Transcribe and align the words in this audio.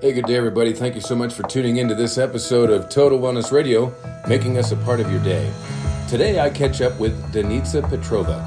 Hey, 0.00 0.14
good 0.14 0.24
day, 0.24 0.36
everybody. 0.36 0.72
Thank 0.72 0.94
you 0.94 1.02
so 1.02 1.14
much 1.14 1.34
for 1.34 1.42
tuning 1.42 1.76
into 1.76 1.94
this 1.94 2.16
episode 2.16 2.70
of 2.70 2.88
Total 2.88 3.18
Wellness 3.18 3.52
Radio, 3.52 3.92
making 4.26 4.56
us 4.56 4.72
a 4.72 4.76
part 4.76 4.98
of 4.98 5.10
your 5.10 5.22
day. 5.22 5.52
Today, 6.08 6.40
I 6.40 6.48
catch 6.48 6.80
up 6.80 6.98
with 6.98 7.12
Denitsa 7.34 7.82
Petrova. 7.82 8.40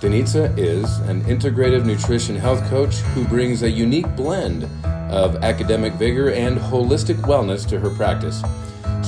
Denitsa 0.00 0.52
is 0.58 0.98
an 1.08 1.22
integrative 1.22 1.86
nutrition 1.86 2.36
health 2.36 2.62
coach 2.68 2.96
who 2.96 3.24
brings 3.24 3.62
a 3.62 3.70
unique 3.70 4.14
blend 4.14 4.64
of 5.10 5.36
academic 5.36 5.94
vigor 5.94 6.32
and 6.32 6.58
holistic 6.58 7.16
wellness 7.22 7.66
to 7.70 7.80
her 7.80 7.88
practice. 7.88 8.42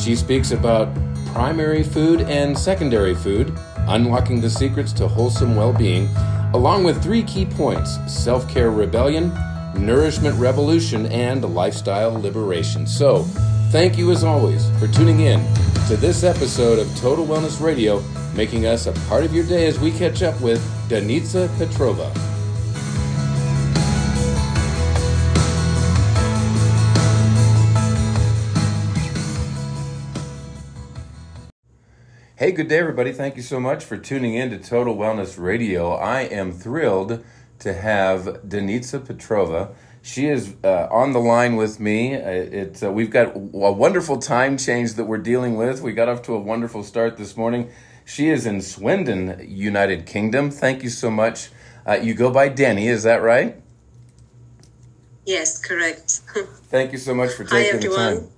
She 0.03 0.17
speaks 0.17 0.53
about 0.53 0.89
primary 1.27 1.83
food 1.83 2.23
and 2.23 2.59
secondary 2.59 3.15
food, 3.15 3.53
unlocking 3.81 4.41
the 4.41 4.49
secrets 4.49 4.95
to 4.95 5.07
wholesome 5.07 5.57
well 5.57 5.75
being, 5.75 6.09
along 6.55 6.85
with 6.85 7.03
three 7.03 7.23
key 7.23 7.45
points 7.45 7.99
self 8.11 8.49
care 8.49 8.71
rebellion 8.71 9.31
nourishment 9.77 10.39
revolution, 10.39 11.07
and 11.07 11.45
lifestyle 11.55 12.13
liberation. 12.13 12.87
So, 12.87 13.23
thank 13.71 13.99
you 13.99 14.11
as 14.11 14.25
always 14.25 14.69
for 14.79 14.87
tuning 14.89 15.21
in 15.21 15.41
to 15.89 15.97
this 15.97 16.25
episode 16.25 16.79
of 16.79 16.95
Total 16.97 17.27
Wellness 17.27 17.61
Radio, 17.61 18.03
making 18.35 18.67
us 18.67 18.87
a 18.87 18.93
part 19.09 19.25
of 19.25 19.35
your 19.35 19.45
day 19.45 19.67
as 19.67 19.79
we 19.79 19.91
catch 19.91 20.23
up 20.23 20.41
with 20.41 20.61
Denitsa 20.89 21.49
Petrova. 21.57 22.11
Hey, 32.43 32.51
good 32.51 32.67
day, 32.67 32.79
everybody. 32.79 33.13
Thank 33.13 33.37
you 33.37 33.43
so 33.43 33.61
much 33.61 33.85
for 33.85 33.97
tuning 33.97 34.35
in 34.35 34.51
to 34.51 34.59
Total 34.59 34.97
Wellness 34.97 35.39
Radio. 35.39 35.93
I 35.93 36.23
am 36.23 36.51
thrilled 36.51 37.25
to 37.63 37.73
have 37.73 38.25
Denitsa 38.47 38.99
Petrova. 39.01 39.73
She 40.03 40.27
is 40.27 40.55
uh, 40.65 40.89
on 40.91 41.13
the 41.13 41.21
line 41.21 41.55
with 41.55 41.79
me. 41.79 42.17
Uh, 42.17 42.29
it, 42.29 42.83
uh, 42.83 42.91
we've 42.91 43.11
got 43.11 43.37
a 43.37 43.39
wonderful 43.39 44.19
time 44.19 44.59
change 44.59 44.95
that 44.95 45.05
we're 45.05 45.19
dealing 45.19 45.55
with. 45.57 45.81
We 45.81 45.93
got 45.93 46.09
off 46.09 46.23
to 46.23 46.35
a 46.35 46.41
wonderful 46.41 46.83
start 46.83 47.17
this 47.17 47.37
morning. 47.37 47.71
She 48.05 48.29
is 48.29 48.47
in 48.47 48.63
Swindon, 48.63 49.47
United 49.49 50.07
Kingdom. 50.07 50.51
Thank 50.51 50.83
you 50.83 50.91
so 50.91 51.09
much. 51.09 51.51
Uh, 51.87 52.01
you 52.03 52.15
go 52.15 52.33
by 52.33 52.49
Denny, 52.49 52.89
is 52.89 53.05
that 53.05 53.23
right? 53.23 53.63
Yes, 55.25 55.65
correct. 55.65 56.23
Thank 56.65 56.91
you 56.91 56.99
so 56.99 57.15
much 57.15 57.31
for 57.31 57.45
taking 57.45 57.79
the 57.79 57.95
time. 57.95 58.29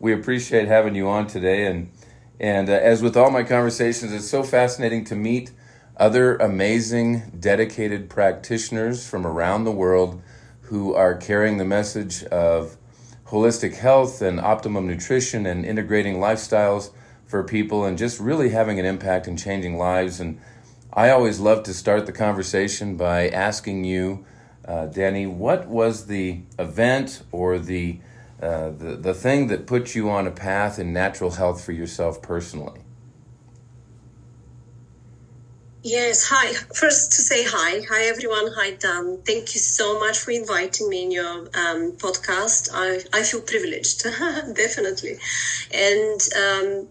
We 0.00 0.14
appreciate 0.14 0.68
having 0.68 0.94
you 0.94 1.06
on 1.08 1.26
today, 1.26 1.66
and 1.66 1.90
and 2.40 2.70
uh, 2.70 2.72
as 2.72 3.02
with 3.02 3.16
all 3.16 3.30
my 3.30 3.42
conversations, 3.42 4.12
it's 4.12 4.28
so 4.28 4.42
fascinating 4.42 5.04
to 5.06 5.16
meet 5.16 5.50
other 5.98 6.36
amazing, 6.36 7.32
dedicated 7.38 8.08
practitioners 8.08 9.06
from 9.06 9.26
around 9.26 9.64
the 9.64 9.72
world 9.72 10.22
who 10.62 10.94
are 10.94 11.16
carrying 11.16 11.56
the 11.58 11.64
message 11.64 12.22
of 12.24 12.76
holistic 13.26 13.74
health 13.76 14.22
and 14.22 14.38
optimum 14.40 14.86
nutrition 14.86 15.44
and 15.44 15.64
integrating 15.64 16.16
lifestyles 16.16 16.90
for 17.26 17.42
people 17.42 17.84
and 17.84 17.98
just 17.98 18.20
really 18.20 18.50
having 18.50 18.78
an 18.78 18.86
impact 18.86 19.26
and 19.26 19.38
changing 19.38 19.76
lives. 19.76 20.20
And 20.20 20.40
I 20.92 21.10
always 21.10 21.40
love 21.40 21.64
to 21.64 21.74
start 21.74 22.06
the 22.06 22.12
conversation 22.12 22.96
by 22.96 23.28
asking 23.28 23.84
you, 23.84 24.24
uh, 24.64 24.86
Danny, 24.86 25.26
what 25.26 25.66
was 25.66 26.06
the 26.06 26.42
event 26.58 27.22
or 27.32 27.58
the, 27.58 28.00
uh, 28.40 28.70
the 28.70 28.96
the 28.96 29.14
thing 29.14 29.48
that 29.48 29.66
put 29.66 29.94
you 29.94 30.08
on 30.10 30.26
a 30.26 30.30
path 30.30 30.78
in 30.78 30.92
natural 30.92 31.32
health 31.32 31.64
for 31.64 31.72
yourself 31.72 32.22
personally? 32.22 32.80
Yes, 35.84 36.24
hi. 36.28 36.54
First 36.74 37.12
to 37.12 37.22
say 37.22 37.44
hi. 37.44 37.80
Hi, 37.88 38.06
everyone. 38.06 38.50
Hi, 38.56 38.72
Dan. 38.72 39.22
Thank 39.24 39.54
you 39.54 39.60
so 39.60 40.00
much 40.00 40.18
for 40.18 40.32
inviting 40.32 40.88
me 40.88 41.04
in 41.04 41.12
your 41.12 41.38
um, 41.54 41.92
podcast. 41.92 42.68
I, 42.74 43.00
I 43.16 43.22
feel 43.22 43.40
privileged, 43.40 44.02
definitely. 44.54 45.18
And, 45.72 46.20
um, 46.34 46.88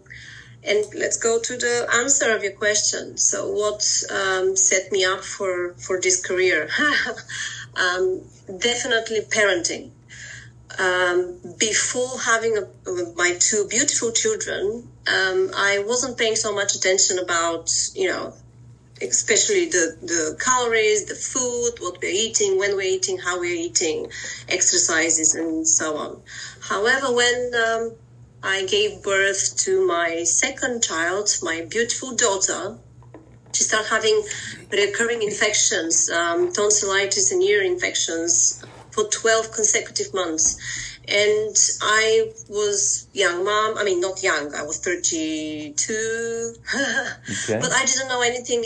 and 0.64 0.86
let's 0.94 1.18
go 1.18 1.38
to 1.38 1.56
the 1.58 1.86
answer 1.96 2.34
of 2.34 2.42
your 2.42 2.52
question. 2.52 3.18
So 3.18 3.52
what 3.52 3.86
um, 4.08 4.56
set 4.56 4.90
me 4.90 5.04
up 5.04 5.22
for, 5.22 5.74
for 5.74 6.00
this 6.00 6.24
career? 6.24 6.70
um, 7.76 8.22
definitely 8.58 9.20
parenting. 9.20 9.90
Um, 10.78 11.38
before 11.58 12.20
having 12.20 12.56
a, 12.56 12.66
my 13.16 13.36
two 13.38 13.66
beautiful 13.68 14.12
children, 14.12 14.88
um, 15.06 15.50
I 15.54 15.80
wasn't 15.80 16.16
paying 16.16 16.36
so 16.36 16.54
much 16.54 16.74
attention 16.74 17.18
about, 17.18 17.70
you 17.94 18.08
know, 18.08 18.32
especially 19.02 19.66
the, 19.66 19.96
the 20.02 20.36
calories, 20.40 21.06
the 21.06 21.14
food, 21.14 21.72
what 21.80 22.00
we're 22.02 22.10
eating, 22.10 22.58
when 22.58 22.76
we're 22.76 22.82
eating, 22.82 23.18
how 23.18 23.38
we're 23.38 23.54
eating, 23.54 24.10
exercises, 24.48 25.34
and 25.34 25.66
so 25.66 25.96
on. 25.96 26.22
However, 26.60 27.12
when 27.14 27.52
um, 27.54 27.92
I 28.42 28.64
gave 28.66 29.02
birth 29.02 29.56
to 29.58 29.86
my 29.86 30.24
second 30.24 30.82
child, 30.82 31.30
my 31.42 31.66
beautiful 31.68 32.14
daughter, 32.14 32.78
she 33.52 33.64
started 33.64 33.88
having 33.88 34.22
recurring 34.70 35.22
infections, 35.22 36.10
um, 36.10 36.52
tonsillitis 36.52 37.32
and 37.32 37.42
ear 37.42 37.62
infections 37.62 38.62
for 38.90 39.04
12 39.04 39.52
consecutive 39.52 40.12
months 40.12 40.97
and 41.08 41.56
I 41.80 42.30
was 42.48 43.08
young 43.12 43.44
mom. 43.44 43.78
I 43.78 43.84
mean, 43.84 44.00
not 44.00 44.22
young. 44.22 44.54
I 44.54 44.62
was 44.62 44.78
thirty 44.78 45.72
two, 45.74 46.54
okay. 46.74 47.58
but 47.60 47.72
I 47.72 47.84
didn't 47.86 48.08
know 48.08 48.20
anything 48.20 48.64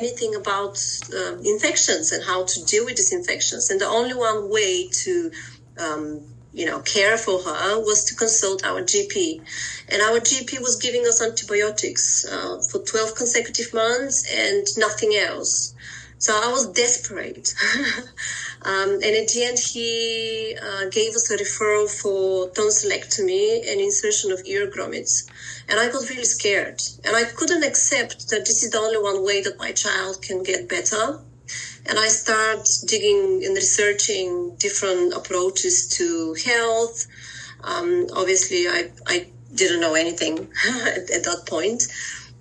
anything 0.00 0.34
about 0.36 0.78
uh, 1.14 1.36
infections 1.42 2.12
and 2.12 2.22
how 2.24 2.44
to 2.44 2.64
deal 2.64 2.84
with 2.84 2.96
these 2.96 3.12
infections. 3.12 3.70
And 3.70 3.80
the 3.80 3.86
only 3.86 4.14
one 4.14 4.50
way 4.50 4.88
to 5.02 5.30
um, 5.78 6.20
you 6.52 6.66
know 6.66 6.80
care 6.80 7.16
for 7.18 7.40
her 7.40 7.80
was 7.80 8.04
to 8.04 8.14
consult 8.14 8.64
our 8.64 8.82
GP, 8.82 9.42
and 9.88 10.00
our 10.00 10.20
GP 10.20 10.60
was 10.60 10.76
giving 10.76 11.06
us 11.06 11.20
antibiotics 11.20 12.24
uh, 12.24 12.58
for 12.70 12.84
twelve 12.84 13.16
consecutive 13.16 13.74
months 13.74 14.32
and 14.32 14.64
nothing 14.76 15.14
else. 15.16 15.74
So 16.20 16.34
I 16.34 16.48
was 16.52 16.66
desperate. 16.66 17.54
um, 18.62 18.90
and 18.92 19.16
at 19.16 19.28
the 19.28 19.42
end, 19.42 19.58
he 19.58 20.54
uh, 20.62 20.84
gave 20.90 21.14
us 21.14 21.30
a 21.30 21.38
referral 21.38 21.90
for 21.90 22.50
tonsillectomy 22.50 23.66
and 23.66 23.80
insertion 23.80 24.30
of 24.30 24.42
ear 24.44 24.66
grommets. 24.66 25.26
And 25.66 25.80
I 25.80 25.88
got 25.88 26.10
really 26.10 26.26
scared. 26.26 26.82
And 27.04 27.16
I 27.16 27.24
couldn't 27.24 27.64
accept 27.64 28.28
that 28.28 28.44
this 28.44 28.62
is 28.62 28.68
the 28.70 28.78
only 28.78 28.98
one 28.98 29.24
way 29.24 29.40
that 29.40 29.58
my 29.58 29.72
child 29.72 30.20
can 30.20 30.42
get 30.42 30.68
better. 30.68 31.18
And 31.86 31.98
I 31.98 32.08
started 32.08 32.68
digging 32.86 33.42
and 33.42 33.56
researching 33.56 34.56
different 34.58 35.14
approaches 35.14 35.88
to 35.96 36.34
health. 36.34 37.06
Um, 37.64 38.08
obviously, 38.12 38.68
I, 38.68 38.90
I 39.06 39.26
didn't 39.54 39.80
know 39.80 39.94
anything 39.94 40.50
at, 40.68 41.08
at 41.10 41.24
that 41.24 41.44
point 41.48 41.86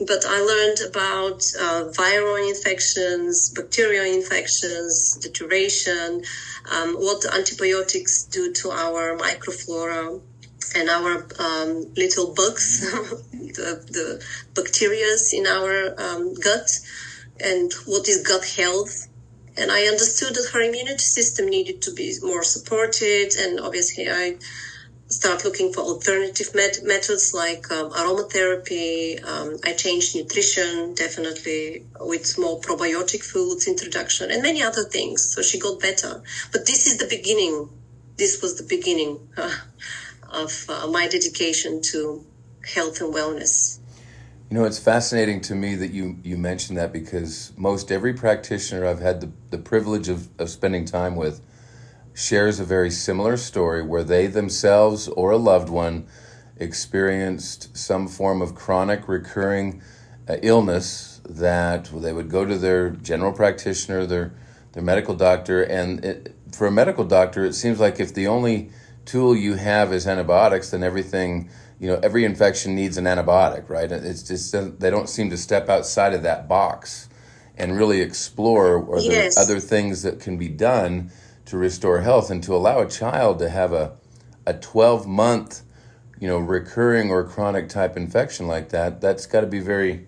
but 0.07 0.25
I 0.25 0.39
learned 0.39 0.79
about 0.87 1.43
uh, 1.59 1.91
viral 1.91 2.47
infections, 2.47 3.49
bacterial 3.49 4.05
infections, 4.05 5.15
the 5.21 5.29
duration, 5.29 6.23
um, 6.71 6.95
what 6.95 7.25
antibiotics 7.25 8.23
do 8.23 8.53
to 8.53 8.71
our 8.71 9.17
microflora 9.17 10.21
and 10.75 10.89
our 10.89 11.25
um, 11.39 11.91
little 11.97 12.33
bugs, 12.33 12.79
the, 13.31 13.83
the 13.91 14.25
bacteria 14.53 15.15
in 15.33 15.47
our 15.47 15.93
um, 15.97 16.33
gut, 16.35 16.69
and 17.39 17.73
what 17.85 18.07
is 18.07 18.25
gut 18.25 18.45
health. 18.45 19.07
And 19.57 19.71
I 19.71 19.83
understood 19.87 20.35
that 20.35 20.49
her 20.53 20.61
immunity 20.61 20.99
system 20.99 21.47
needed 21.47 21.81
to 21.83 21.93
be 21.93 22.13
more 22.21 22.43
supported, 22.43 23.35
and 23.37 23.59
obviously 23.59 24.09
I 24.09 24.37
start 25.09 25.43
looking 25.43 25.73
for 25.73 25.81
alternative 25.81 26.53
met- 26.53 26.83
methods 26.83 27.33
like 27.33 27.69
um, 27.71 27.91
aromatherapy. 27.91 29.23
Um, 29.27 29.57
I 29.63 29.73
changed 29.73 30.15
nutrition 30.15 30.93
definitely 30.93 31.85
with 31.99 32.37
more 32.37 32.61
probiotic 32.61 33.23
foods 33.23 33.67
introduction 33.67 34.29
and 34.31 34.43
many 34.43 34.61
other 34.61 34.83
things. 34.83 35.33
So 35.33 35.41
she 35.41 35.59
got 35.59 35.79
better. 35.79 36.21
But 36.51 36.65
this 36.67 36.87
is 36.87 36.97
the 36.97 37.07
beginning. 37.07 37.69
This 38.17 38.41
was 38.41 38.57
the 38.57 38.63
beginning 38.63 39.19
uh, 39.35 39.55
of 40.29 40.65
uh, 40.69 40.87
my 40.87 41.07
dedication 41.07 41.81
to 41.91 42.23
health 42.75 43.01
and 43.01 43.13
wellness. 43.13 43.79
You 44.49 44.57
know, 44.57 44.65
it's 44.65 44.79
fascinating 44.79 45.41
to 45.41 45.55
me 45.55 45.75
that 45.75 45.91
you, 45.91 46.17
you 46.23 46.35
mentioned 46.35 46.77
that 46.77 46.91
because 46.91 47.51
most 47.55 47.91
every 47.91 48.13
practitioner 48.13 48.85
I've 48.85 48.99
had 48.99 49.21
the, 49.21 49.31
the 49.51 49.59
privilege 49.59 50.09
of, 50.09 50.27
of 50.39 50.49
spending 50.49 50.85
time 50.85 51.15
with 51.15 51.41
shares 52.19 52.59
a 52.59 52.65
very 52.65 52.91
similar 52.91 53.37
story 53.37 53.81
where 53.81 54.03
they 54.03 54.27
themselves 54.27 55.07
or 55.07 55.31
a 55.31 55.37
loved 55.37 55.69
one 55.69 56.05
experienced 56.57 57.75
some 57.77 58.07
form 58.07 58.41
of 58.41 58.53
chronic 58.53 59.07
recurring 59.07 59.81
uh, 60.27 60.35
illness 60.43 61.21
that 61.23 61.89
they 61.93 62.11
would 62.11 62.29
go 62.29 62.45
to 62.45 62.57
their 62.57 62.89
general 62.89 63.31
practitioner, 63.31 64.05
their 64.05 64.33
their 64.73 64.83
medical 64.83 65.15
doctor, 65.15 65.63
and 65.63 66.05
it, 66.05 66.35
for 66.51 66.67
a 66.67 66.71
medical 66.71 67.03
doctor, 67.03 67.43
it 67.43 67.53
seems 67.53 67.79
like 67.79 67.99
if 67.99 68.13
the 68.13 68.27
only 68.27 68.69
tool 69.05 69.35
you 69.35 69.55
have 69.55 69.91
is 69.91 70.05
antibiotics, 70.05 70.69
then 70.71 70.83
everything 70.83 71.49
you 71.79 71.87
know 71.87 71.99
every 72.03 72.25
infection 72.25 72.75
needs 72.75 72.97
an 72.97 73.05
antibiotic, 73.05 73.69
right? 73.69 73.91
It's 73.91 74.23
just 74.23 74.51
they 74.79 74.89
don't 74.89 75.07
seem 75.07 75.29
to 75.29 75.37
step 75.37 75.69
outside 75.69 76.13
of 76.13 76.23
that 76.23 76.49
box 76.49 77.07
and 77.57 77.77
really 77.77 78.01
explore 78.01 78.75
or 78.75 78.99
yes. 78.99 79.35
there 79.35 79.43
other 79.43 79.59
things 79.59 80.03
that 80.03 80.19
can 80.19 80.37
be 80.37 80.49
done 80.49 81.11
to 81.49 81.57
restore 81.57 82.01
health 82.01 82.29
and 82.29 82.43
to 82.43 82.55
allow 82.55 82.79
a 82.79 82.87
child 82.87 83.39
to 83.39 83.49
have 83.49 83.73
a 83.73 83.91
a 84.45 84.53
12 84.53 85.07
month 85.07 85.63
you 86.19 86.27
know 86.27 86.37
recurring 86.37 87.09
or 87.09 87.23
chronic 87.23 87.67
type 87.67 87.97
infection 87.97 88.47
like 88.47 88.69
that 88.69 89.01
that's 89.01 89.25
got 89.25 89.41
to 89.41 89.47
be 89.47 89.59
very 89.59 90.05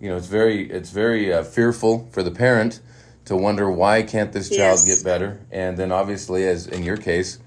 you 0.00 0.08
know 0.08 0.16
it's 0.16 0.26
very 0.26 0.70
it's 0.70 0.90
very 0.90 1.32
uh, 1.32 1.42
fearful 1.42 2.08
for 2.12 2.22
the 2.22 2.30
parent 2.30 2.80
to 3.24 3.34
wonder 3.34 3.70
why 3.70 4.02
can't 4.02 4.32
this 4.32 4.50
child 4.50 4.80
yes. 4.84 5.02
get 5.02 5.04
better 5.04 5.40
and 5.50 5.78
then 5.78 5.90
obviously 5.90 6.46
as 6.46 6.66
in 6.66 6.82
your 6.82 6.98
case 6.98 7.38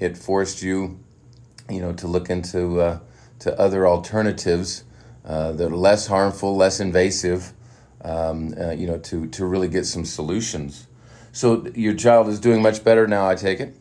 it 0.00 0.16
forced 0.16 0.60
you 0.60 0.98
you 1.68 1.80
know 1.80 1.92
to 1.92 2.08
look 2.08 2.28
into 2.28 2.80
uh, 2.80 2.98
to 3.38 3.56
other 3.56 3.86
alternatives 3.86 4.82
uh, 5.24 5.52
that 5.52 5.70
are 5.70 5.76
less 5.76 6.08
harmful 6.08 6.56
less 6.56 6.80
invasive 6.80 7.52
um, 8.02 8.52
uh, 8.60 8.70
you 8.70 8.88
know 8.88 8.98
to 8.98 9.28
to 9.28 9.44
really 9.44 9.68
get 9.68 9.86
some 9.86 10.04
solutions 10.04 10.88
so 11.32 11.66
your 11.74 11.94
child 11.94 12.28
is 12.28 12.40
doing 12.40 12.62
much 12.62 12.82
better 12.84 13.06
now 13.06 13.28
i 13.28 13.34
take 13.34 13.60
it 13.60 13.74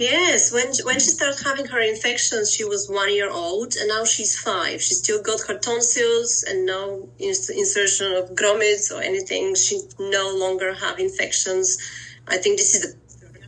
Yes, 0.00 0.50
when 0.50 0.72
when 0.84 0.94
she 0.94 1.10
started 1.10 1.44
having 1.44 1.66
her 1.66 1.80
infections, 1.80 2.50
she 2.50 2.64
was 2.64 2.88
one 2.88 3.12
year 3.12 3.30
old, 3.30 3.76
and 3.76 3.86
now 3.88 4.06
she's 4.06 4.34
five. 4.34 4.80
She 4.80 4.94
still 4.94 5.20
got 5.22 5.42
her 5.42 5.58
tonsils 5.58 6.42
and 6.48 6.64
no 6.64 7.10
insertion 7.18 8.14
of 8.14 8.30
grommets 8.30 8.90
or 8.90 9.02
anything. 9.02 9.54
She 9.54 9.82
no 9.98 10.34
longer 10.34 10.72
have 10.72 10.98
infections. 10.98 11.76
I 12.26 12.38
think 12.38 12.56
this 12.56 12.74
is 12.74 12.80
the 12.94 12.98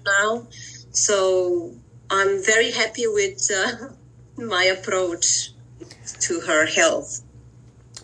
now, 0.04 0.46
so 0.90 1.74
I'm 2.10 2.42
very 2.44 2.70
happy 2.70 3.06
with 3.06 3.50
uh, 3.50 3.88
my 4.36 4.64
approach 4.64 5.52
to 6.26 6.40
her 6.40 6.66
health. 6.66 7.22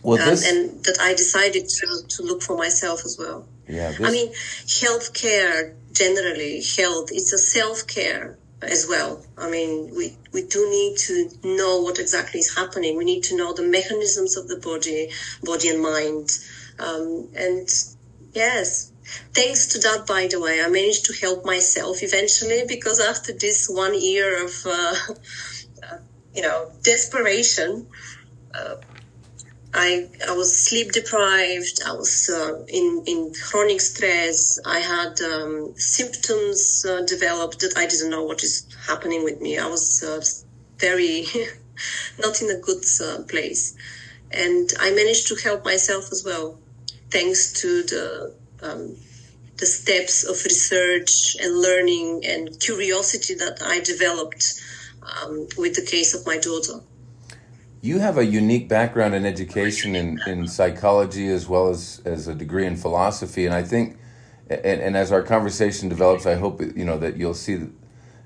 Well, 0.03 0.17
this... 0.17 0.51
um, 0.51 0.57
and 0.57 0.85
that 0.85 0.99
I 1.01 1.13
decided 1.15 1.69
to, 1.69 1.87
to 2.09 2.23
look 2.23 2.41
for 2.43 2.57
myself 2.57 3.05
as 3.05 3.19
well. 3.19 3.47
Yeah, 3.69 3.93
this... 3.93 4.01
I 4.01 4.11
mean, 4.11 4.33
healthcare 4.33 5.75
generally, 5.93 6.63
health, 6.77 7.11
it's 7.13 7.33
a 7.33 7.39
self 7.39 7.87
care 7.87 8.39
as 8.63 8.87
well. 8.89 9.25
I 9.37 9.49
mean, 9.51 9.95
we, 9.95 10.17
we 10.33 10.43
do 10.47 10.69
need 10.71 10.97
to 10.99 11.31
know 11.45 11.81
what 11.83 11.99
exactly 11.99 12.41
is 12.41 12.55
happening. 12.57 12.97
We 12.97 13.05
need 13.05 13.25
to 13.25 13.37
know 13.37 13.53
the 13.53 13.63
mechanisms 13.63 14.37
of 14.37 14.49
the 14.49 14.57
body, 14.57 15.11
body 15.43 15.69
and 15.69 15.83
mind. 15.83 16.31
Um, 16.79 17.29
and 17.37 17.69
yes, 18.33 18.93
thanks 19.35 19.69
to 19.69 19.79
that, 19.81 20.07
by 20.07 20.27
the 20.29 20.41
way, 20.41 20.63
I 20.63 20.69
managed 20.69 21.07
to 21.07 21.15
help 21.15 21.45
myself 21.45 22.03
eventually 22.03 22.65
because 22.67 23.01
after 23.01 23.33
this 23.33 23.69
one 23.69 24.01
year 24.01 24.45
of, 24.45 24.53
uh, 24.67 24.95
uh, 25.89 25.99
you 26.35 26.43
know, 26.43 26.71
desperation, 26.83 27.87
uh, 28.55 28.77
I, 29.75 30.09
I 30.27 30.33
was 30.33 30.57
sleep 30.57 30.93
deprived. 30.93 31.83
I 31.87 31.93
was 31.93 32.31
uh, 32.31 32.65
in, 32.69 33.03
in 33.07 33.33
chronic 33.35 33.81
stress. 33.81 34.59
I 34.65 34.79
had 34.79 35.21
um, 35.21 35.75
symptoms 35.77 36.87
uh, 36.89 37.03
developed 37.03 37.61
that 37.61 37.77
I 37.77 37.87
didn't 37.87 38.11
know 38.11 38.25
what 38.25 38.43
is 38.43 38.67
happening 38.87 39.25
with 39.25 39.41
me. 39.41 39.59
I 39.59 39.67
was 39.67 40.03
uh, 40.03 40.23
very 40.79 41.27
not 42.19 42.41
in 42.41 42.51
a 42.51 42.59
good 42.61 42.83
uh, 43.05 43.23
place. 43.25 43.77
And 44.31 44.73
I 44.81 44.91
managed 44.91 45.29
to 45.29 45.37
help 45.37 45.65
myself 45.65 46.11
as 46.13 46.25
well, 46.25 46.59
thanks 47.11 47.53
to 47.61 47.83
the, 47.83 48.35
um, 48.63 48.97
the 49.57 49.67
steps 49.67 50.25
of 50.25 50.43
research 50.45 51.37
and 51.41 51.61
learning 51.61 52.25
and 52.27 52.59
curiosity 52.61 53.35
that 53.35 53.63
I 53.63 53.81
developed 53.81 54.61
um, 55.03 55.47
with 55.57 55.75
the 55.75 55.85
case 55.85 56.15
of 56.15 56.27
my 56.27 56.39
daughter 56.39 56.81
you 57.81 57.99
have 58.01 58.19
a 58.19 58.25
unique 58.25 58.69
background 58.69 59.15
in 59.15 59.25
education 59.25 59.95
in, 59.95 60.21
in 60.27 60.49
psychology 60.49 61.29
as 61.29 61.49
well 61.49 61.69
as, 61.69 62.03
as 62.05 62.27
a 62.27 62.35
degree 62.35 62.67
in 62.67 62.77
philosophy. 62.77 63.47
And 63.47 63.55
i 63.55 63.63
think 63.63 63.99
and, 64.51 64.81
and 64.81 64.97
as 64.97 65.13
our 65.13 65.23
conversation 65.23 65.89
develops 65.89 66.27
i 66.27 66.35
hope 66.35 66.61
you 66.61 66.85
know 66.85 66.99
that 66.99 67.17
you'll 67.17 67.35
see 67.35 67.69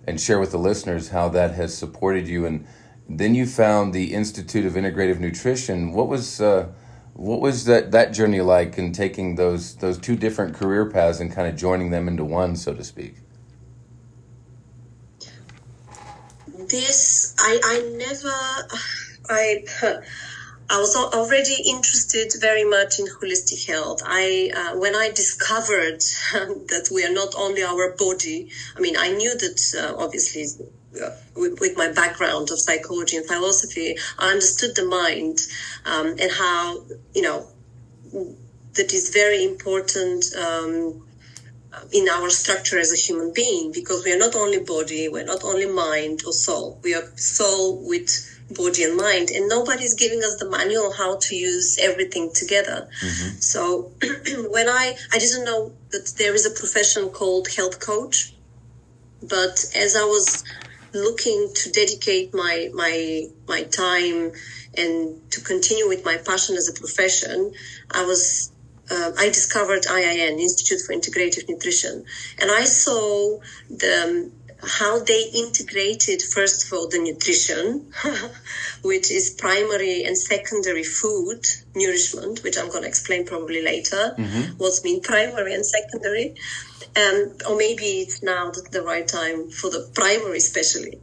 and 0.06 0.20
share 0.20 0.38
with 0.38 0.50
the 0.50 0.58
listeners 0.58 1.08
how 1.08 1.28
that 1.28 1.54
has 1.54 1.76
supported 1.76 2.26
you. 2.26 2.46
And 2.46 2.66
then 3.08 3.34
you 3.34 3.46
found 3.46 3.92
the 3.92 4.14
institute 4.14 4.66
of 4.66 4.74
integrative 4.74 5.18
nutrition. 5.18 5.92
What 5.92 6.08
was 6.08 6.40
uh, 6.40 6.68
what 7.14 7.40
was 7.40 7.66
that, 7.66 7.90
that 7.90 8.12
journey 8.12 8.40
like 8.40 8.78
in 8.78 8.92
taking 8.92 9.36
those 9.36 9.76
those 9.76 9.98
two 9.98 10.16
different 10.16 10.54
career 10.54 10.88
paths 10.90 11.20
and 11.20 11.30
kind 11.32 11.48
of 11.48 11.56
joining 11.56 11.90
them 11.90 12.08
into 12.08 12.24
one 12.24 12.56
so 12.56 12.74
to 12.74 12.84
speak? 12.84 13.16
This 16.68 17.34
i 17.38 17.60
i 17.64 17.96
never 17.96 18.32
I 19.32 19.64
I 20.70 20.78
was 20.78 20.96
already 20.96 21.56
interested 21.66 22.32
very 22.40 22.64
much 22.64 22.98
in 22.98 23.06
holistic 23.06 23.66
health. 23.66 24.00
I 24.04 24.50
uh, 24.54 24.78
when 24.78 24.94
I 24.94 25.10
discovered 25.10 26.00
that 26.72 26.88
we 26.90 27.04
are 27.04 27.12
not 27.12 27.34
only 27.36 27.62
our 27.62 27.92
body. 27.92 28.48
I 28.76 28.80
mean, 28.80 28.96
I 28.96 29.08
knew 29.10 29.36
that 29.36 29.58
uh, 29.80 29.94
obviously. 29.96 30.46
Uh, 30.92 31.08
with, 31.34 31.58
with, 31.58 31.74
my 31.74 31.88
background 31.88 32.50
of 32.50 32.60
psychology 32.60 33.16
and 33.16 33.26
philosophy, 33.26 33.96
I 34.18 34.30
understood 34.30 34.76
the 34.76 34.84
mind 34.84 35.38
um, 35.86 36.08
and 36.20 36.30
how 36.30 36.84
you 37.14 37.22
know 37.22 37.48
that 38.74 38.92
is 38.92 39.08
very 39.08 39.42
important 39.42 40.26
um, 40.36 41.02
in 41.92 42.08
our 42.08 42.28
structure 42.28 42.78
as 42.78 42.92
a 42.92 42.96
human 42.96 43.32
being 43.32 43.72
because 43.72 44.04
we 44.04 44.12
are 44.12 44.18
not 44.18 44.34
only 44.34 44.60
body, 44.60 45.08
we're 45.08 45.24
not 45.24 45.44
only 45.44 45.66
mind 45.66 46.22
or 46.26 46.32
soul. 46.32 46.78
We 46.82 46.94
are 46.94 47.10
soul 47.16 47.78
with 47.82 48.10
body 48.54 48.84
and 48.84 48.96
mind 48.96 49.30
and 49.30 49.48
nobody's 49.48 49.94
giving 49.94 50.18
us 50.18 50.36
the 50.36 50.48
manual 50.48 50.92
how 50.92 51.16
to 51.16 51.34
use 51.34 51.78
everything 51.80 52.30
together 52.34 52.88
mm-hmm. 53.02 53.36
so 53.38 53.92
when 54.50 54.68
i 54.68 54.94
i 55.12 55.18
didn't 55.18 55.44
know 55.44 55.72
that 55.90 56.12
there 56.18 56.34
is 56.34 56.46
a 56.46 56.50
profession 56.50 57.08
called 57.08 57.48
health 57.56 57.80
coach 57.80 58.34
but 59.22 59.64
as 59.74 59.96
i 59.96 60.04
was 60.04 60.44
looking 60.94 61.50
to 61.54 61.70
dedicate 61.70 62.34
my 62.34 62.70
my 62.74 63.24
my 63.48 63.62
time 63.64 64.32
and 64.76 65.30
to 65.30 65.40
continue 65.40 65.88
with 65.88 66.04
my 66.04 66.16
passion 66.16 66.56
as 66.56 66.68
a 66.68 66.74
profession 66.78 67.52
i 67.90 68.04
was 68.04 68.52
uh, 68.90 69.12
I 69.18 69.28
discovered 69.28 69.82
IIN, 69.84 70.38
Institute 70.38 70.80
for 70.84 70.92
Integrative 70.92 71.48
Nutrition, 71.48 72.04
and 72.38 72.50
I 72.50 72.64
saw 72.64 73.38
the 73.70 74.30
how 74.62 75.00
they 75.00 75.24
integrated, 75.34 76.22
first 76.22 76.66
of 76.66 76.72
all, 76.72 76.88
the 76.88 76.98
nutrition, 76.98 77.92
which 78.82 79.10
is 79.10 79.30
primary 79.30 80.04
and 80.04 80.16
secondary 80.16 80.84
food 80.84 81.44
nourishment, 81.74 82.42
which 82.42 82.56
I'm 82.56 82.68
going 82.68 82.82
to 82.82 82.88
explain 82.88 83.26
probably 83.26 83.62
later, 83.62 84.14
mm-hmm. 84.16 84.56
what's 84.58 84.84
mean 84.84 85.00
primary 85.00 85.54
and 85.54 85.66
secondary. 85.66 86.36
Um, 86.94 87.32
or 87.48 87.56
maybe 87.56 87.84
it's 88.02 88.22
now 88.22 88.50
the, 88.50 88.82
right 88.82 89.06
time 89.06 89.48
for 89.50 89.70
the 89.70 89.90
primary, 89.94 90.38
especially, 90.38 91.00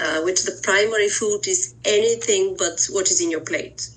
uh, 0.00 0.22
which 0.22 0.42
the 0.42 0.60
primary 0.62 1.08
food 1.08 1.46
is 1.46 1.74
anything 1.84 2.56
but 2.58 2.86
what 2.90 3.10
is 3.10 3.20
in 3.20 3.30
your 3.30 3.40
plate. 3.40 3.88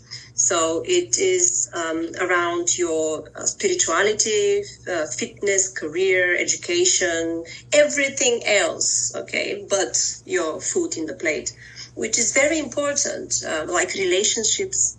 So 0.42 0.82
it 0.84 1.20
is 1.20 1.70
um, 1.72 2.10
around 2.20 2.76
your 2.76 3.30
uh, 3.36 3.46
spirituality, 3.46 4.64
uh, 4.92 5.06
fitness, 5.06 5.72
career, 5.72 6.36
education, 6.36 7.46
everything 7.72 8.42
else, 8.48 9.14
okay, 9.16 9.64
but 9.70 9.96
your 10.26 10.60
food 10.60 10.98
in 10.98 11.06
the 11.06 11.14
plate, 11.14 11.56
which 11.94 12.18
is 12.18 12.34
very 12.34 12.58
important, 12.58 13.36
uh, 13.48 13.66
like 13.70 13.94
relationships 13.94 14.98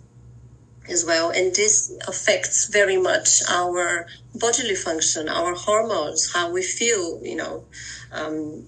as 0.87 1.03
well. 1.03 1.29
And 1.29 1.53
this 1.53 1.91
affects 2.07 2.69
very 2.71 2.97
much 2.97 3.43
our 3.49 4.07
bodily 4.33 4.75
function, 4.75 5.27
our 5.27 5.55
hormones, 5.55 6.31
how 6.31 6.51
we 6.51 6.63
feel, 6.63 7.19
you 7.21 7.35
know, 7.35 7.65
um, 8.13 8.65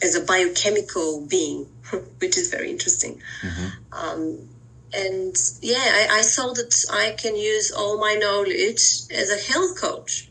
as 0.00 0.14
a 0.14 0.20
biochemical 0.24 1.26
being, 1.26 1.64
which 2.20 2.38
is 2.38 2.48
very 2.48 2.70
interesting. 2.70 3.20
Mm-hmm. 3.42 3.68
Um, 3.92 4.48
and 4.96 5.36
yeah, 5.60 6.08
I, 6.10 6.18
I 6.18 6.22
saw 6.22 6.52
that 6.54 6.84
I 6.90 7.12
can 7.12 7.36
use 7.36 7.70
all 7.70 7.98
my 7.98 8.14
knowledge 8.14 8.80
as 9.10 9.30
a 9.30 9.52
health 9.52 9.78
coach 9.78 10.28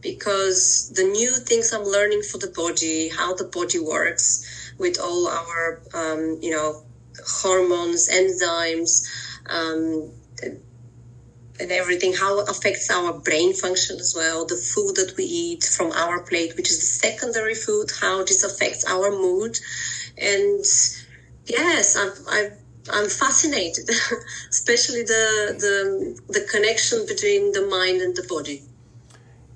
because 0.00 0.90
the 0.94 1.04
new 1.04 1.38
things 1.38 1.72
I'm 1.72 1.84
learning 1.84 2.22
for 2.22 2.38
the 2.38 2.48
body, 2.48 3.08
how 3.08 3.34
the 3.34 3.44
body 3.44 3.78
works 3.78 4.72
with 4.78 4.98
all 5.00 5.28
our, 5.28 5.80
um, 5.94 6.38
you 6.40 6.50
know, 6.50 6.82
hormones, 7.26 8.08
enzymes, 8.08 9.02
um, 9.48 10.12
and 11.60 11.72
everything, 11.72 12.12
how 12.12 12.38
it 12.40 12.48
affects 12.48 12.90
our 12.90 13.12
brain 13.12 13.52
function 13.52 13.98
as 13.98 14.14
well, 14.14 14.44
the 14.44 14.56
food 14.56 14.96
that 14.96 15.16
we 15.16 15.24
eat 15.24 15.64
from 15.64 15.90
our 15.92 16.20
plate, 16.20 16.56
which 16.56 16.70
is 16.70 16.78
the 16.78 16.86
secondary 16.86 17.54
food, 17.54 17.90
how 18.00 18.22
this 18.22 18.44
affects 18.44 18.84
our 18.86 19.10
mood. 19.10 19.58
And 20.16 20.64
yes, 21.46 21.96
I've, 21.96 22.20
I've 22.28 22.52
I'm 22.90 23.08
fascinated, 23.08 23.88
especially 24.50 25.02
the, 25.02 25.56
the 25.58 26.32
the 26.32 26.46
connection 26.50 27.06
between 27.06 27.52
the 27.52 27.66
mind 27.66 28.00
and 28.00 28.14
the 28.16 28.26
body. 28.28 28.62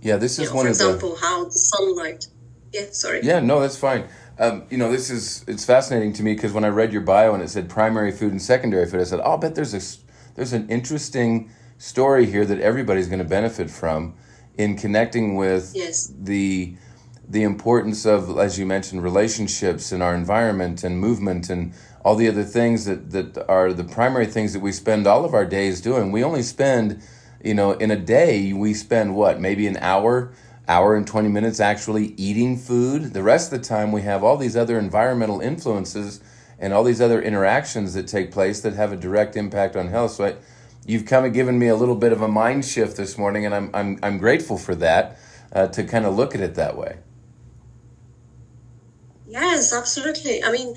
Yeah, 0.01 0.17
this 0.17 0.33
is 0.33 0.39
you 0.39 0.45
know, 0.47 0.57
one 0.57 0.65
for 0.65 0.71
of 0.71 0.77
example, 0.77 1.15
the... 1.15 1.21
how 1.21 1.45
the 1.45 1.51
sunlight. 1.53 2.27
Yeah, 2.73 2.87
sorry. 2.91 3.21
Yeah, 3.23 3.41
no, 3.41 3.61
that's 3.61 3.77
fine. 3.77 4.09
Um, 4.39 4.65
you 4.71 4.79
know, 4.79 4.91
this 4.91 5.11
is 5.11 5.45
it's 5.47 5.65
fascinating 5.65 6.13
to 6.15 6.23
me 6.23 6.35
because 6.35 6.53
when 6.53 6.65
I 6.65 6.69
read 6.69 6.93
your 6.93 7.03
bio 7.03 7.35
and 7.35 7.43
it 7.43 7.51
said 7.51 7.69
primary 7.69 8.13
food 8.13 8.33
and 8.33 8.41
secondary 8.41 8.87
food, 8.87 9.01
I 9.01 9.05
said, 9.05 9.21
"Oh, 9.23 9.35
I 9.35 9.37
bet 9.37 9.55
there's 9.55 9.75
a 9.75 9.81
there's 10.35 10.53
an 10.53 10.69
interesting 10.69 11.51
story 11.79 12.27
here 12.27 12.45
that 12.45 12.61
everybody's 12.61 13.09
going 13.09 13.19
to 13.19 13.25
benefit 13.25 13.71
from 13.71 14.15
in 14.57 14.77
connecting 14.77 15.37
with 15.37 15.73
yes. 15.75 16.13
the 16.19 16.77
the 17.29 17.43
importance 17.43 18.05
of, 18.05 18.39
as 18.39 18.59
you 18.59 18.67
mentioned, 18.67 19.03
relationships 19.03 19.93
and 19.93 20.03
our 20.03 20.15
environment 20.15 20.85
and 20.85 20.99
movement 20.99 21.49
and 21.49 21.73
all 22.05 22.17
the 22.17 22.29
other 22.29 22.45
things 22.45 22.85
that, 22.87 23.11
that 23.11 23.47
are 23.49 23.73
the 23.73 23.85
primary 23.85 24.27
things 24.27 24.53
that 24.53 24.61
we 24.61 24.73
spend 24.73 25.07
all 25.07 25.25
of 25.25 25.35
our 25.35 25.45
days 25.45 25.81
doing. 25.81 26.11
We 26.11 26.25
only 26.25 26.43
spend, 26.43 27.03
you 27.43 27.55
know, 27.55 27.73
in 27.73 27.91
a 27.91 27.97
day, 27.97 28.53
we 28.53 28.75
spend 28.75 29.15
what, 29.15 29.41
maybe 29.41 29.67
an 29.67 29.77
hour, 29.77 30.33
hour 30.69 30.97
and 30.97 31.07
20 31.07 31.29
minutes 31.29 31.61
actually 31.61 32.15
eating 32.17 32.57
food. 32.57 33.13
The 33.13 33.23
rest 33.23 33.53
of 33.53 33.61
the 33.61 33.65
time, 33.65 33.93
we 33.93 34.03
have 34.03 34.25
all 34.25 34.37
these 34.37 34.57
other 34.57 34.79
environmental 34.79 35.41
influences 35.41 36.21
and 36.59 36.73
all 36.73 36.85
these 36.85 37.01
other 37.01 37.21
interactions 37.21 37.95
that 37.95 38.07
take 38.07 38.31
place 38.31 38.61
that 38.61 38.75
have 38.75 38.93
a 38.93 38.97
direct 38.97 39.37
impact 39.37 39.77
on 39.77 39.89
health. 39.89 40.13
So 40.13 40.25
I, 40.27 40.37
you've 40.87 41.07
kind 41.07 41.27
of 41.27 41.33
given 41.33 41.59
me 41.59 41.69
a 41.69 41.77
little 41.77 41.97
bit 41.97 42.13
of 42.13 42.21
a 42.21 42.29
mind 42.29 42.65
shift 42.65 42.97
this 42.97 43.17
morning, 43.17 43.47
and 43.47 43.55
I'm, 43.55 43.71
I'm, 43.75 43.99
I'm 44.03 44.19
grateful 44.19 44.59
for 44.59 44.75
that 44.77 45.19
uh, 45.53 45.69
to 45.69 45.85
kind 45.85 46.07
of 46.07 46.17
look 46.17 46.35
at 46.35 46.41
it 46.41 46.55
that 46.57 46.77
way. 46.77 46.99
Yes, 49.27 49.73
absolutely. 49.73 50.45
I 50.45 50.53
mean, 50.53 50.75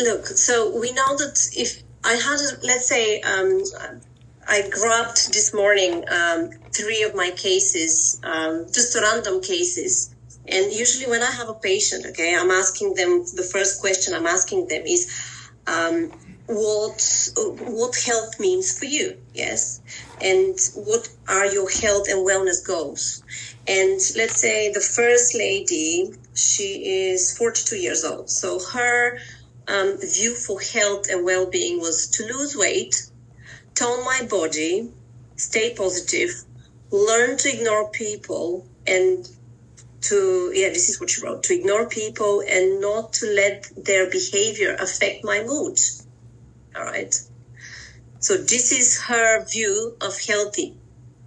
look, 0.00 0.26
so 0.26 0.78
we 0.78 0.92
know 0.92 1.16
that 1.18 1.38
if 1.56 1.82
I 2.04 2.14
had, 2.14 2.40
let's 2.62 2.88
say, 2.88 3.20
um, 3.22 3.62
I 4.48 4.68
grabbed 4.70 5.32
this 5.32 5.54
morning 5.54 6.04
um, 6.10 6.50
three 6.76 7.02
of 7.04 7.14
my 7.14 7.30
cases, 7.32 8.18
um, 8.24 8.66
just 8.74 8.96
random 8.96 9.42
cases. 9.42 10.14
And 10.48 10.72
usually 10.72 11.08
when 11.10 11.22
I 11.22 11.30
have 11.30 11.48
a 11.48 11.54
patient, 11.54 12.06
okay, 12.06 12.36
I'm 12.36 12.50
asking 12.50 12.94
them, 12.94 13.24
the 13.36 13.48
first 13.52 13.80
question 13.80 14.14
I'm 14.14 14.26
asking 14.26 14.66
them 14.68 14.82
is, 14.86 15.08
um, 15.66 16.12
what 16.46 17.00
what 17.36 17.94
health 18.04 18.40
means 18.40 18.72
for 18.78 18.84
you? 18.86 19.16
Yes. 19.34 19.80
And 20.20 20.58
what 20.74 21.08
are 21.28 21.46
your 21.46 21.70
health 21.70 22.08
and 22.10 22.26
wellness 22.26 22.66
goals? 22.66 23.22
And 23.68 24.00
let's 24.16 24.40
say 24.40 24.72
the 24.72 24.80
first 24.80 25.34
lady 25.34 26.12
she 26.34 27.08
is 27.12 27.36
42 27.38 27.76
years 27.76 28.04
old. 28.04 28.30
So 28.30 28.60
her 28.74 29.18
um, 29.68 29.98
view 30.00 30.34
for 30.34 30.60
health 30.60 31.08
and 31.10 31.24
well-being 31.24 31.80
was 31.80 32.08
to 32.08 32.24
lose 32.24 32.56
weight 32.56 33.10
tone 33.74 34.04
my 34.04 34.26
body 34.28 34.90
stay 35.36 35.74
positive 35.74 36.30
learn 36.90 37.36
to 37.36 37.48
ignore 37.48 37.90
people 37.90 38.66
and 38.86 39.28
to 40.00 40.50
yeah 40.54 40.68
this 40.68 40.88
is 40.88 41.00
what 41.00 41.10
she 41.10 41.24
wrote 41.24 41.42
to 41.44 41.54
ignore 41.54 41.86
people 41.88 42.42
and 42.46 42.80
not 42.80 43.12
to 43.12 43.26
let 43.26 43.70
their 43.76 44.08
behavior 44.10 44.74
affect 44.74 45.24
my 45.24 45.42
mood. 45.42 45.78
All 46.74 46.84
right? 46.84 47.14
So 48.20 48.36
this 48.36 48.72
is 48.72 49.00
her 49.02 49.44
view 49.44 49.96
of 50.00 50.18
healthy. 50.20 50.76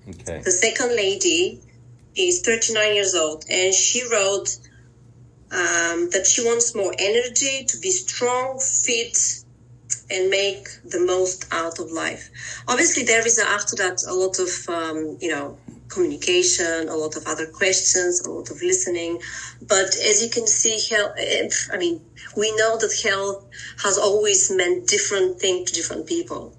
Okay. 0.07 0.41
The 0.43 0.51
second 0.51 0.95
lady 0.95 1.61
is 2.15 2.41
39 2.41 2.95
years 2.95 3.15
old 3.15 3.45
and 3.49 3.73
she 3.73 4.07
wrote 4.11 4.57
um, 5.53 6.09
that 6.09 6.25
she 6.25 6.43
wants 6.43 6.75
more 6.75 6.93
energy 6.97 7.65
to 7.65 7.77
be 7.79 7.91
strong 7.91 8.59
fit 8.59 9.17
and 10.09 10.29
make 10.29 10.67
the 10.83 10.99
most 10.99 11.45
out 11.51 11.79
of 11.79 11.91
life 11.91 12.29
obviously 12.67 13.03
there 13.03 13.25
is 13.25 13.39
after 13.39 13.75
that 13.75 14.03
a 14.07 14.13
lot 14.13 14.39
of 14.39 14.49
um, 14.69 15.17
you 15.21 15.29
know 15.29 15.57
communication, 15.93 16.89
a 16.89 16.95
lot 16.95 17.15
of 17.15 17.25
other 17.27 17.45
questions, 17.47 18.21
a 18.21 18.31
lot 18.31 18.49
of 18.49 18.61
listening. 18.61 19.19
But 19.67 19.95
as 20.09 20.23
you 20.23 20.29
can 20.29 20.47
see, 20.47 20.79
health, 20.93 21.13
I 21.71 21.77
mean, 21.77 22.01
we 22.35 22.55
know 22.55 22.77
that 22.77 22.93
health 23.03 23.45
has 23.83 23.97
always 23.97 24.51
meant 24.51 24.87
different 24.87 25.39
things 25.39 25.71
to 25.71 25.75
different 25.75 26.07
people. 26.07 26.55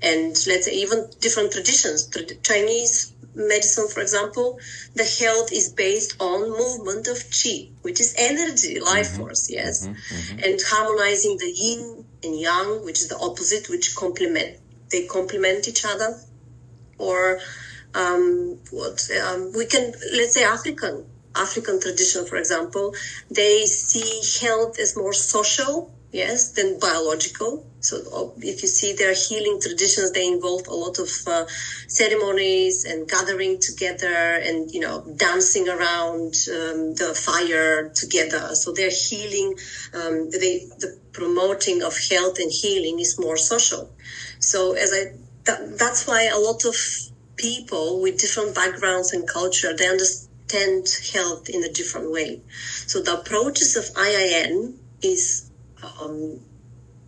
And 0.00 0.30
let's 0.46 0.66
say 0.66 0.74
even 0.74 1.10
different 1.20 1.52
traditions. 1.52 2.08
Chinese 2.42 3.12
medicine, 3.34 3.88
for 3.88 4.00
example, 4.00 4.58
the 4.94 5.04
health 5.04 5.52
is 5.52 5.70
based 5.72 6.20
on 6.20 6.50
movement 6.50 7.06
of 7.08 7.16
qi, 7.16 7.70
which 7.82 8.00
is 8.00 8.14
energy, 8.18 8.80
life 8.80 9.08
mm-hmm. 9.08 9.22
force, 9.22 9.50
yes, 9.50 9.86
mm-hmm. 9.86 9.94
Mm-hmm. 9.94 10.38
and 10.44 10.60
harmonizing 10.64 11.36
the 11.38 11.50
yin 11.50 12.04
and 12.22 12.40
yang, 12.40 12.84
which 12.84 13.00
is 13.00 13.08
the 13.08 13.18
opposite, 13.18 13.68
which 13.68 13.94
complement. 13.94 14.58
They 14.90 15.06
complement 15.06 15.68
each 15.68 15.84
other. 15.84 16.18
Or 16.98 17.38
um, 17.94 18.58
what 18.70 19.08
um, 19.24 19.52
we 19.56 19.66
can 19.66 19.92
let's 20.14 20.34
say 20.34 20.44
African 20.44 21.04
African 21.34 21.80
tradition, 21.80 22.26
for 22.26 22.36
example, 22.36 22.94
they 23.30 23.64
see 23.66 24.44
health 24.44 24.78
as 24.78 24.96
more 24.96 25.12
social, 25.12 25.92
yes, 26.12 26.52
than 26.52 26.78
biological. 26.78 27.64
So 27.80 28.02
oh, 28.12 28.34
if 28.38 28.62
you 28.62 28.68
see 28.68 28.92
their 28.92 29.14
healing 29.14 29.60
traditions, 29.60 30.12
they 30.12 30.26
involve 30.26 30.66
a 30.66 30.74
lot 30.74 30.98
of 30.98 31.10
uh, 31.26 31.44
ceremonies 31.86 32.84
and 32.84 33.08
gathering 33.08 33.60
together 33.60 34.34
and, 34.42 34.70
you 34.72 34.80
know, 34.80 35.04
dancing 35.16 35.68
around 35.68 36.34
um, 36.52 36.94
the 36.94 37.14
fire 37.14 37.90
together. 37.94 38.54
So 38.54 38.72
their 38.72 38.90
healing, 38.90 39.54
um, 39.94 40.30
they, 40.30 40.66
the 40.78 40.98
promoting 41.12 41.82
of 41.82 41.96
health 42.10 42.38
and 42.38 42.50
healing 42.50 42.98
is 43.00 43.18
more 43.18 43.36
social. 43.36 43.90
So 44.40 44.72
as 44.72 44.92
I, 44.92 45.12
that, 45.44 45.78
that's 45.78 46.06
why 46.06 46.24
a 46.24 46.38
lot 46.38 46.64
of 46.64 46.76
people 47.36 48.00
with 48.02 48.18
different 48.18 48.54
backgrounds 48.54 49.12
and 49.12 49.26
culture, 49.28 49.74
they 49.76 49.86
understand 49.86 50.88
health 51.12 51.48
in 51.48 51.62
a 51.62 51.72
different 51.72 52.10
way. 52.10 52.40
So 52.86 53.00
the 53.00 53.20
approaches 53.20 53.76
of 53.76 53.84
IIN 53.94 54.74
is 55.02 55.47
um, 55.82 56.40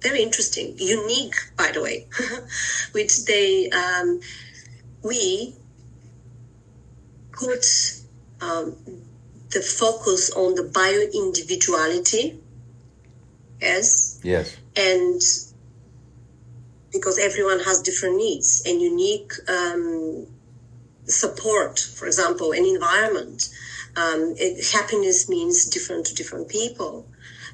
very 0.01 0.23
interesting, 0.23 0.75
unique, 0.79 1.35
by 1.57 1.73
the 1.73 1.83
way, 1.83 2.07
which 2.93 3.25
they, 3.25 3.71
um, 3.71 4.21
we 5.03 5.55
put 7.33 7.65
um, 8.41 8.77
the 9.51 9.61
focus 9.61 10.31
on 10.31 10.55
the 10.55 10.63
bio 10.63 11.01
individuality. 11.13 12.39
Yes. 13.61 14.21
Yes. 14.23 14.57
And 14.77 15.21
because 16.93 17.19
everyone 17.19 17.61
has 17.61 17.83
different 17.83 18.17
needs 18.17 18.63
and 18.67 18.81
unique 18.81 19.33
um, 19.49 20.27
support, 21.05 21.79
for 21.79 22.07
example, 22.07 22.53
an 22.53 22.65
environment. 22.65 23.49
Um, 23.97 24.35
it, 24.37 24.65
happiness 24.73 25.29
means 25.29 25.67
different 25.67 26.07
to 26.07 26.15
different 26.15 26.49
people. 26.49 27.07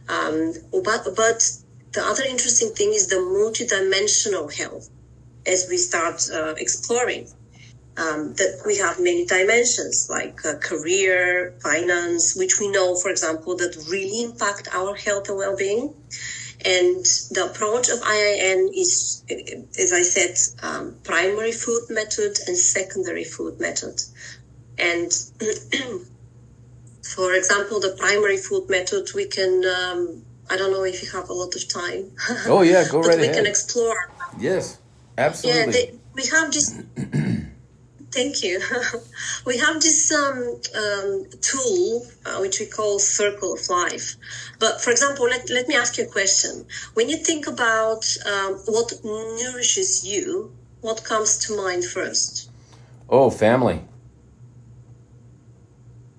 Um, 0.09 0.55
but, 0.73 1.05
but 1.17 1.51
the 1.93 2.03
other 2.03 2.25
interesting 2.25 2.71
thing 2.71 2.93
is 2.93 3.09
the 3.09 3.17
multidimensional 3.17 4.53
health 4.53 4.89
as 5.47 5.67
we 5.69 5.77
start 5.77 6.29
uh, 6.33 6.55
exploring. 6.59 7.29
Um, 7.99 8.35
that 8.35 8.61
we 8.67 8.77
have 8.77 9.01
many 9.01 9.25
dimensions 9.25 10.09
like 10.11 10.45
uh, 10.45 10.59
career, 10.59 11.55
finance, 11.63 12.37
which 12.37 12.61
we 12.61 12.69
know, 12.69 12.95
for 12.95 13.11
example, 13.11 13.57
that 13.57 13.75
really 13.91 14.23
impact 14.23 14.69
our 14.75 14.95
health 14.95 15.31
and 15.31 15.39
well-being. 15.39 15.95
And 16.63 17.05
the 17.31 17.49
approach 17.51 17.89
of 17.89 18.01
IIN 18.01 18.69
is, 18.75 19.25
as 19.79 19.95
I 19.95 20.03
said, 20.03 20.37
um, 20.63 20.97
primary 21.05 21.53
food 21.53 21.85
method 21.89 22.37
and 22.47 22.57
secondary 22.57 23.25
food 23.25 23.61
method. 23.61 24.03
And 24.77 25.11
for 27.15 27.33
example, 27.35 27.81
the 27.81 27.91
primary 27.99 28.37
food 28.37 28.69
method, 28.69 29.09
we 29.15 29.27
can, 29.27 29.65
um, 29.65 30.23
I 30.51 30.57
don't 30.57 30.73
know 30.73 30.85
if 30.85 31.03
you 31.03 31.11
have 31.11 31.29
a 31.29 31.33
lot 31.33 31.55
of 31.55 31.69
time. 31.69 32.11
Oh, 32.47 32.63
yeah, 32.63 32.85
go 32.89 33.01
right 33.01 33.19
we 33.19 33.25
ahead. 33.25 33.31
We 33.31 33.35
can 33.43 33.47
explore. 33.47 33.97
Yes, 34.39 34.79
absolutely. 35.19 35.61
Yeah, 35.61 35.73
they, 35.73 35.95
we 36.15 36.27
have 36.27 36.51
just 36.51 36.77
Thank 38.17 38.43
you. 38.43 38.61
we 39.47 39.59
have 39.59 39.81
this 39.83 40.11
um, 40.11 40.59
um, 40.75 41.27
tool 41.43 42.07
uh, 42.25 42.39
which 42.39 42.61
we 42.61 42.67
call 42.67 42.99
Circle 42.99 43.53
of 43.53 43.69
Life. 43.69 44.17
But 44.59 44.81
for 44.81 44.91
example, 44.91 45.27
let, 45.27 45.51
let 45.51 45.69
me 45.69 45.75
ask 45.75 45.99
you 45.99 46.05
a 46.05 46.09
question. 46.09 46.65
When 46.95 47.11
you 47.11 47.19
think 47.19 47.47
about 47.47 48.07
um, 48.25 48.55
what 48.67 48.93
nourishes 49.05 50.07
you, 50.07 50.51
what 50.81 51.05
comes 51.05 51.37
to 51.47 51.57
mind 51.57 51.85
first? 51.85 52.51
Oh, 53.11 53.29
family. 53.29 53.83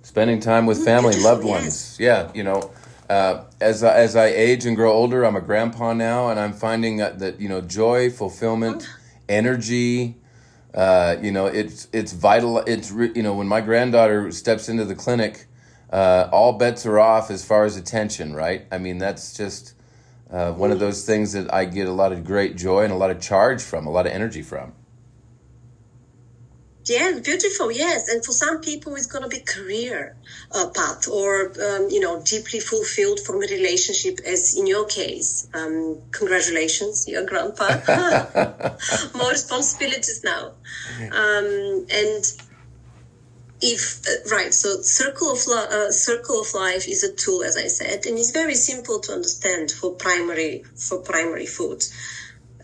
Spending 0.08 0.40
time 0.40 0.66
with 0.66 0.86
family, 0.86 1.20
loved 1.20 1.44
ones. 1.44 1.98
Yeah, 2.00 2.32
you 2.34 2.42
know, 2.42 2.72
uh, 3.10 3.44
as 3.60 3.84
as 3.84 4.16
I 4.16 4.28
age 4.28 4.66
and 4.66 4.74
grow 4.74 4.94
older, 4.94 5.26
I'm 5.26 5.36
a 5.36 5.42
grandpa 5.42 5.92
now, 5.92 6.30
and 6.30 6.40
I'm 6.40 6.54
finding 6.54 6.96
that, 6.96 7.20
that 7.20 7.42
you 7.42 7.50
know 7.50 7.60
joy, 7.60 8.10
fulfillment, 8.10 8.88
energy, 9.28 10.16
uh, 10.74 11.18
you 11.22 11.34
know, 11.34 11.48
it's 11.48 11.90
it's 11.92 12.14
vital. 12.14 12.60
It's 12.60 12.90
you 12.90 13.22
know, 13.22 13.34
when 13.34 13.48
my 13.48 13.60
granddaughter 13.60 14.32
steps 14.32 14.70
into 14.70 14.86
the 14.86 14.96
clinic, 14.96 15.48
uh, 15.92 16.30
all 16.32 16.54
bets 16.54 16.86
are 16.86 17.00
off 17.00 17.30
as 17.30 17.44
far 17.44 17.66
as 17.66 17.76
attention. 17.76 18.34
Right? 18.34 18.66
I 18.72 18.78
mean, 18.78 19.00
that's 19.00 19.36
just 19.36 19.74
uh, 20.32 20.54
one 20.54 20.72
of 20.72 20.80
those 20.80 21.06
things 21.06 21.34
that 21.34 21.54
I 21.54 21.66
get 21.66 21.90
a 21.90 21.92
lot 21.92 22.14
of 22.14 22.24
great 22.24 22.56
joy 22.56 22.86
and 22.86 22.94
a 22.94 22.98
lot 22.98 23.12
of 23.12 23.20
charge 23.20 23.62
from, 23.62 23.86
a 23.86 23.92
lot 23.92 24.08
of 24.08 24.14
energy 24.14 24.42
from. 24.42 24.72
Yeah, 26.90 27.20
beautiful. 27.24 27.72
Yes, 27.72 28.08
and 28.08 28.24
for 28.24 28.32
some 28.32 28.62
people, 28.62 28.96
it's 28.96 29.08
going 29.08 29.24
to 29.24 29.30
be 29.30 29.42
career 29.42 30.16
uh, 30.52 30.68
path 30.68 31.08
or 31.08 31.52
um, 31.62 31.90
you 31.90 32.00
know 32.00 32.22
deeply 32.22 32.60
fulfilled 32.60 33.20
from 33.20 33.38
a 33.38 33.48
relationship, 33.48 34.20
as 34.26 34.56
in 34.58 34.68
your 34.68 34.86
case. 34.86 35.48
Um, 35.54 36.02
congratulations, 36.12 37.08
your 37.08 37.26
grandpa. 37.26 37.68
More 39.16 39.32
responsibilities 39.32 40.24
now, 40.24 40.54
um, 41.12 41.86
and 41.92 42.24
if 43.62 44.02
uh, 44.08 44.36
right 44.36 44.54
so 44.54 44.82
circle 44.82 45.32
of 45.32 45.40
uh, 45.48 45.92
circle 45.92 46.42
of 46.42 46.54
life 46.54 46.88
is 46.88 47.04
a 47.04 47.12
tool 47.16 47.44
as 47.44 47.58
i 47.58 47.68
said 47.68 48.06
and 48.06 48.18
it's 48.20 48.30
very 48.30 48.54
simple 48.54 49.00
to 49.00 49.12
understand 49.12 49.72
for 49.72 49.94
primary 49.94 50.64
for 50.76 51.00
primary 51.00 51.48
food 51.48 51.84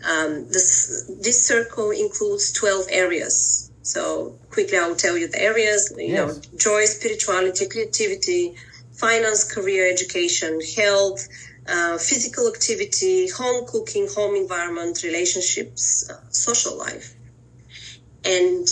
um, 0.08 0.46
this 0.48 1.10
this 1.20 1.44
circle 1.44 1.90
includes 1.90 2.52
12 2.52 2.86
areas 2.90 3.63
so 3.84 4.36
quickly 4.50 4.76
i'll 4.76 4.96
tell 4.96 5.16
you 5.16 5.28
the 5.28 5.40
areas 5.40 5.94
you 5.96 6.06
yes. 6.06 6.16
know 6.18 6.58
joy 6.58 6.84
spirituality 6.84 7.68
creativity 7.68 8.54
finance 8.92 9.44
career 9.54 9.88
education 9.88 10.60
health 10.76 11.28
uh, 11.66 11.96
physical 11.96 12.46
activity 12.48 13.28
home 13.28 13.64
cooking 13.66 14.06
home 14.14 14.36
environment 14.36 15.02
relationships 15.02 16.10
uh, 16.10 16.20
social 16.28 16.76
life. 16.76 17.14
And 18.24 18.68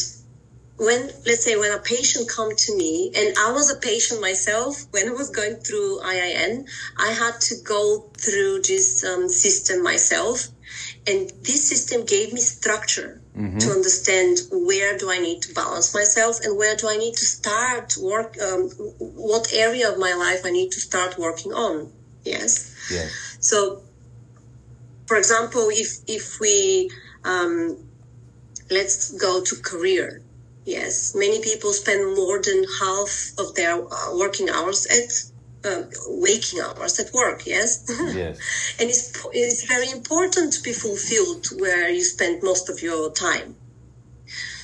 when 0.77 1.11
let's 1.27 1.45
say 1.45 1.57
when 1.57 1.73
a 1.73 1.79
patient 1.79 2.29
come 2.29 2.55
to 2.57 2.77
me 2.77 3.13
and 3.15 3.37
i 3.39 3.53
was 3.53 3.71
a 3.71 3.79
patient 3.79 4.21
myself 4.21 4.87
when 4.91 5.07
i 5.07 5.13
was 5.13 5.29
going 5.31 5.55
through 5.57 6.01
iin 6.01 6.67
i 6.99 7.09
had 7.13 7.39
to 7.39 7.55
go 7.63 8.11
through 8.17 8.61
this 8.63 9.05
um, 9.05 9.29
system 9.29 9.83
myself. 9.83 10.49
And 11.07 11.31
this 11.43 11.67
system 11.69 12.05
gave 12.05 12.33
me 12.33 12.41
structure 12.41 13.22
mm-hmm. 13.37 13.59
to 13.59 13.71
understand 13.71 14.39
where 14.51 14.97
do 14.97 15.11
i 15.11 15.19
need 15.19 15.41
to 15.43 15.53
balance 15.55 15.95
myself 15.95 16.41
and 16.45 16.57
where 16.57 16.77
do 16.77 16.89
i 16.89 16.97
need 16.97 17.15
to 17.15 17.25
start 17.25 17.97
work 18.01 18.37
um, 18.41 18.69
what 18.99 19.53
area 19.53 19.91
of 19.91 19.99
my 19.99 20.15
life 20.15 20.41
i 20.45 20.51
need 20.51 20.71
to 20.71 20.81
start 20.81 21.19
working 21.19 21.53
on 21.53 21.93
yes? 22.25 22.75
Yes 22.91 23.37
so 23.41 23.83
for 25.07 25.17
example 25.17 25.69
if 25.71 25.99
if 26.07 26.41
we 26.41 26.91
um, 27.25 27.77
let's 28.71 29.13
go 29.13 29.43
to 29.43 29.57
career 29.57 30.23
Yes, 30.65 31.15
many 31.15 31.41
people 31.41 31.73
spend 31.73 32.15
more 32.15 32.41
than 32.41 32.65
half 32.81 33.33
of 33.39 33.55
their 33.57 33.75
uh, 33.75 34.17
working 34.17 34.49
hours 34.49 34.87
at 34.87 35.11
uh, 35.65 35.83
waking 36.07 36.61
hours 36.61 36.99
at 36.99 37.13
work. 37.13 37.47
Yes, 37.47 37.85
yes, 38.15 38.75
and 38.79 38.89
it's 38.89 39.27
it's 39.33 39.65
very 39.67 39.91
important 39.91 40.53
to 40.55 40.63
be 40.63 40.73
fulfilled 40.73 41.47
where 41.59 41.89
you 41.89 42.03
spend 42.03 42.43
most 42.43 42.69
of 42.69 42.83
your 42.83 43.13
time. 43.13 43.57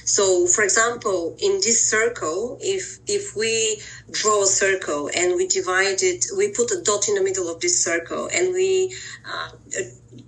So, 0.05 0.47
for 0.47 0.65
example, 0.65 1.37
in 1.39 1.61
this 1.63 1.91
circle, 1.91 2.57
if 2.63 2.99
if 3.07 3.37
we 3.37 3.83
draw 4.11 4.45
a 4.45 4.47
circle 4.47 5.11
and 5.15 5.37
we 5.37 5.47
divide 5.47 6.03
it, 6.03 6.25
we 6.35 6.49
put 6.49 6.71
a 6.71 6.81
dot 6.83 7.09
in 7.09 7.15
the 7.15 7.23
middle 7.23 7.51
of 7.51 7.61
this 7.61 7.85
circle, 7.85 8.31
and 8.33 8.55
we 8.55 8.97
uh, 9.27 9.51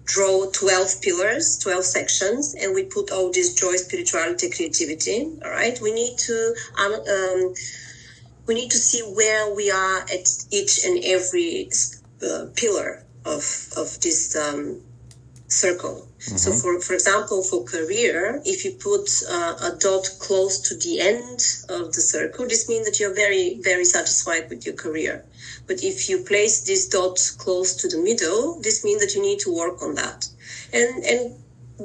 draw 0.05 0.51
12 0.51 1.01
pillars, 1.03 1.59
12 1.59 1.85
sections, 1.85 2.55
and 2.55 2.75
we 2.75 2.85
put 2.85 3.11
all 3.11 3.31
this 3.33 3.55
joy, 3.55 3.77
spirituality, 3.77 4.51
creativity. 4.51 5.31
All 5.45 5.51
right. 5.51 5.81
We 5.81 5.93
need 5.93 6.19
to, 6.19 6.55
um, 6.79 6.93
um, 6.93 7.55
we 8.51 8.57
need 8.61 8.73
to 8.73 8.83
see 8.91 9.03
where 9.19 9.55
we 9.55 9.71
are 9.71 9.99
at 10.17 10.27
each 10.51 10.85
and 10.85 10.97
every 11.05 11.71
uh, 12.21 12.47
pillar 12.61 12.91
of, 13.25 13.45
of 13.77 13.89
this, 14.01 14.35
um, 14.35 14.83
circle. 15.51 16.09
Mm-hmm. 16.19 16.37
So 16.37 16.53
for, 16.53 16.81
for 16.81 16.95
example, 16.95 17.43
for 17.43 17.65
career, 17.65 18.41
if 18.45 18.65
you 18.65 18.73
put 18.73 19.09
uh, 19.29 19.55
a 19.69 19.77
dot 19.79 20.09
close 20.19 20.59
to 20.69 20.77
the 20.77 21.01
end 21.01 21.41
of 21.69 21.93
the 21.93 22.01
circle, 22.01 22.47
this 22.47 22.69
means 22.69 22.87
that 22.87 22.99
you're 23.01 23.15
very, 23.15 23.61
very 23.63 23.85
satisfied 23.85 24.49
with 24.49 24.65
your 24.67 24.75
career. 24.75 25.25
But 25.67 25.83
if 25.83 26.09
you 26.09 26.25
place 26.25 26.63
this 26.63 26.89
dot 26.89 27.19
close 27.39 27.75
to 27.77 27.89
the 27.89 27.99
middle, 27.99 28.61
this 28.61 28.85
means 28.85 29.01
that 29.03 29.15
you 29.15 29.23
need 29.23 29.41
to 29.41 29.55
work 29.55 29.83
on 29.83 29.95
that 29.95 30.29
and, 30.73 31.05
and 31.05 31.23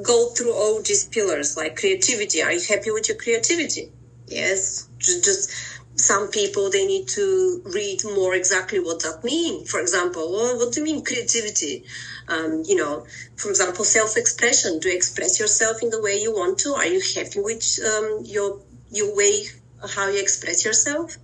go 0.04 0.30
through 0.30 0.52
all 0.52 0.82
these 0.82 1.04
pillars 1.08 1.56
like 1.56 1.76
creativity. 1.76 2.42
Are 2.42 2.52
you 2.52 2.62
happy 2.68 2.90
with 2.90 3.08
your 3.08 3.18
creativity? 3.18 3.92
Yes. 4.26 4.88
Just, 4.98 5.24
just 5.24 5.75
some 5.96 6.28
people, 6.28 6.70
they 6.70 6.86
need 6.86 7.08
to 7.08 7.62
read 7.64 8.04
more 8.04 8.34
exactly 8.34 8.78
what 8.80 9.02
that 9.02 9.24
means. 9.24 9.70
For 9.70 9.80
example, 9.80 10.30
well, 10.32 10.58
what 10.58 10.72
do 10.72 10.80
you 10.80 10.84
mean 10.84 11.04
creativity? 11.04 11.84
Um, 12.28 12.62
you 12.66 12.76
know, 12.76 13.06
for 13.36 13.50
example, 13.50 13.84
self-expression. 13.84 14.80
Do 14.80 14.88
you 14.88 14.96
express 14.96 15.40
yourself 15.40 15.82
in 15.82 15.90
the 15.90 16.00
way 16.00 16.20
you 16.20 16.32
want 16.32 16.58
to? 16.60 16.74
Are 16.74 16.86
you 16.86 17.00
happy 17.14 17.40
with 17.40 17.78
um, 17.84 18.22
your 18.24 18.60
your 18.90 19.14
way 19.16 19.46
how 19.88 20.08
you 20.08 20.20
express 20.20 20.64
yourself? 20.64 21.16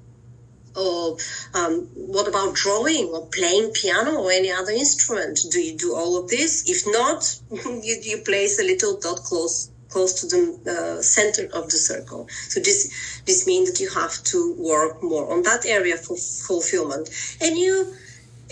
or 0.75 1.19
um, 1.55 1.89
what 1.95 2.27
about 2.29 2.55
drawing 2.55 3.07
or 3.09 3.27
playing 3.27 3.71
piano 3.73 4.13
or 4.23 4.31
any 4.31 4.51
other 4.51 4.73
instrument 4.73 5.39
do 5.51 5.61
you 5.61 5.77
do 5.77 5.95
all 5.95 6.17
of 6.17 6.29
this 6.31 6.69
if 6.69 6.87
not 6.87 7.39
you, 7.85 7.99
you 8.03 8.19
place 8.25 8.59
a 8.59 8.65
little 8.65 8.99
dot 8.99 9.19
close 9.19 9.71
close 9.93 10.13
to 10.21 10.27
the 10.27 10.43
uh, 10.75 11.03
center 11.03 11.45
of 11.59 11.65
the 11.73 11.81
circle. 11.91 12.27
So 12.49 12.61
this 12.61 13.23
this 13.27 13.47
means 13.47 13.71
that 13.71 13.79
you 13.83 13.91
have 13.91 14.15
to 14.33 14.39
work 14.59 15.03
more 15.03 15.31
on 15.33 15.43
that 15.43 15.67
area 15.67 15.97
for 15.97 16.17
fulfillment. 16.17 17.11
And 17.41 17.57
you 17.57 17.95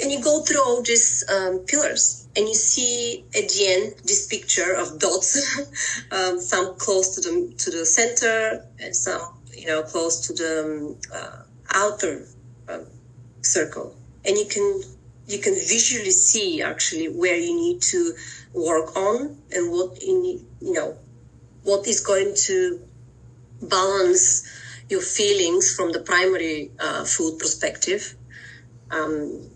and 0.01 0.13
you 0.13 0.21
go 0.23 0.43
through 0.43 0.63
all 0.63 0.83
these 0.83 1.25
um, 1.35 1.61
pillars 1.61 2.29
and 2.37 2.47
you 2.49 2.55
see 2.55 3.25
at 3.35 3.49
the 3.49 3.63
end 3.75 3.95
this 4.05 4.27
picture 4.27 4.73
of 4.83 4.99
dots 4.99 5.31
um, 6.17 6.41
some 6.41 6.77
close 6.77 7.15
to 7.15 7.21
the 7.27 7.55
to 7.63 7.71
the 7.71 7.85
center 7.85 8.65
and 8.79 8.95
some 8.95 9.23
you 9.53 9.67
know 9.67 9.83
close 9.83 10.27
to 10.27 10.33
the 10.33 10.53
um, 10.65 10.97
uh, 11.19 11.43
outer 11.75 12.27
um, 12.69 12.87
circle. 13.43 13.97
And 14.25 14.37
you 14.37 14.47
can 14.47 14.67
you 15.27 15.39
can 15.39 15.55
visually 15.55 16.11
see 16.11 16.63
actually 16.63 17.09
where 17.09 17.37
you 17.37 17.55
need 17.55 17.81
to 17.95 18.13
work 18.53 18.97
on 18.97 19.39
and 19.53 19.71
what 19.71 20.03
you 20.03 20.23
need, 20.23 20.41
you 20.61 20.73
know 20.73 20.99
what 21.63 21.87
is 21.87 22.01
going 22.01 22.35
to 22.35 22.81
balance 23.63 24.47
your 24.89 25.01
feelings 25.01 25.75
from 25.75 25.93
the 25.93 26.01
primary 26.01 26.71
uh, 26.81 27.05
food 27.05 27.39
perspective. 27.39 28.15
Um, 28.91 29.49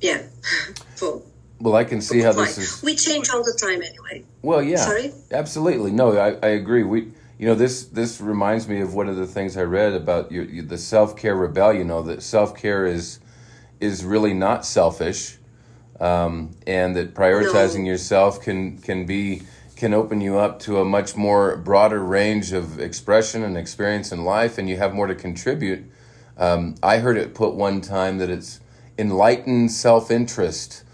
yeah. 0.00 0.22
For 0.96 1.22
well 1.62 1.76
i 1.76 1.84
can 1.84 2.00
see 2.00 2.20
how 2.20 2.32
this 2.32 2.56
is 2.56 2.82
we 2.82 2.94
change 2.96 3.28
all 3.28 3.44
the 3.44 3.58
time 3.60 3.82
anyway. 3.82 4.24
Well 4.42 4.62
yeah. 4.62 4.76
Sorry? 4.76 5.12
Absolutely. 5.30 5.92
No 5.92 6.16
i, 6.16 6.30
I 6.42 6.50
agree. 6.50 6.84
We 6.84 7.12
you 7.38 7.46
know 7.46 7.54
this 7.54 7.84
this 7.86 8.20
reminds 8.20 8.68
me 8.68 8.80
of 8.80 8.94
one 8.94 9.08
of 9.08 9.16
the 9.16 9.26
things 9.26 9.56
I 9.56 9.62
read 9.62 9.94
about 9.94 10.30
your, 10.30 10.44
your 10.44 10.64
the 10.64 10.78
self 10.78 11.16
care 11.16 11.34
rebellion. 11.34 11.78
You 11.78 11.84
know 11.84 12.02
that 12.02 12.22
self 12.22 12.54
care 12.54 12.86
is 12.86 13.18
is 13.80 14.04
really 14.04 14.34
not 14.34 14.66
selfish, 14.66 15.38
um, 16.00 16.50
and 16.66 16.94
that 16.96 17.14
prioritizing 17.14 17.80
no. 17.80 17.92
yourself 17.92 18.42
can 18.42 18.76
can 18.78 19.06
be 19.06 19.40
can 19.80 19.94
open 19.94 20.20
you 20.20 20.38
up 20.38 20.60
to 20.60 20.78
a 20.78 20.84
much 20.84 21.16
more 21.16 21.56
broader 21.56 22.04
range 22.04 22.52
of 22.52 22.78
expression 22.78 23.42
and 23.42 23.56
experience 23.56 24.12
in 24.12 24.26
life, 24.26 24.58
and 24.58 24.68
you 24.68 24.76
have 24.76 24.92
more 24.92 25.06
to 25.06 25.14
contribute. 25.14 25.82
Um, 26.36 26.74
I 26.82 26.98
heard 26.98 27.16
it 27.16 27.34
put 27.34 27.54
one 27.54 27.80
time 27.80 28.18
that 28.18 28.28
it's 28.28 28.60
enlightened 28.98 29.72
self 29.72 30.10
interest 30.10 30.84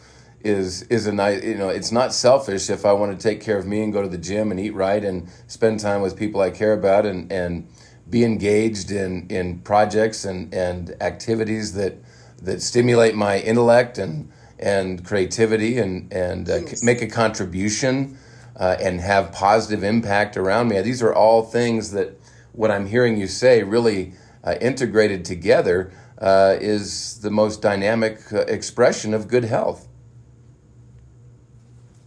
is 0.41 0.83
is 0.83 1.09
a 1.09 1.13
nice 1.13 1.43
you 1.43 1.57
know 1.57 1.69
it's 1.69 1.91
not 1.91 2.15
selfish 2.15 2.71
if 2.71 2.87
I 2.87 2.93
want 2.93 3.11
to 3.19 3.21
take 3.21 3.41
care 3.41 3.59
of 3.59 3.67
me 3.67 3.83
and 3.83 3.93
go 3.93 4.03
to 4.03 4.09
the 4.09 4.19
gym 4.19 4.53
and 4.53 4.61
eat 4.61 4.75
right 4.75 5.05
and 5.05 5.29
spend 5.49 5.81
time 5.81 6.01
with 6.01 6.17
people 6.17 6.41
I 6.41 6.51
care 6.51 6.73
about 6.73 7.05
and 7.05 7.33
and 7.33 7.67
be 8.09 8.23
engaged 8.23 8.93
in 8.93 9.27
in 9.29 9.59
projects 9.63 10.25
and 10.25 10.55
and 10.55 10.95
activities 11.01 11.73
that 11.73 11.95
that 12.43 12.63
stimulate 12.63 13.17
my 13.17 13.41
intellect 13.41 13.99
and 13.99 14.31
and 14.61 15.05
creativity 15.05 15.79
and 15.79 16.13
and 16.13 16.49
uh, 16.49 16.61
make 16.83 17.03
a 17.03 17.09
contribution 17.09 18.17
uh, 18.57 18.77
and 18.81 19.01
have 19.01 19.33
positive 19.33 19.85
impact 19.85 20.37
around 20.37 20.69
me. 20.69 20.81
These 20.81 21.03
are 21.03 21.15
all 21.15 21.43
things 21.43 21.93
that 21.93 22.19
what 22.53 22.71
I'm 22.71 22.87
hearing 22.87 23.19
you 23.19 23.27
say 23.27 23.63
really 23.63 24.15
uh, 24.43 24.55
integrated 24.61 25.25
together 25.25 25.93
uh, 26.19 26.57
is 26.61 27.21
the 27.21 27.31
most 27.31 27.61
dynamic 27.61 28.21
uh, 28.33 28.39
expression 28.43 29.13
of 29.13 29.29
good 29.29 29.45
health. 29.45 29.89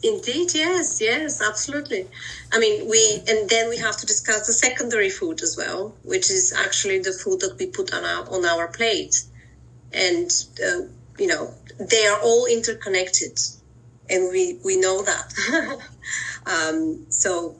Indeed, 0.01 0.55
yes, 0.55 1.01
yes, 1.01 1.41
absolutely. 1.41 2.07
I 2.53 2.59
mean, 2.59 2.87
we 2.89 3.21
and 3.27 3.49
then 3.49 3.67
we 3.67 3.77
have 3.77 3.97
to 3.97 4.05
discuss 4.05 4.47
the 4.47 4.53
secondary 4.53 5.09
food 5.09 5.41
as 5.43 5.57
well, 5.57 5.93
which 6.03 6.31
is 6.31 6.53
actually 6.53 6.99
the 6.99 7.11
food 7.11 7.41
that 7.41 7.57
we 7.59 7.67
put 7.67 7.93
on 7.93 8.05
our 8.05 8.29
on 8.29 8.45
our 8.45 8.69
plate, 8.69 9.23
and 9.91 10.31
uh, 10.65 10.83
you 11.17 11.27
know 11.27 11.53
they 11.77 12.07
are 12.07 12.17
all 12.21 12.45
interconnected, 12.45 13.37
and 14.09 14.29
we 14.31 14.59
we 14.63 14.77
know 14.77 15.03
that. 15.03 15.79
um, 16.45 17.05
so, 17.09 17.55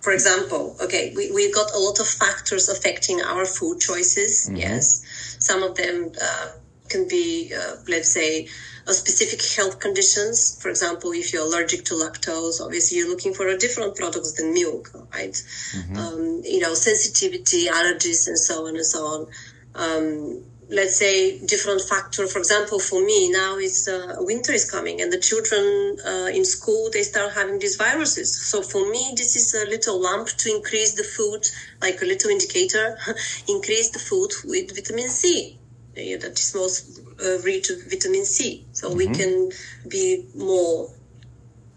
for 0.00 0.12
example, 0.12 0.76
okay, 0.82 1.12
we 1.16 1.30
we 1.32 1.52
got 1.52 1.72
a 1.74 1.78
lot 1.78 2.00
of 2.00 2.06
factors 2.06 2.68
affecting 2.68 3.20
our 3.20 3.44
food 3.44 3.80
choices. 3.80 4.46
Mm-hmm. 4.46 4.56
Yes, 4.56 5.36
some 5.38 5.62
of 5.62 5.76
them 5.76 6.12
uh, 6.20 6.48
can 6.88 7.08
be, 7.08 7.52
uh, 7.54 7.76
let's 7.88 8.10
say 8.10 8.48
specific 8.86 9.40
health 9.56 9.78
conditions. 9.78 10.60
For 10.60 10.68
example, 10.68 11.12
if 11.12 11.32
you're 11.32 11.44
allergic 11.44 11.84
to 11.86 11.94
lactose, 11.94 12.60
obviously 12.60 12.98
you're 12.98 13.08
looking 13.08 13.34
for 13.34 13.48
a 13.48 13.56
different 13.56 13.96
products 13.96 14.32
than 14.32 14.52
milk, 14.52 14.90
right? 15.12 15.32
Mm-hmm. 15.32 15.96
Um, 15.96 16.42
you 16.44 16.60
know, 16.60 16.74
sensitivity, 16.74 17.66
allergies, 17.66 18.26
and 18.26 18.38
so 18.38 18.66
on 18.66 18.76
and 18.76 18.86
so 18.86 19.04
on. 19.06 19.26
Um, 19.74 20.44
let's 20.70 20.96
say 20.96 21.38
different 21.44 21.82
factor. 21.82 22.26
For 22.26 22.38
example 22.38 22.78
for 22.78 23.04
me 23.04 23.30
now 23.30 23.58
it's 23.58 23.88
uh, 23.88 24.16
winter 24.20 24.52
is 24.52 24.70
coming 24.70 25.00
and 25.00 25.12
the 25.12 25.18
children 25.18 25.98
uh, 26.06 26.30
in 26.32 26.44
school 26.44 26.90
they 26.92 27.02
start 27.02 27.32
having 27.32 27.58
these 27.58 27.76
viruses. 27.76 28.36
So 28.36 28.62
for 28.62 28.90
me 28.90 29.12
this 29.16 29.36
is 29.36 29.54
a 29.54 29.68
little 29.68 30.00
lump 30.00 30.28
to 30.28 30.54
increase 30.54 30.94
the 30.94 31.04
food 31.04 31.42
like 31.82 32.00
a 32.02 32.04
little 32.04 32.30
indicator 32.30 32.98
increase 33.48 33.90
the 33.90 33.98
food 33.98 34.30
with 34.44 34.74
vitamin 34.74 35.08
c. 35.08 35.58
Yeah, 35.96 36.18
that 36.18 36.38
is 36.38 36.54
most 36.54 37.00
uh, 37.22 37.38
rich 37.42 37.68
of 37.70 37.78
vitamin 37.90 38.24
c. 38.24 38.64
So 38.72 38.88
mm-hmm. 38.88 38.96
we 38.96 39.06
can 39.08 39.50
be 39.88 40.26
more 40.34 40.90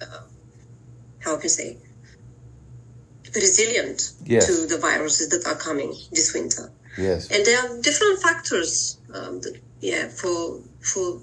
uh, 0.02 0.22
how 1.20 1.38
can 1.38 1.46
I 1.46 1.48
say 1.48 1.78
resilient 3.36 4.14
yes. 4.26 4.46
to 4.46 4.68
the 4.68 4.78
viruses 4.80 5.30
that 5.30 5.48
are 5.50 5.58
coming 5.58 5.92
this 6.12 6.36
winter 6.36 6.72
Yes. 6.98 7.32
And 7.32 7.46
there 7.46 7.60
are 7.60 7.82
different 7.82 8.22
factors, 8.22 9.00
um, 9.14 9.42
that, 9.42 9.60
yeah, 9.80 10.08
for 10.10 10.62
for 10.80 11.22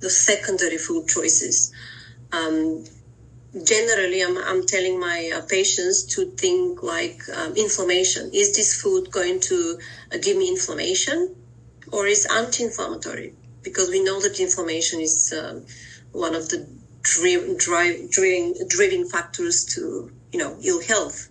the 0.00 0.10
secondary 0.10 0.78
food 0.78 1.08
choices. 1.08 1.72
Um, 2.32 2.84
generally, 3.64 4.20
I'm, 4.22 4.36
I'm 4.38 4.66
telling 4.66 5.00
my 5.00 5.32
uh, 5.34 5.40
patients 5.42 6.04
to 6.14 6.30
think 6.32 6.82
like 6.82 7.20
um, 7.34 7.54
inflammation. 7.56 8.30
Is 8.32 8.54
this 8.54 8.80
food 8.80 9.10
going 9.10 9.40
to 9.40 9.78
uh, 10.12 10.18
give 10.18 10.36
me 10.36 10.48
inflammation, 10.48 11.34
or 11.90 12.06
is 12.06 12.26
anti-inflammatory? 12.26 13.34
Because 13.62 13.90
we 13.90 14.02
know 14.02 14.20
that 14.20 14.38
inflammation 14.40 15.00
is 15.00 15.32
uh, 15.32 15.60
one 16.12 16.34
of 16.34 16.48
the 16.48 16.68
drive, 17.02 17.58
drive, 17.58 18.10
driving, 18.10 18.54
driving 18.68 19.08
factors 19.08 19.64
to 19.74 20.12
you 20.32 20.38
know 20.38 20.58
ill 20.62 20.80
health. 20.82 21.28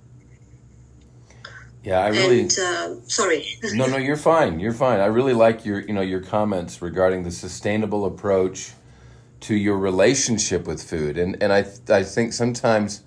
Yeah, 1.88 2.02
I 2.02 2.10
really. 2.10 2.42
And, 2.42 2.60
uh, 2.60 2.96
sorry. 3.08 3.48
no, 3.64 3.86
no, 3.86 3.96
you're 3.96 4.18
fine. 4.18 4.60
You're 4.60 4.74
fine. 4.74 5.00
I 5.00 5.06
really 5.06 5.32
like 5.32 5.64
your, 5.64 5.80
you 5.80 5.94
know, 5.94 6.02
your 6.02 6.20
comments 6.20 6.82
regarding 6.82 7.24
the 7.24 7.32
sustainable 7.32 8.04
approach 8.04 8.74
to 9.40 9.56
your 9.56 9.78
relationship 9.78 10.68
with 10.68 10.84
food, 10.84 11.18
and 11.18 11.42
and 11.42 11.54
I 11.54 11.66
I 11.88 12.04
think 12.04 12.34
sometimes 12.34 13.04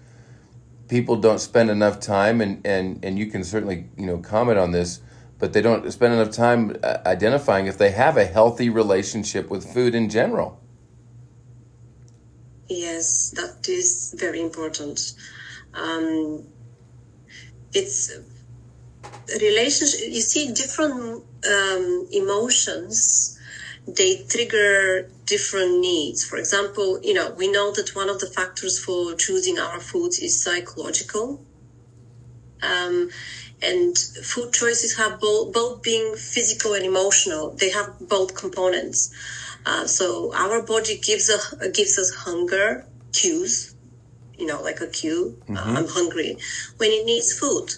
people 0.89 1.17
don't 1.17 1.41
spend 1.41 1.69
enough 1.69 2.01
time, 2.01 2.41
and 2.41 2.67
and 2.67 3.05
and 3.05 3.19
you 3.19 3.27
can 3.27 3.45
certainly 3.45 3.91
you 3.99 4.07
know 4.07 4.17
comment 4.17 4.59
on 4.59 4.71
this, 4.71 5.03
but 5.39 5.53
they 5.53 5.61
don't 5.61 5.93
spend 5.93 6.15
enough 6.15 6.31
time 6.31 6.75
uh, 6.83 6.99
identifying 7.05 7.67
if 7.67 7.77
they 7.77 7.91
have 7.91 8.17
a 8.17 8.25
healthy 8.25 8.71
relationship 8.71 9.51
with 9.51 9.71
food 9.75 9.95
in 9.95 10.09
general. 10.09 10.59
Yes, 12.67 13.29
that 13.37 13.69
is 13.69 14.15
very 14.19 14.41
important. 14.41 15.13
Um, 15.75 16.47
it's 17.73 18.11
relationship 19.41 20.01
you 20.11 20.21
see 20.21 20.53
different 20.53 21.25
um, 21.49 22.07
emotions 22.13 23.37
they 23.87 24.23
trigger 24.29 25.09
different 25.25 25.81
needs. 25.81 26.25
For 26.25 26.37
example 26.37 27.01
you 27.03 27.15
know 27.15 27.31
we 27.31 27.51
know 27.51 27.73
that 27.73 27.95
one 27.95 28.09
of 28.09 28.21
the 28.21 28.27
factors 28.27 28.79
for 28.79 29.15
choosing 29.15 29.59
our 29.59 29.81
foods 29.81 30.19
is 30.19 30.43
psychological. 30.43 31.45
Um, 32.63 33.11
and 33.63 33.97
food 33.97 34.53
choices 34.53 34.97
have 34.97 35.19
both, 35.21 35.53
both 35.53 35.83
being 35.83 36.15
physical 36.15 36.75
and 36.75 36.85
emotional 36.85 37.51
they 37.53 37.71
have 37.71 37.99
both 38.01 38.35
components. 38.35 39.11
Uh, 39.65 39.87
so 39.87 40.35
our 40.35 40.63
body 40.63 40.99
gives 40.99 41.29
a, 41.29 41.69
gives 41.71 41.99
us 41.99 42.11
hunger 42.11 42.87
cues 43.13 43.75
you 44.41 44.47
know 44.47 44.63
like 44.63 44.81
a 44.81 44.87
cue 44.87 45.37
mm-hmm. 45.43 45.57
uh, 45.57 45.79
i'm 45.79 45.89
hungry 45.89 46.37
when 46.79 46.91
it 46.91 47.05
needs 47.05 47.39
food 47.39 47.71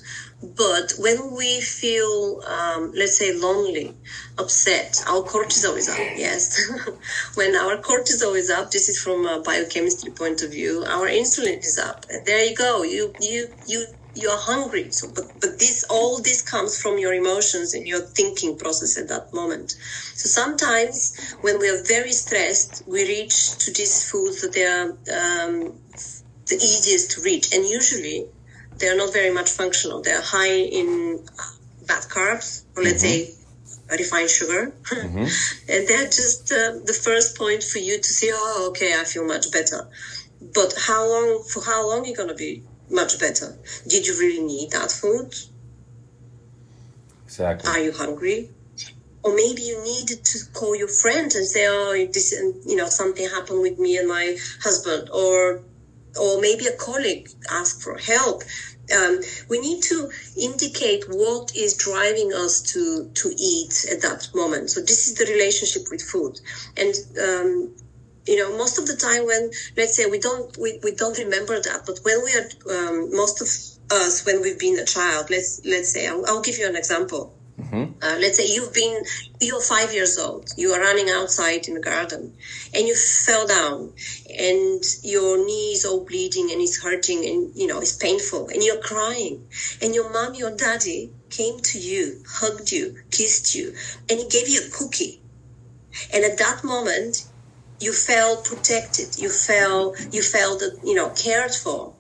but 0.43 0.95
when 0.99 1.37
we 1.37 1.61
feel, 1.61 2.43
um, 2.47 2.93
let's 2.95 3.17
say, 3.17 3.33
lonely, 3.33 3.95
upset, 4.39 5.03
our 5.07 5.23
cortisol 5.23 5.77
is 5.77 5.89
up. 5.89 5.99
Yes. 6.17 6.61
when 7.35 7.55
our 7.55 7.77
cortisol 7.77 8.37
is 8.37 8.51
up, 8.51 8.73
this 8.73 8.89
is 8.89 8.99
from 9.01 9.25
a 9.27 9.41
biochemistry 9.41 10.11
point 10.11 10.43
of 10.43 10.51
view, 10.51 10.85
our 10.85 11.07
insulin 11.07 11.59
is 11.59 11.79
up. 11.79 12.07
And 12.11 12.27
there 12.27 12.45
you 12.45 12.57
go. 12.57 12.83
You, 12.83 13.15
you, 13.21 13.47
you, 13.69 13.87
you 14.15 14.29
are 14.31 14.41
hungry. 14.41 14.91
So, 14.91 15.09
but, 15.15 15.27
but 15.41 15.61
this, 15.61 15.85
all 15.89 16.21
this 16.21 16.43
comes 16.43 16.81
from 16.81 16.99
your 16.99 17.15
emotions 17.15 17.73
and 17.73 17.87
your 17.87 18.01
thinking 18.01 18.59
process 18.59 18.99
at 18.99 19.09
that 19.09 19.33
moment. 19.33 19.71
So 20.15 20.29
sometimes 20.29 21.17
when 21.43 21.61
we 21.61 21.69
are 21.69 21.85
very 21.85 22.13
stressed, 22.13 22.83
we 22.89 23.07
reach 23.07 23.59
to 23.59 23.73
these 23.73 24.11
foods 24.11 24.43
that 24.43 24.53
they 24.53 24.65
are, 24.67 25.47
um, 25.47 25.79
the 26.53 26.65
easiest 26.65 27.13
to 27.13 27.23
reach. 27.23 27.55
And 27.55 27.67
usually 27.67 28.27
they're 28.79 28.97
not 28.97 29.13
very 29.13 29.33
much 29.33 29.51
functional. 29.51 30.03
They're 30.03 30.21
high 30.21 30.57
in 30.81 31.25
bad 31.87 32.05
carbs, 32.05 32.65
or 32.77 32.83
let's 32.83 33.05
mm-hmm. 33.05 33.33
say 33.33 33.99
refined 33.99 34.31
sugar. 34.31 34.73
Mm-hmm. 34.85 35.27
and 35.73 35.89
they're 35.89 36.11
just 36.21 36.53
uh, 36.53 36.73
the 36.85 36.99
first 37.05 37.37
point 37.37 37.63
for 37.63 37.79
you 37.79 37.97
to 37.97 38.11
see, 38.19 38.31
oh, 38.33 38.69
okay, 38.71 38.95
I 39.01 39.05
feel 39.05 39.27
much 39.27 39.51
better. 39.51 39.89
But 40.55 40.75
how 40.87 41.09
long, 41.09 41.45
for 41.51 41.63
how 41.63 41.89
long 41.89 42.01
are 42.05 42.07
you 42.07 42.17
going 42.17 42.29
to 42.29 42.35
be 42.35 42.63
much 42.91 43.19
better? 43.19 43.57
Did 43.87 44.07
you 44.07 44.19
really 44.19 44.43
need 44.43 44.73
that 44.73 44.91
food? 44.91 45.35
Exactly. 47.25 47.71
Are 47.71 47.81
you 47.81 47.93
hungry? 47.93 48.51
Or 49.25 49.35
maybe 49.37 49.63
you 49.63 49.81
needed 49.85 50.25
to 50.25 50.39
call 50.53 50.75
your 50.75 50.89
friend 50.89 51.33
and 51.33 51.47
say, 51.47 51.67
oh, 51.69 51.93
this, 52.13 52.33
you 52.67 52.75
know, 52.75 52.87
something 52.87 53.27
happened 53.29 53.63
with 53.63 53.79
me 53.79 53.97
and 53.97 54.09
my 54.09 54.37
husband, 54.63 55.09
or 55.11 55.63
or 56.19 56.41
maybe 56.41 56.67
a 56.67 56.77
colleague 56.77 57.29
ask 57.51 57.81
for 57.81 57.97
help. 57.99 58.43
Um, 58.95 59.21
we 59.49 59.61
need 59.61 59.83
to 59.85 60.11
indicate 60.39 61.05
what 61.09 61.57
is 61.57 61.77
driving 61.77 62.33
us 62.35 62.61
to 62.73 63.11
to 63.15 63.35
eat 63.39 63.87
at 63.91 64.03
that 64.03 64.29
moment. 64.35 64.71
So 64.71 64.81
this 64.81 65.09
is 65.09 65.15
the 65.15 65.25
relationship 65.25 65.85
with 65.91 66.03
food, 66.03 66.41
and 66.77 66.95
um, 67.21 67.75
you 68.27 68.37
know 68.37 68.57
most 68.57 68.79
of 68.79 68.87
the 68.87 68.97
time 68.97 69.25
when 69.25 69.51
let's 69.77 69.97
say 69.97 70.07
we 70.07 70.19
don't 70.19 70.57
we, 70.59 70.79
we 70.83 70.93
don't 70.95 71.17
remember 71.19 71.61
that, 71.61 71.87
but 71.87 72.01
when 72.03 72.23
we 72.25 72.35
are 72.35 72.49
um, 72.77 73.15
most 73.15 73.41
of 73.41 73.49
us 73.97 74.27
when 74.27 74.43
we've 74.43 74.59
been 74.59 74.79
a 74.79 74.85
child, 74.85 75.31
let's 75.31 75.61
let's 75.65 75.93
say 75.93 76.09
I'll, 76.09 76.25
I'll 76.27 76.43
give 76.43 76.59
you 76.59 76.67
an 76.67 76.77
example. 76.77 77.39
Mm-hmm. 77.63 77.93
Uh, 78.03 78.17
let's 78.19 78.37
say 78.37 78.47
you've 78.47 78.75
been, 78.75 79.03
you're 79.41 79.61
five 79.61 79.95
years 79.95 80.19
old, 80.19 80.51
you 80.57 80.73
are 80.73 80.81
running 80.81 81.09
outside 81.11 81.69
in 81.69 81.75
the 81.75 81.81
garden 81.81 82.35
and 82.75 82.87
you 82.87 82.95
fell 82.95 83.47
down 83.47 83.93
and 84.39 84.83
your 85.03 85.45
knee 85.45 85.73
is 85.73 85.85
all 85.85 86.05
bleeding 86.05 86.51
and 86.51 86.61
it's 86.61 86.83
hurting 86.83 87.25
and, 87.25 87.55
you 87.55 87.67
know, 87.67 87.79
it's 87.79 87.97
painful 87.97 88.49
and 88.49 88.63
you're 88.63 88.81
crying 88.81 89.45
and 89.81 89.95
your 89.95 90.13
mommy 90.13 90.43
or 90.43 90.55
daddy 90.57 91.11
came 91.31 91.59
to 91.61 91.79
you, 91.79 92.23
hugged 92.29 92.73
you, 92.73 92.97
kissed 93.11 93.55
you, 93.55 93.75
and 94.11 94.19
he 94.19 94.29
gave 94.29 94.49
you 94.49 94.61
a 94.67 94.71
cookie. 94.71 95.21
And 96.13 96.25
at 96.25 96.39
that 96.39 96.65
moment, 96.65 97.25
you 97.81 97.93
felt 97.93 98.45
protected. 98.45 99.19
You 99.19 99.29
felt, 99.29 99.99
you 100.13 100.23
felt, 100.23 100.63
you 100.85 100.95
know, 100.95 101.11
cared 101.11 101.53
for 101.53 101.95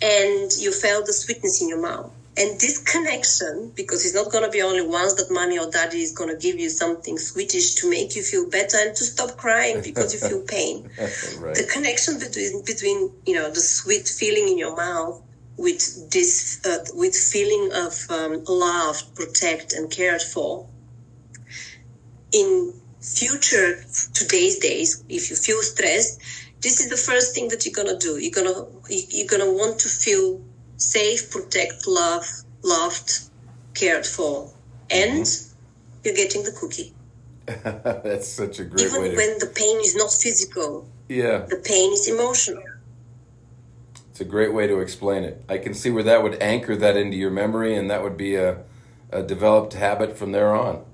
and 0.00 0.50
you 0.58 0.72
felt 0.72 1.06
the 1.06 1.12
sweetness 1.12 1.62
in 1.62 1.68
your 1.68 1.80
mouth. 1.80 2.12
And 2.36 2.58
this 2.60 2.78
connection, 2.78 3.72
because 3.76 4.04
it's 4.04 4.14
not 4.14 4.32
going 4.32 4.44
to 4.44 4.50
be 4.50 4.60
only 4.60 4.82
once 4.82 5.14
that 5.14 5.30
mommy 5.30 5.58
or 5.58 5.70
daddy 5.70 6.02
is 6.02 6.12
going 6.12 6.30
to 6.30 6.36
give 6.36 6.58
you 6.58 6.68
something 6.68 7.16
sweetish 7.16 7.76
to 7.76 7.88
make 7.88 8.16
you 8.16 8.22
feel 8.22 8.48
better 8.50 8.76
and 8.78 8.94
to 8.96 9.04
stop 9.04 9.36
crying 9.36 9.82
because 9.82 10.12
you 10.12 10.28
feel 10.28 10.42
pain. 10.42 10.90
right. 11.38 11.54
The 11.54 11.70
connection 11.72 12.18
between, 12.18 12.64
between, 12.64 13.12
you 13.24 13.34
know, 13.34 13.50
the 13.50 13.60
sweet 13.60 14.08
feeling 14.08 14.48
in 14.48 14.58
your 14.58 14.74
mouth 14.76 15.22
with 15.56 16.10
this, 16.10 16.60
uh, 16.66 16.84
with 16.94 17.14
feeling 17.14 17.70
of 17.72 17.94
um, 18.10 18.42
loved, 18.48 19.14
protect 19.14 19.72
and 19.72 19.88
cared 19.88 20.22
for 20.22 20.68
in 22.34 22.74
future, 23.00 23.84
today's 24.12 24.58
days, 24.58 25.04
if 25.08 25.30
you 25.30 25.36
feel 25.36 25.62
stressed, 25.62 26.20
this 26.60 26.80
is 26.80 26.90
the 26.90 26.96
first 26.96 27.34
thing 27.34 27.48
that 27.48 27.64
you're 27.64 27.74
going 27.74 27.88
to 27.88 27.98
do. 27.98 28.18
You're 28.18 28.32
going 28.32 28.52
to, 28.52 28.66
you're 28.90 29.28
going 29.28 29.42
to 29.42 29.52
want 29.52 29.78
to 29.80 29.88
feel 29.88 30.43
safe, 30.76 31.30
protect, 31.30 31.86
love, 31.86 32.26
loved, 32.62 33.30
cared 33.74 34.06
for, 34.06 34.50
and 34.90 35.22
mm-hmm. 35.22 35.56
you're 36.04 36.14
getting 36.14 36.42
the 36.42 36.52
cookie. 36.52 36.94
That's 37.46 38.28
such 38.28 38.58
a 38.58 38.64
great 38.64 38.86
Even 38.86 39.02
way. 39.02 39.10
To... 39.10 39.16
when 39.16 39.38
the 39.38 39.52
pain 39.54 39.78
is 39.80 39.94
not 39.94 40.12
physical. 40.12 40.88
Yeah. 41.08 41.38
The 41.48 41.56
pain 41.56 41.92
is 41.92 42.08
emotional. 42.08 42.62
It's 44.10 44.20
a 44.20 44.24
great 44.24 44.54
way 44.54 44.66
to 44.66 44.78
explain 44.78 45.24
it. 45.24 45.44
I 45.48 45.58
can 45.58 45.74
see 45.74 45.90
where 45.90 46.04
that 46.04 46.22
would 46.22 46.40
anchor 46.40 46.76
that 46.76 46.96
into 46.96 47.16
your 47.16 47.32
memory, 47.32 47.74
and 47.74 47.90
that 47.90 48.02
would 48.02 48.16
be 48.16 48.36
a, 48.36 48.62
a 49.10 49.22
developed 49.22 49.74
habit 49.74 50.16
from 50.16 50.32
there 50.32 50.54
on. 50.54 50.84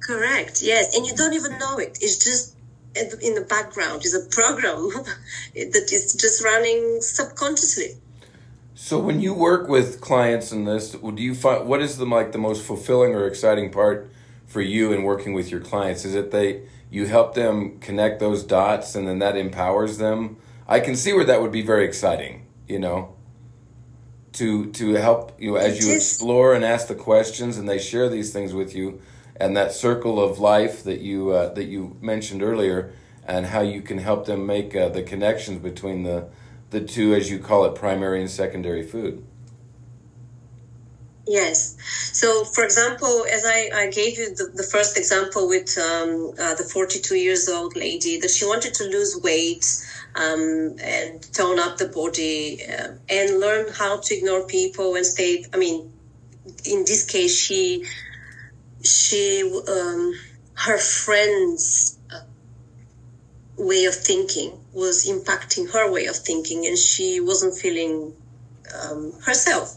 Correct. 0.00 0.62
Yes, 0.62 0.96
and 0.96 1.04
you 1.04 1.14
don't 1.16 1.34
even 1.34 1.58
know 1.58 1.78
it. 1.78 1.98
It's 2.00 2.24
just 2.24 2.56
in 2.94 3.34
the 3.34 3.44
background. 3.48 4.02
It's 4.04 4.14
a 4.14 4.28
program 4.30 4.88
that 5.54 5.92
is 5.92 6.14
just 6.14 6.42
running 6.44 7.00
subconsciously. 7.00 7.96
So 8.78 8.98
when 8.98 9.20
you 9.20 9.32
work 9.32 9.68
with 9.68 10.02
clients 10.02 10.52
in 10.52 10.66
this, 10.66 10.90
do 10.90 11.22
you 11.22 11.34
find 11.34 11.66
what 11.66 11.80
is 11.80 11.96
the 11.96 12.04
like 12.04 12.32
the 12.32 12.38
most 12.38 12.62
fulfilling 12.62 13.14
or 13.14 13.26
exciting 13.26 13.70
part 13.72 14.10
for 14.46 14.60
you 14.60 14.92
in 14.92 15.02
working 15.02 15.32
with 15.32 15.50
your 15.50 15.60
clients? 15.60 16.04
Is 16.04 16.14
it 16.14 16.30
they 16.30 16.64
you 16.90 17.06
help 17.06 17.34
them 17.34 17.78
connect 17.78 18.20
those 18.20 18.44
dots 18.44 18.94
and 18.94 19.08
then 19.08 19.18
that 19.20 19.34
empowers 19.34 19.96
them? 19.96 20.36
I 20.68 20.80
can 20.80 20.94
see 20.94 21.14
where 21.14 21.24
that 21.24 21.40
would 21.40 21.52
be 21.52 21.62
very 21.62 21.86
exciting, 21.86 22.48
you 22.68 22.78
know. 22.78 23.16
To 24.34 24.70
to 24.72 24.92
help 24.96 25.40
you 25.40 25.52
know, 25.52 25.56
as 25.56 25.82
you 25.82 25.94
explore 25.94 26.52
and 26.52 26.62
ask 26.62 26.86
the 26.86 26.94
questions 26.94 27.56
and 27.56 27.66
they 27.66 27.78
share 27.78 28.10
these 28.10 28.30
things 28.30 28.52
with 28.52 28.76
you, 28.76 29.00
and 29.36 29.56
that 29.56 29.72
circle 29.72 30.22
of 30.22 30.38
life 30.38 30.84
that 30.84 31.00
you 31.00 31.30
uh, 31.30 31.54
that 31.54 31.64
you 31.64 31.96
mentioned 32.02 32.42
earlier, 32.42 32.92
and 33.24 33.46
how 33.46 33.62
you 33.62 33.80
can 33.80 33.96
help 33.96 34.26
them 34.26 34.44
make 34.44 34.76
uh, 34.76 34.90
the 34.90 35.02
connections 35.02 35.62
between 35.62 36.02
the 36.02 36.28
the 36.70 36.80
two, 36.80 37.14
as 37.14 37.30
you 37.30 37.38
call 37.38 37.64
it, 37.64 37.74
primary 37.74 38.20
and 38.20 38.30
secondary 38.30 38.82
food. 38.82 39.24
Yes. 41.26 41.76
So, 42.12 42.44
for 42.44 42.64
example, 42.64 43.26
as 43.32 43.44
I, 43.44 43.70
I 43.74 43.90
gave 43.90 44.16
you 44.16 44.34
the, 44.34 44.52
the 44.54 44.62
first 44.62 44.96
example 44.96 45.48
with 45.48 45.76
um, 45.76 46.32
uh, 46.38 46.54
the 46.54 46.62
42 46.62 47.16
years 47.16 47.48
old 47.48 47.76
lady, 47.76 48.18
that 48.20 48.30
she 48.30 48.46
wanted 48.46 48.74
to 48.74 48.84
lose 48.84 49.18
weight 49.22 49.66
um, 50.14 50.76
and 50.80 51.20
tone 51.34 51.58
up 51.58 51.78
the 51.78 51.88
body 51.88 52.60
uh, 52.64 52.92
and 53.08 53.40
learn 53.40 53.66
how 53.72 53.98
to 53.98 54.14
ignore 54.14 54.46
people 54.46 54.94
and 54.94 55.04
stay. 55.04 55.44
I 55.52 55.56
mean, 55.56 55.92
in 56.64 56.84
this 56.84 57.04
case, 57.04 57.36
she 57.36 57.84
she 58.84 59.42
um, 59.68 60.14
her 60.54 60.78
friends' 60.78 61.98
way 63.58 63.84
of 63.86 63.94
thinking 63.94 64.52
was 64.76 65.06
impacting 65.06 65.72
her 65.72 65.90
way 65.90 66.04
of 66.06 66.16
thinking, 66.16 66.66
and 66.66 66.76
she 66.76 67.18
wasn't 67.18 67.56
feeling 67.56 68.12
um, 68.78 69.12
herself. 69.24 69.74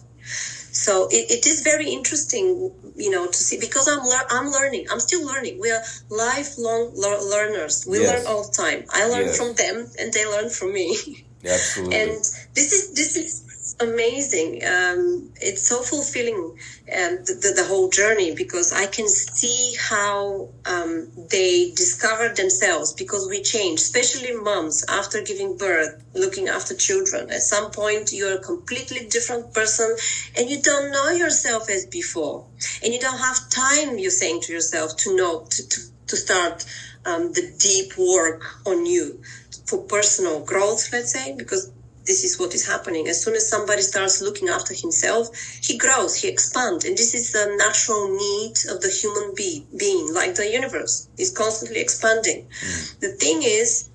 So 0.71 1.07
it, 1.07 1.31
it 1.31 1.47
is 1.47 1.61
very 1.61 1.89
interesting, 1.89 2.71
you 2.95 3.09
know, 3.09 3.25
to 3.25 3.33
see 3.33 3.57
because 3.59 3.87
I'm 3.87 4.03
lear- 4.03 4.29
I'm 4.29 4.51
learning. 4.51 4.87
I'm 4.91 4.99
still 4.99 5.25
learning. 5.25 5.57
We 5.59 5.71
are 5.71 5.81
lifelong 6.09 6.91
le- 6.95 7.23
learners. 7.23 7.85
We 7.87 7.99
yes. 7.99 8.09
learn 8.09 8.27
all 8.27 8.43
the 8.43 8.51
time. 8.51 8.85
I 8.89 9.07
learn 9.07 9.27
yes. 9.27 9.37
from 9.37 9.55
them, 9.55 9.89
and 9.99 10.13
they 10.13 10.25
learn 10.27 10.49
from 10.49 10.73
me. 10.73 10.97
Absolutely. 11.45 11.95
and 11.99 12.11
this 12.53 12.71
is 12.73 12.93
this 12.93 13.15
is 13.15 13.48
amazing. 13.79 14.63
Um, 14.65 15.31
it's 15.41 15.67
so 15.67 15.81
fulfilling, 15.81 16.35
um, 16.35 17.23
the, 17.25 17.39
the, 17.41 17.53
the, 17.55 17.65
whole 17.65 17.89
journey, 17.89 18.35
because 18.35 18.71
I 18.73 18.87
can 18.87 19.07
see 19.07 19.75
how 19.79 20.49
um, 20.65 21.09
they 21.31 21.71
discover 21.71 22.29
themselves 22.29 22.93
because 22.93 23.27
we 23.27 23.41
change, 23.41 23.79
especially 23.79 24.33
moms 24.33 24.83
after 24.89 25.21
giving 25.21 25.57
birth, 25.57 26.03
looking 26.13 26.49
after 26.49 26.75
children. 26.75 27.29
At 27.29 27.41
some 27.41 27.71
point, 27.71 28.11
you're 28.11 28.33
a 28.33 28.41
completely 28.41 29.07
different 29.07 29.53
person 29.53 29.95
and 30.37 30.49
you 30.49 30.61
don't 30.61 30.91
know 30.91 31.09
yourself 31.09 31.69
as 31.69 31.85
before. 31.85 32.45
And 32.83 32.93
you 32.93 32.99
don't 32.99 33.19
have 33.19 33.49
time, 33.49 33.97
you're 33.97 34.11
saying 34.11 34.41
to 34.41 34.53
yourself, 34.53 34.97
to 34.97 35.15
know, 35.15 35.45
to, 35.49 35.69
to, 35.69 35.79
to 36.07 36.15
start 36.17 36.65
um, 37.05 37.31
the 37.33 37.53
deep 37.57 37.97
work 37.97 38.43
on 38.65 38.85
you 38.85 39.21
for 39.65 39.83
personal 39.83 40.43
growth, 40.43 40.91
let's 40.91 41.11
say, 41.11 41.35
because 41.37 41.71
this 42.09 42.23
is 42.23 42.39
what 42.39 42.55
is 42.55 42.65
happening. 42.65 43.07
As 43.07 43.23
soon 43.23 43.35
as 43.35 43.47
somebody 43.47 43.83
starts 43.83 44.19
looking 44.19 44.49
after 44.49 44.73
himself, 44.73 45.29
he 45.61 45.77
grows, 45.77 46.15
he 46.15 46.27
expands. 46.27 46.83
And 46.83 46.97
this 46.97 47.13
is 47.13 47.31
the 47.31 47.55
natural 47.57 48.09
need 48.25 48.55
of 48.71 48.81
the 48.81 48.89
human 48.89 49.35
be- 49.35 49.67
being, 49.77 50.11
like 50.13 50.33
the 50.33 50.51
universe 50.51 51.07
is 51.17 51.29
constantly 51.29 51.79
expanding. 51.79 52.47
Mm. 52.47 52.99
The 52.99 53.09
thing 53.09 53.43
is, 53.43 53.89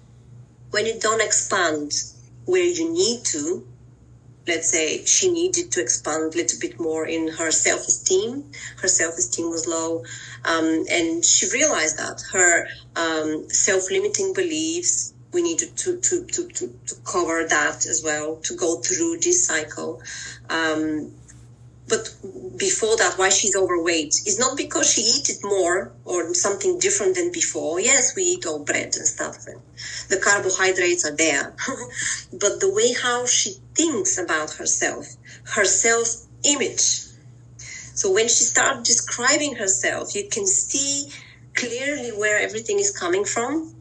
when 0.70 0.86
you 0.86 0.98
don't 1.00 1.20
expand 1.20 1.92
where 2.44 2.62
you 2.62 2.92
need 2.92 3.24
to, 3.24 3.66
let's 4.46 4.70
say 4.70 5.04
she 5.06 5.32
needed 5.32 5.72
to 5.72 5.80
expand 5.80 6.34
a 6.34 6.36
little 6.36 6.58
bit 6.60 6.78
more 6.78 7.06
in 7.06 7.28
her 7.28 7.50
self-esteem. 7.50 8.44
Her 8.82 8.88
self-esteem 8.88 9.50
was 9.50 9.66
low. 9.66 10.04
Um, 10.44 10.84
and 10.90 11.24
she 11.24 11.50
realized 11.50 11.98
that 11.98 12.22
her 12.32 12.68
um, 12.94 13.48
self-limiting 13.48 14.34
beliefs, 14.34 15.13
we 15.34 15.42
need 15.42 15.58
to, 15.58 15.66
to, 15.66 16.00
to, 16.00 16.26
to, 16.26 16.48
to 16.86 16.94
cover 17.04 17.46
that 17.48 17.84
as 17.86 18.02
well, 18.04 18.36
to 18.36 18.56
go 18.56 18.76
through 18.76 19.18
this 19.18 19.46
cycle. 19.46 20.00
Um, 20.48 21.12
but 21.86 22.08
before 22.56 22.96
that, 22.96 23.18
why 23.18 23.28
she's 23.28 23.54
overweight 23.54 24.14
is 24.26 24.38
not 24.38 24.56
because 24.56 24.90
she 24.90 25.02
eat 25.02 25.28
it 25.28 25.38
more 25.42 25.92
or 26.06 26.32
something 26.32 26.78
different 26.78 27.14
than 27.14 27.30
before. 27.30 27.78
Yes, 27.78 28.14
we 28.16 28.22
eat 28.22 28.46
all 28.46 28.64
bread 28.64 28.94
and 28.96 29.06
stuff, 29.06 29.46
and 29.46 29.60
the 30.08 30.16
carbohydrates 30.16 31.04
are 31.04 31.14
there. 31.14 31.54
but 32.32 32.60
the 32.60 32.72
way 32.72 32.94
how 32.94 33.26
she 33.26 33.56
thinks 33.74 34.16
about 34.16 34.52
herself, 34.52 35.06
her 35.54 35.64
self 35.66 36.08
image. 36.44 37.00
So 37.94 38.12
when 38.12 38.28
she 38.28 38.44
starts 38.44 38.88
describing 38.88 39.56
herself, 39.56 40.14
you 40.14 40.28
can 40.30 40.46
see 40.46 41.10
clearly 41.54 42.10
where 42.10 42.38
everything 42.38 42.78
is 42.78 42.96
coming 42.96 43.24
from 43.24 43.73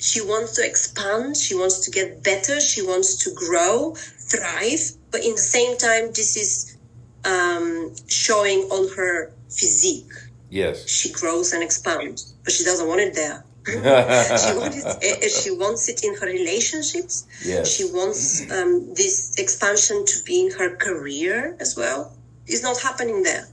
she 0.00 0.20
wants 0.22 0.56
to 0.56 0.66
expand, 0.66 1.36
she 1.36 1.54
wants 1.54 1.80
to 1.80 1.90
get 1.90 2.24
better, 2.24 2.58
she 2.58 2.82
wants 2.82 3.16
to 3.24 3.30
grow, 3.34 3.94
thrive, 3.94 4.80
but 5.10 5.22
in 5.22 5.32
the 5.32 5.46
same 5.56 5.76
time, 5.76 6.06
this 6.08 6.36
is 6.36 6.76
um, 7.24 7.94
showing 8.08 8.60
on 8.70 8.88
her 8.96 9.32
physique. 9.50 10.10
Yes. 10.48 10.88
She 10.88 11.12
grows 11.12 11.52
and 11.52 11.62
expands, 11.62 12.34
but 12.44 12.52
she 12.52 12.64
doesn't 12.64 12.88
want 12.88 13.00
it 13.00 13.14
there. 13.14 13.44
she, 13.66 14.56
wants 14.56 14.78
it, 14.78 14.98
eh, 15.02 15.16
eh, 15.22 15.28
she 15.28 15.50
wants 15.50 15.88
it 15.90 16.02
in 16.02 16.14
her 16.16 16.26
relationships. 16.26 17.26
Yes. 17.44 17.70
She 17.70 17.84
wants 17.84 18.50
um, 18.50 18.94
this 18.94 19.34
expansion 19.38 20.06
to 20.06 20.24
be 20.24 20.46
in 20.46 20.50
her 20.52 20.76
career 20.76 21.56
as 21.60 21.76
well. 21.76 22.16
It's 22.46 22.62
not 22.62 22.80
happening 22.80 23.22
there. 23.22 23.46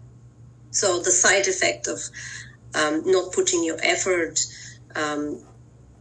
So 0.72 1.00
the 1.02 1.12
side 1.12 1.48
effect 1.48 1.88
of 1.88 2.00
um, 2.74 3.04
not 3.06 3.34
putting 3.34 3.66
your 3.66 3.78
effort 3.84 4.40
um, 4.96 5.42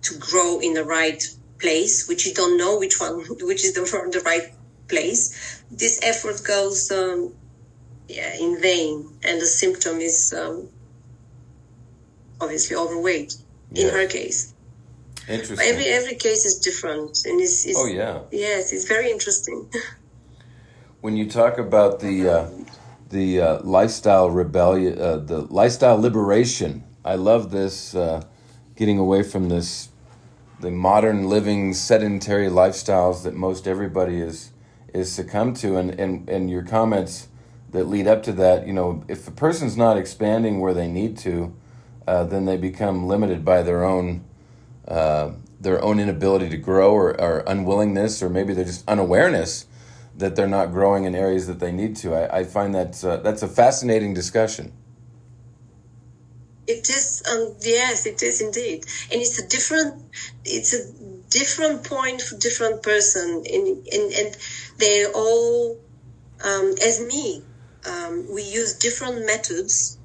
to 0.07 0.19
grow 0.19 0.61
in 0.61 0.75
the 0.75 0.85
right 0.85 1.23
place, 1.59 2.09
which 2.09 2.27
you 2.27 2.35
don't 2.35 2.57
know 2.57 2.79
which 2.79 3.01
one, 3.01 3.21
which 3.41 3.65
is 3.65 3.75
the, 3.75 3.81
the 4.13 4.21
right 4.25 4.53
place, 4.89 5.63
this 5.71 6.01
effort 6.03 6.43
goes 6.45 6.91
um, 6.91 7.35
yeah, 8.09 8.35
in 8.39 8.61
vain, 8.61 9.19
and 9.25 9.41
the 9.41 9.47
symptom 9.47 10.01
is 10.01 10.33
um, 10.37 10.69
obviously 12.41 12.77
overweight. 12.77 13.37
In 13.75 13.91
her 13.91 14.07
case, 14.07 14.55
interesting. 15.29 15.69
Every 15.69 15.87
every 15.87 16.15
case 16.15 16.47
is 16.47 16.61
different, 16.61 17.27
and 17.27 17.41
it's, 17.41 17.67
it's 17.67 17.77
oh 17.77 17.87
yeah, 17.87 18.21
yes, 18.31 18.73
it's 18.73 18.87
very 18.87 19.11
interesting. 19.11 19.69
when 21.01 21.17
you 21.17 21.29
talk 21.29 21.59
about 21.59 21.99
the 21.99 22.29
uh, 22.29 22.51
the 23.11 23.41
uh, 23.41 23.63
lifestyle 23.65 24.31
rebellion, 24.31 24.99
uh, 24.99 25.17
the 25.17 25.41
lifestyle 25.53 26.01
liberation, 26.01 26.85
I 27.05 27.17
love 27.17 27.51
this. 27.51 27.95
Uh, 27.95 28.23
getting 28.77 28.99
away 28.99 29.23
from 29.23 29.49
this 29.49 29.89
the 30.61 30.71
modern 30.71 31.29
living 31.29 31.75
sedentary 31.75 32.49
lifestyles 32.49 33.23
that 33.23 33.35
most 33.35 33.67
everybody 33.67 34.21
is 34.21 34.53
is 34.95 35.13
succumbed 35.13 35.57
to 35.57 35.77
and, 35.77 35.91
and, 36.01 36.29
and 36.29 36.49
your 36.49 36.63
comments 36.63 37.29
that 37.73 37.85
lead 37.85 38.07
up 38.07 38.23
to 38.23 38.33
that, 38.33 38.67
you 38.67 38.73
know, 38.73 39.05
if 39.09 39.29
a 39.29 39.31
person's 39.31 39.77
not 39.77 39.99
expanding 39.99 40.61
where 40.61 40.73
they 40.73 40.89
need 40.89 41.19
to, 41.19 41.55
uh, 42.07 42.25
then 42.25 42.47
they 42.47 42.57
become 42.57 43.07
limited 43.07 43.45
by 43.45 43.63
their 43.63 43.85
own 43.85 44.25
uh, 44.89 45.33
their 45.61 45.83
own 45.83 45.99
inability 45.99 46.49
to 46.49 46.57
grow 46.57 46.93
or, 46.93 47.21
or 47.21 47.43
unwillingness 47.47 48.23
or 48.23 48.31
maybe 48.31 48.55
they're 48.55 48.65
just 48.65 48.89
unawareness 48.89 49.67
that 50.17 50.37
they're 50.37 50.47
not 50.47 50.71
growing 50.71 51.05
in 51.05 51.15
areas 51.15 51.47
that 51.47 51.59
they 51.59 51.73
need 51.73 51.97
to. 51.97 52.15
I, 52.15 52.39
I 52.39 52.45
find 52.45 52.75
that 52.75 53.05
uh, 53.05 53.17
that's 53.19 53.43
a 53.43 53.49
fascinating 53.49 54.15
discussion. 54.15 54.73
It 56.67 56.91
is, 56.91 57.23
um, 57.31 57.57
yes, 57.61 58.07
it 58.07 58.23
is 58.23 58.41
indeed, 58.41 58.85
and 59.13 59.21
it's 59.21 59.39
a 59.39 59.47
different, 59.47 59.95
it's 60.45 60.73
a 60.75 60.93
different 61.31 61.85
point 61.85 62.23
for 62.23 62.37
different 62.37 62.83
person, 62.83 63.45
and 63.53 63.87
and, 63.87 64.13
and 64.13 64.37
they 64.79 65.07
all, 65.07 65.79
um, 66.43 66.75
as 66.83 67.01
me, 67.01 67.45
um, 67.85 68.27
we 68.29 68.43
use 68.43 68.75
different 68.75 69.25
methods. 69.25 69.99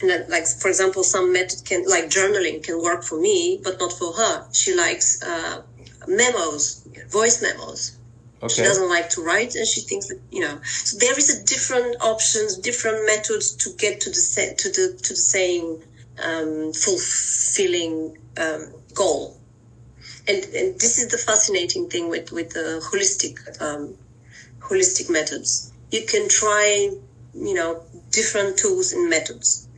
And 0.00 0.26
like 0.30 0.46
for 0.46 0.68
example, 0.68 1.04
some 1.04 1.30
method 1.30 1.66
can 1.66 1.84
like 1.86 2.06
journaling 2.08 2.62
can 2.62 2.80
work 2.82 3.04
for 3.04 3.20
me, 3.20 3.60
but 3.62 3.78
not 3.78 3.92
for 3.92 4.14
her. 4.14 4.46
She 4.52 4.74
likes 4.74 5.22
uh, 5.22 5.62
memos, 6.08 6.88
voice 7.10 7.42
memos. 7.42 7.99
Okay. 8.42 8.54
She 8.54 8.62
doesn't 8.62 8.88
like 8.88 9.10
to 9.10 9.22
write, 9.22 9.54
and 9.54 9.66
she 9.66 9.82
thinks 9.82 10.08
that 10.08 10.18
you 10.30 10.40
know. 10.40 10.58
So 10.64 10.98
there 10.98 11.16
is 11.18 11.28
a 11.28 11.44
different 11.44 11.96
options, 12.00 12.56
different 12.56 13.04
methods 13.06 13.54
to 13.56 13.70
get 13.76 14.00
to 14.02 14.10
the 14.10 14.54
to 14.58 14.68
the 14.70 14.98
to 15.02 15.12
the 15.12 15.16
same 15.16 15.82
um, 16.22 16.72
fulfilling 16.72 18.16
um, 18.38 18.72
goal. 18.94 19.36
And 20.26 20.42
and 20.54 20.80
this 20.80 20.98
is 20.98 21.08
the 21.08 21.18
fascinating 21.18 21.90
thing 21.90 22.08
with 22.08 22.32
with 22.32 22.50
the 22.50 22.80
holistic 22.90 23.36
um, 23.60 23.94
holistic 24.58 25.10
methods. 25.10 25.72
You 25.90 26.06
can 26.06 26.28
try, 26.28 26.90
you 27.34 27.54
know, 27.54 27.82
different 28.10 28.56
tools 28.56 28.92
and 28.92 29.10
methods 29.10 29.68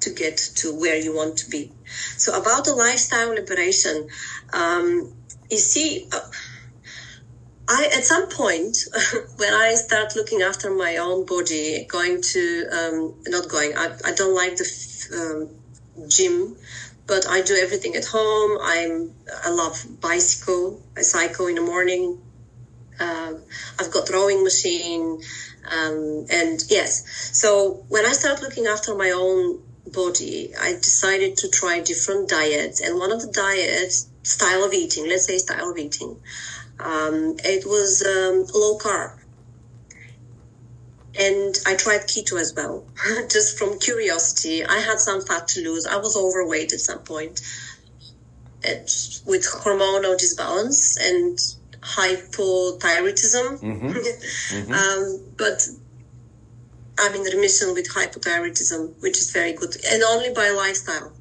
to 0.00 0.10
get 0.10 0.36
to 0.56 0.78
where 0.78 0.96
you 0.96 1.14
want 1.14 1.38
to 1.38 1.48
be. 1.48 1.72
So 2.18 2.38
about 2.38 2.66
the 2.66 2.74
lifestyle 2.74 3.30
liberation, 3.30 4.08
um, 4.52 5.14
you 5.50 5.56
see. 5.56 6.08
Uh, 6.12 6.20
I, 7.68 7.90
at 7.94 8.04
some 8.04 8.28
point, 8.28 8.76
when 9.36 9.54
I 9.54 9.74
start 9.74 10.16
looking 10.16 10.42
after 10.42 10.70
my 10.70 10.96
own 10.96 11.24
body, 11.26 11.86
going 11.88 12.20
to, 12.20 12.66
um, 12.72 13.14
not 13.26 13.48
going, 13.48 13.76
I, 13.76 13.94
I 14.04 14.12
don't 14.12 14.34
like 14.34 14.56
the 14.56 14.66
um, 15.14 16.08
gym, 16.08 16.56
but 17.06 17.26
I 17.28 17.40
do 17.40 17.54
everything 17.54 17.94
at 17.96 18.04
home. 18.04 18.58
I'm, 18.60 19.14
I 19.44 19.50
love 19.50 19.84
bicycle. 20.00 20.82
I 20.96 21.02
cycle 21.02 21.46
in 21.46 21.54
the 21.54 21.62
morning. 21.62 22.20
Uh, 22.98 23.34
I've 23.78 23.90
got 23.90 24.08
rowing 24.10 24.42
machine. 24.42 25.20
Um, 25.70 26.26
and 26.30 26.62
yes, 26.68 27.04
so 27.38 27.84
when 27.88 28.04
I 28.04 28.12
start 28.12 28.42
looking 28.42 28.66
after 28.66 28.94
my 28.94 29.12
own 29.12 29.62
body, 29.86 30.52
I 30.60 30.72
decided 30.72 31.36
to 31.38 31.48
try 31.48 31.80
different 31.80 32.28
diets. 32.28 32.80
And 32.80 32.98
one 32.98 33.12
of 33.12 33.20
the 33.20 33.30
diets, 33.30 34.08
style 34.22 34.64
of 34.64 34.72
eating, 34.72 35.08
let's 35.08 35.26
say 35.26 35.38
style 35.38 35.70
of 35.70 35.78
eating, 35.78 36.20
um, 36.80 37.36
it 37.44 37.66
was 37.66 38.02
um, 38.02 38.46
low 38.54 38.78
carb. 38.78 39.18
And 41.18 41.54
I 41.66 41.76
tried 41.76 42.02
keto 42.02 42.40
as 42.40 42.54
well, 42.56 42.86
just 43.30 43.58
from 43.58 43.78
curiosity. 43.78 44.64
I 44.64 44.78
had 44.78 44.98
some 44.98 45.20
fat 45.20 45.48
to 45.48 45.60
lose. 45.60 45.86
I 45.86 45.96
was 45.96 46.16
overweight 46.16 46.72
at 46.72 46.80
some 46.80 47.00
point 47.00 47.42
with 49.26 49.44
hormonal 49.44 50.16
disbalance 50.18 50.96
and 51.00 51.38
hypothyroidism. 51.80 53.60
Mm-hmm. 53.60 53.88
mm-hmm. 53.88 54.72
um, 54.72 55.20
but 55.36 55.68
I'm 56.98 57.14
in 57.14 57.22
remission 57.22 57.74
with 57.74 57.88
hypothyroidism, 57.88 59.00
which 59.00 59.18
is 59.18 59.30
very 59.30 59.52
good, 59.52 59.76
and 59.90 60.02
only 60.02 60.32
by 60.32 60.50
lifestyle, 60.50 61.12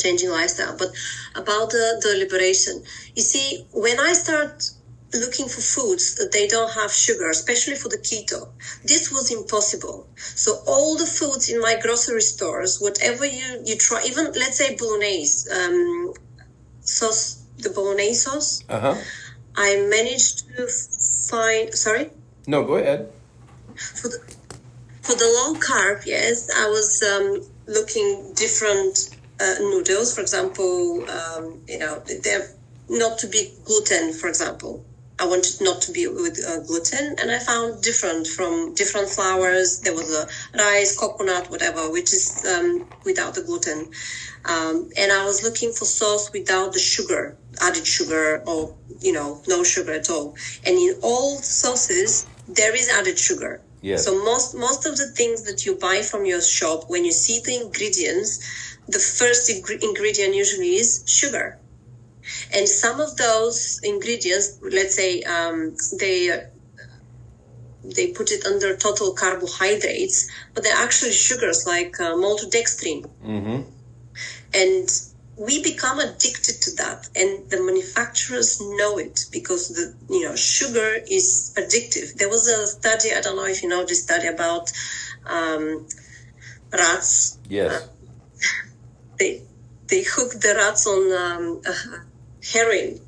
changing 0.00 0.30
lifestyle. 0.30 0.76
But 0.76 0.88
about 1.34 1.70
the, 1.70 2.00
the 2.02 2.18
liberation, 2.18 2.82
you 3.14 3.22
see, 3.22 3.66
when 3.72 4.00
I 4.00 4.14
start 4.14 4.70
looking 5.14 5.48
for 5.48 5.60
foods 5.60 6.14
that 6.16 6.32
they 6.32 6.46
don't 6.46 6.72
have 6.72 6.92
sugar, 6.92 7.30
especially 7.30 7.74
for 7.74 7.88
the 7.88 7.98
keto, 7.98 8.48
this 8.84 9.10
was 9.10 9.30
impossible. 9.30 10.06
So 10.16 10.62
all 10.66 10.96
the 10.96 11.06
foods 11.06 11.48
in 11.48 11.60
my 11.60 11.78
grocery 11.82 12.22
stores, 12.22 12.80
whatever 12.80 13.26
you, 13.26 13.62
you 13.64 13.76
try, 13.76 14.02
even 14.06 14.26
let's 14.26 14.58
say 14.58 14.76
bolognese, 14.76 15.50
um, 15.50 16.14
sauce, 16.80 17.42
the 17.58 17.70
bolognese 17.70 18.14
sauce, 18.14 18.64
uh-huh. 18.68 18.94
I 19.56 19.86
managed 19.88 20.48
to 20.56 20.68
find, 21.28 21.74
sorry? 21.74 22.10
No, 22.46 22.64
go 22.64 22.76
ahead. 22.76 23.10
For 23.74 24.08
the, 24.08 24.18
for 25.02 25.14
the 25.16 25.24
low 25.24 25.54
carb, 25.58 26.06
yes, 26.06 26.50
I 26.54 26.68
was 26.68 27.02
um, 27.02 27.42
looking 27.66 28.32
different 28.34 29.16
uh, 29.40 29.54
noodles. 29.60 30.14
For 30.14 30.20
example, 30.20 31.04
um, 31.10 31.60
you 31.66 31.78
know, 31.78 32.02
they're 32.22 32.48
not 32.88 33.18
to 33.18 33.26
be 33.26 33.52
gluten, 33.64 34.12
for 34.12 34.28
example. 34.28 34.84
I 35.20 35.26
wanted 35.26 35.60
not 35.60 35.82
to 35.82 35.92
be 35.92 36.06
with 36.08 36.40
uh, 36.48 36.60
gluten, 36.60 37.16
and 37.20 37.30
I 37.30 37.38
found 37.38 37.82
different 37.82 38.26
from 38.26 38.74
different 38.74 39.10
flours. 39.10 39.80
There 39.80 39.94
was 39.94 40.10
a 40.14 40.26
rice, 40.58 40.96
coconut, 40.96 41.50
whatever, 41.50 41.90
which 41.92 42.12
is 42.14 42.44
um, 42.50 42.86
without 43.04 43.34
the 43.34 43.42
gluten. 43.42 43.90
Um, 44.46 44.88
and 44.96 45.12
I 45.12 45.24
was 45.26 45.42
looking 45.42 45.72
for 45.72 45.84
sauce 45.84 46.30
without 46.32 46.72
the 46.72 46.78
sugar, 46.78 47.36
added 47.60 47.86
sugar, 47.86 48.42
or 48.46 48.74
you 49.00 49.12
know, 49.12 49.42
no 49.46 49.62
sugar 49.62 49.92
at 49.92 50.08
all. 50.08 50.34
And 50.64 50.76
in 50.78 50.94
all 51.02 51.36
sauces, 51.36 52.26
there 52.48 52.74
is 52.74 52.88
added 52.88 53.18
sugar. 53.18 53.62
Yes. 53.82 54.06
So 54.06 54.24
most 54.24 54.54
most 54.54 54.86
of 54.86 54.96
the 54.96 55.08
things 55.08 55.44
that 55.44 55.66
you 55.66 55.76
buy 55.76 56.00
from 56.00 56.24
your 56.24 56.40
shop, 56.40 56.84
when 56.88 57.04
you 57.04 57.12
see 57.12 57.40
the 57.44 57.56
ingredients, 57.60 58.78
the 58.88 58.98
first 58.98 59.50
ingredient 59.50 60.34
usually 60.34 60.76
is 60.76 61.04
sugar. 61.06 61.59
And 62.52 62.68
some 62.68 63.00
of 63.00 63.16
those 63.16 63.80
ingredients, 63.82 64.58
let's 64.62 64.94
say, 64.94 65.22
um, 65.22 65.76
they 65.98 66.46
they 67.82 68.08
put 68.08 68.30
it 68.30 68.44
under 68.44 68.76
total 68.76 69.12
carbohydrates, 69.12 70.30
but 70.54 70.62
they're 70.62 70.76
actually 70.76 71.12
sugars 71.12 71.66
like 71.66 71.98
uh, 71.98 72.14
maltodextrin. 72.14 73.08
Mm-hmm. 73.24 73.62
And 74.52 74.88
we 75.40 75.62
become 75.62 75.98
addicted 75.98 76.60
to 76.60 76.76
that 76.76 77.08
and 77.16 77.48
the 77.48 77.62
manufacturers 77.62 78.60
know 78.60 78.98
it 78.98 79.24
because 79.32 79.68
the 79.68 80.14
you 80.14 80.22
know 80.22 80.36
sugar 80.36 80.96
is 81.10 81.54
addictive 81.56 82.12
there 82.16 82.28
was 82.28 82.46
a 82.46 82.66
study 82.66 83.10
i 83.14 83.20
don't 83.22 83.36
know 83.36 83.46
if 83.46 83.62
you 83.62 83.68
know 83.68 83.82
this 83.86 84.02
study 84.02 84.26
about 84.26 84.70
um, 85.26 85.86
rats 86.72 87.38
yes 87.48 87.72
uh, 87.72 87.86
they 89.18 89.42
they 89.86 90.02
hooked 90.02 90.42
the 90.42 90.54
rats 90.54 90.86
on 90.86 91.02
um, 91.12 91.62
uh, 91.66 91.98
heroin 92.52 93.00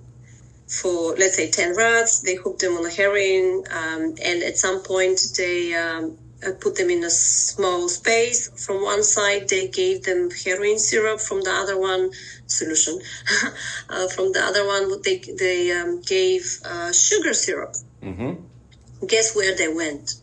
for 0.67 1.15
let's 1.17 1.37
say 1.37 1.51
10 1.51 1.77
rats 1.77 2.21
they 2.21 2.35
hooked 2.35 2.61
them 2.61 2.77
on 2.77 2.87
a 2.87 2.91
heroin 2.91 3.65
um, 3.71 4.15
and 4.25 4.43
at 4.43 4.57
some 4.57 4.83
point 4.83 5.21
they 5.37 5.75
um, 5.75 6.17
uh, 6.47 6.53
put 6.61 6.77
them 6.77 6.91
in 6.91 7.05
a 7.05 7.11
small 7.11 7.89
space. 7.89 8.51
From 8.67 8.83
one 8.83 9.03
side, 9.03 9.49
they 9.49 9.69
gave 9.69 10.03
them 10.03 10.31
heroin 10.31 10.79
syrup. 10.79 11.21
From 11.21 11.43
the 11.43 11.53
other 11.53 11.79
one, 11.79 12.11
solution. 12.47 13.01
uh, 13.89 14.09
from 14.09 14.33
the 14.33 14.41
other 14.41 14.67
one, 14.67 15.01
they 15.03 15.19
they 15.19 15.71
um, 15.73 16.01
gave 16.01 16.59
uh, 16.65 16.93
sugar 16.93 17.35
syrup. 17.35 17.75
Mm-hmm. 18.03 19.07
Guess 19.07 19.37
where 19.37 19.57
they 19.57 19.69
went? 19.73 20.15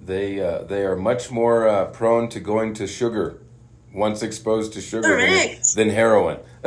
They 0.00 0.40
uh, 0.40 0.64
they 0.64 0.84
are 0.84 0.96
much 0.96 1.30
more 1.30 1.68
uh, 1.68 1.86
prone 1.86 2.28
to 2.30 2.40
going 2.40 2.74
to 2.74 2.86
sugar 2.86 3.40
once 3.92 4.22
exposed 4.22 4.72
to 4.74 4.80
sugar 4.80 5.16
than, 5.16 5.56
than 5.74 5.90
heroin. 5.90 6.38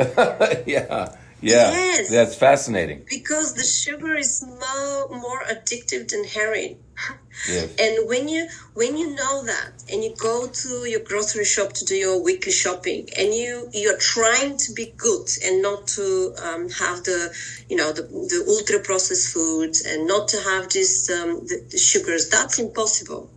yeah. 0.66 1.14
Yeah, 1.42 1.72
yes. 1.72 2.08
that's 2.08 2.36
fascinating. 2.36 3.04
Because 3.10 3.54
the 3.54 3.64
sugar 3.64 4.14
is 4.14 4.44
more, 4.46 5.08
more 5.08 5.42
addictive 5.42 6.08
than 6.08 6.24
heroin. 6.24 6.76
Yes. 7.48 7.74
And 7.80 8.06
when 8.08 8.28
you 8.28 8.46
when 8.74 8.96
you 8.96 9.14
know 9.14 9.42
that 9.44 9.82
and 9.90 10.04
you 10.04 10.14
go 10.20 10.46
to 10.46 10.84
your 10.84 11.00
grocery 11.00 11.46
shop 11.46 11.72
to 11.72 11.84
do 11.86 11.96
your 11.96 12.22
weekly 12.22 12.52
shopping 12.52 13.08
and 13.18 13.34
you 13.34 13.70
you're 13.72 13.98
trying 13.98 14.58
to 14.58 14.72
be 14.74 14.92
good 14.98 15.26
and 15.42 15.62
not 15.62 15.86
to 15.88 16.34
um, 16.44 16.68
have 16.68 17.02
the 17.04 17.34
you 17.70 17.76
know 17.76 17.90
the, 17.90 18.02
the 18.02 18.44
ultra 18.46 18.80
processed 18.80 19.32
foods 19.32 19.80
and 19.84 20.06
not 20.06 20.28
to 20.28 20.36
have 20.42 20.68
this 20.68 21.10
um, 21.10 21.40
the, 21.46 21.64
the 21.70 21.78
sugars 21.78 22.28
that's 22.28 22.58
impossible 22.58 23.30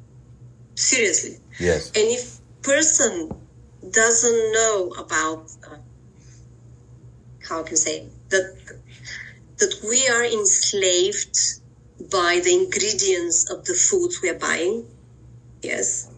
seriously 0.76 1.38
yes 1.58 1.88
and 1.96 2.06
if 2.10 2.38
person 2.62 3.32
doesn't 3.92 4.52
know 4.54 4.90
about 4.98 5.50
uh, 5.70 5.78
how 7.48 7.62
I 7.62 7.64
can 7.64 7.78
say 7.78 8.08
that 8.30 8.56
that 9.58 9.74
we 9.84 10.08
are 10.10 10.26
enslaved 10.26 11.38
by 12.12 12.42
the 12.44 12.54
ingredients 12.54 13.50
of 13.50 13.66
the 13.66 13.74
foods 13.74 14.20
we 14.22 14.30
are 14.30 14.40
buying. 14.40 14.86
Yes. 15.62 16.10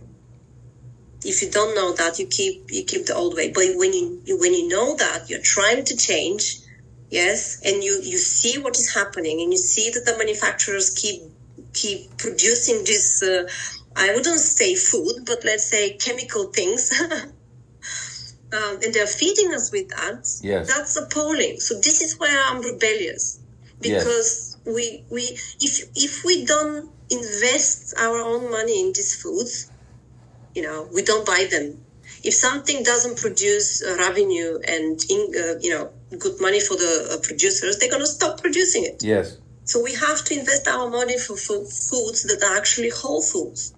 If 1.23 1.41
you 1.41 1.49
don't 1.49 1.75
know 1.75 1.93
that, 1.93 2.19
you 2.19 2.27
keep 2.27 2.71
you 2.71 2.83
keep 2.83 3.05
the 3.05 3.15
old 3.15 3.35
way. 3.35 3.51
But 3.51 3.65
when 3.75 3.93
you 3.93 4.21
when 4.39 4.53
you 4.53 4.67
know 4.67 4.95
that, 4.95 5.29
you're 5.29 5.41
trying 5.43 5.83
to 5.85 5.95
change. 5.97 6.59
Yes, 7.09 7.61
and 7.63 7.83
you 7.83 7.99
you 8.03 8.17
see 8.17 8.57
what 8.57 8.77
is 8.77 8.93
happening, 8.93 9.41
and 9.41 9.51
you 9.51 9.57
see 9.57 9.89
that 9.91 10.05
the 10.05 10.17
manufacturers 10.17 10.89
keep 10.91 11.21
keep 11.73 12.17
producing 12.17 12.83
this. 12.85 13.21
Uh, 13.23 13.47
I 13.95 14.13
wouldn't 14.13 14.39
say 14.39 14.75
food, 14.75 15.25
but 15.25 15.43
let's 15.43 15.65
say 15.69 15.97
chemical 15.97 16.45
things. 16.45 16.91
um, 18.53 18.79
and 18.83 18.93
they're 18.93 19.07
feeding 19.07 19.53
us 19.53 19.71
with 19.71 19.89
that. 19.89 20.27
Yes. 20.41 20.67
That's 20.67 20.95
appalling. 20.95 21.59
So 21.59 21.75
this 21.75 22.01
is 22.01 22.17
why 22.19 22.29
I'm 22.47 22.61
rebellious 22.61 23.39
because 23.81 24.57
yes. 24.65 24.75
we 24.75 25.03
we 25.09 25.21
if 25.61 25.89
if 25.95 26.23
we 26.23 26.45
don't 26.45 26.89
invest 27.09 27.93
our 27.97 28.19
own 28.19 28.49
money 28.49 28.81
in 28.81 28.87
these 28.93 29.21
foods, 29.21 29.71
you 30.55 30.61
know, 30.61 30.87
we 30.93 31.03
don't 31.03 31.25
buy 31.25 31.47
them. 31.49 31.83
If 32.23 32.33
something 32.33 32.83
doesn't 32.83 33.17
produce 33.17 33.83
uh, 33.83 33.95
revenue 33.99 34.59
and 34.67 34.99
in, 35.09 35.33
uh, 35.37 35.59
you 35.59 35.71
know 35.71 35.91
good 36.17 36.39
money 36.39 36.59
for 36.59 36.75
the 36.75 37.09
uh, 37.13 37.17
producers, 37.21 37.77
they're 37.77 37.91
gonna 37.91 38.05
stop 38.05 38.41
producing 38.41 38.85
it. 38.85 39.03
Yes. 39.03 39.37
So 39.65 39.83
we 39.83 39.93
have 39.95 40.23
to 40.23 40.39
invest 40.39 40.65
our 40.69 40.89
money 40.89 41.17
for, 41.19 41.35
for 41.35 41.65
foods 41.65 42.23
that 42.23 42.41
are 42.41 42.55
actually 42.55 42.89
whole 42.89 43.21
foods, 43.21 43.73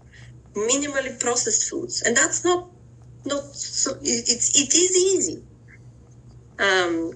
minimally 0.53 1.19
processed 1.19 1.67
foods, 1.67 2.03
and 2.03 2.15
that's 2.15 2.43
not 2.43 2.69
not 3.25 3.43
so 3.55 3.97
it's 4.01 4.59
it 4.59 4.73
is 4.73 4.97
easy. 4.97 5.43
Um 6.57 7.13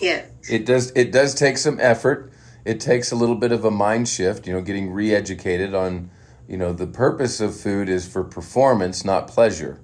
yeah. 0.00 0.26
It 0.48 0.66
does 0.66 0.90
it 0.92 1.12
does 1.12 1.34
take 1.34 1.58
some 1.58 1.78
effort. 1.80 2.32
It 2.64 2.80
takes 2.80 3.12
a 3.12 3.16
little 3.16 3.34
bit 3.34 3.52
of 3.52 3.64
a 3.64 3.70
mind 3.70 4.08
shift 4.08 4.46
you 4.46 4.52
know 4.52 4.60
getting 4.60 4.90
re-educated 4.92 5.74
on 5.74 6.10
you 6.48 6.56
know 6.56 6.72
the 6.72 6.86
purpose 6.86 7.40
of 7.40 7.58
food 7.58 7.88
is 7.88 8.06
for 8.06 8.24
performance 8.24 9.04
not 9.04 9.28
pleasure. 9.28 9.80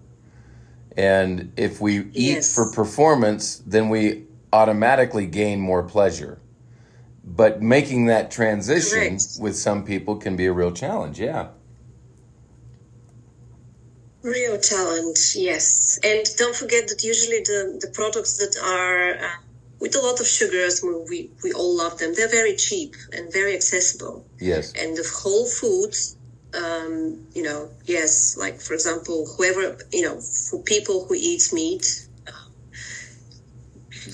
And 0.96 1.52
if 1.56 1.80
we 1.80 1.98
eat 1.98 2.12
yes. 2.14 2.54
for 2.54 2.72
performance 2.72 3.62
then 3.64 3.88
we 3.88 4.26
automatically 4.52 5.26
gain 5.26 5.60
more 5.60 5.82
pleasure. 5.82 6.40
But 7.24 7.60
making 7.60 8.06
that 8.06 8.30
transition 8.30 9.10
Correct. 9.10 9.36
with 9.38 9.54
some 9.54 9.84
people 9.84 10.16
can 10.16 10.34
be 10.34 10.46
a 10.46 10.52
real 10.52 10.72
challenge 10.72 11.20
yeah 11.20 11.48
Real 14.22 14.58
talent, 14.58 15.18
yes. 15.36 15.98
And 16.02 16.26
don't 16.36 16.54
forget 16.54 16.88
that 16.88 17.04
usually 17.04 17.38
the, 17.38 17.78
the 17.80 17.88
products 17.88 18.38
that 18.38 18.56
are 18.62 19.24
uh, 19.24 19.36
with 19.80 19.94
a 19.94 20.00
lot 20.00 20.18
of 20.18 20.26
sugars, 20.26 20.82
we, 20.82 21.30
we 21.44 21.52
all 21.52 21.76
love 21.76 21.98
them. 21.98 22.14
They're 22.14 22.28
very 22.28 22.56
cheap 22.56 22.96
and 23.12 23.32
very 23.32 23.54
accessible. 23.54 24.26
Yes. 24.40 24.72
And 24.72 24.96
the 24.96 25.08
whole 25.22 25.46
foods, 25.46 26.16
um, 26.52 27.26
you 27.32 27.42
know, 27.44 27.70
yes, 27.84 28.36
like 28.36 28.60
for 28.60 28.74
example, 28.74 29.26
whoever, 29.36 29.78
you 29.92 30.02
know, 30.02 30.20
for 30.20 30.60
people 30.62 31.04
who 31.06 31.14
eat 31.14 31.50
meat, 31.52 32.08
uh, 32.26 32.32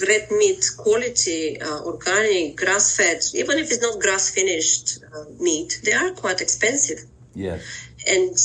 red 0.06 0.30
meat 0.32 0.64
quality, 0.76 1.58
uh, 1.62 1.80
organic, 1.84 2.56
grass 2.56 2.94
fed, 2.94 3.22
even 3.34 3.56
if 3.58 3.70
it's 3.70 3.80
not 3.80 3.98
grass 4.00 4.30
finished 4.34 4.98
uh, 5.16 5.24
meat, 5.40 5.80
they 5.82 5.92
are 5.92 6.10
quite 6.10 6.42
expensive. 6.42 6.98
Yes. 7.34 7.88
And, 8.06 8.36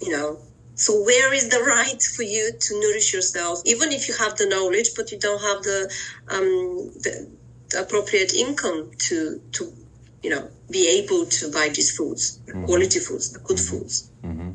you 0.00 0.12
know, 0.16 0.38
So 0.78 1.02
where 1.02 1.32
is 1.34 1.48
the 1.48 1.60
right 1.60 2.00
for 2.00 2.22
you 2.22 2.52
to 2.52 2.80
nourish 2.80 3.12
yourself, 3.12 3.60
even 3.64 3.90
if 3.90 4.06
you 4.06 4.14
have 4.14 4.36
the 4.36 4.46
knowledge, 4.46 4.90
but 4.96 5.10
you 5.10 5.18
don't 5.18 5.42
have 5.42 5.62
the, 5.64 5.92
um, 6.28 6.92
the, 7.02 7.28
the 7.70 7.82
appropriate 7.82 8.32
income 8.32 8.92
to 9.08 9.40
to 9.52 9.72
you 10.22 10.30
know 10.30 10.48
be 10.70 10.88
able 11.02 11.26
to 11.26 11.50
buy 11.50 11.68
these 11.68 11.96
foods, 11.96 12.38
mm-hmm. 12.46 12.64
quality 12.64 13.00
foods, 13.00 13.32
the 13.32 13.40
good 13.40 13.56
mm-hmm. 13.56 13.78
foods. 13.78 14.08
Mm-hmm. 14.22 14.50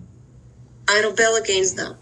I 0.88 1.03
rebel 1.03 1.36
against 1.36 1.76
that, 1.76 1.97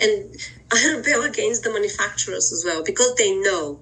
and 0.00 0.34
I 0.72 0.94
rebel 0.96 1.24
against 1.24 1.62
the 1.62 1.70
manufacturers 1.70 2.50
as 2.52 2.64
well 2.64 2.82
because 2.82 3.16
they 3.16 3.36
know, 3.36 3.80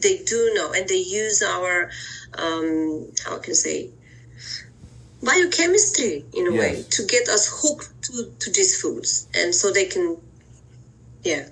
they 0.00 0.18
do 0.18 0.50
know, 0.54 0.72
and 0.72 0.88
they 0.88 0.98
use 0.98 1.42
our 1.42 1.90
um, 2.34 3.06
how 3.24 3.38
can 3.38 3.52
I 3.52 3.54
say 3.54 3.90
biochemistry 5.22 6.24
in 6.34 6.48
a 6.48 6.52
yes. 6.52 6.60
way 6.60 6.82
to 6.90 7.06
get 7.06 7.28
us 7.28 7.48
hooked 7.62 7.97
to, 8.08 8.32
to 8.38 8.50
these 8.50 8.80
foods 8.80 9.28
and 9.34 9.54
so 9.54 9.70
they 9.70 9.84
can 9.84 10.16
yeah 11.22 11.48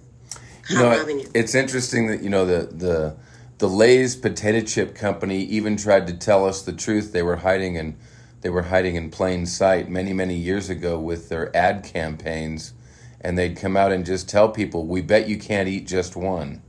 you 0.68 0.78
know, 0.78 1.04
it's 1.34 1.54
interesting 1.54 2.08
that 2.08 2.22
you 2.22 2.30
know 2.30 2.44
the 2.44 2.66
the 2.74 3.16
the 3.58 3.68
Lay's 3.68 4.16
potato 4.16 4.60
chip 4.60 4.94
company 4.94 5.42
even 5.44 5.76
tried 5.76 6.06
to 6.08 6.12
tell 6.12 6.44
us 6.44 6.62
the 6.62 6.72
truth. 6.72 7.12
They 7.12 7.22
were 7.22 7.36
hiding 7.36 7.76
in 7.76 7.96
they 8.40 8.50
were 8.50 8.62
hiding 8.62 8.96
in 8.96 9.10
plain 9.10 9.46
sight 9.46 9.88
many 9.88 10.12
many 10.12 10.34
years 10.34 10.68
ago 10.68 10.98
with 10.98 11.28
their 11.28 11.56
ad 11.56 11.84
campaigns 11.84 12.72
and 13.20 13.38
they'd 13.38 13.56
come 13.56 13.76
out 13.76 13.92
and 13.92 14.04
just 14.04 14.28
tell 14.28 14.48
people 14.48 14.86
we 14.86 15.00
bet 15.00 15.28
you 15.28 15.38
can't 15.38 15.68
eat 15.68 15.86
just 15.86 16.16
one. 16.16 16.62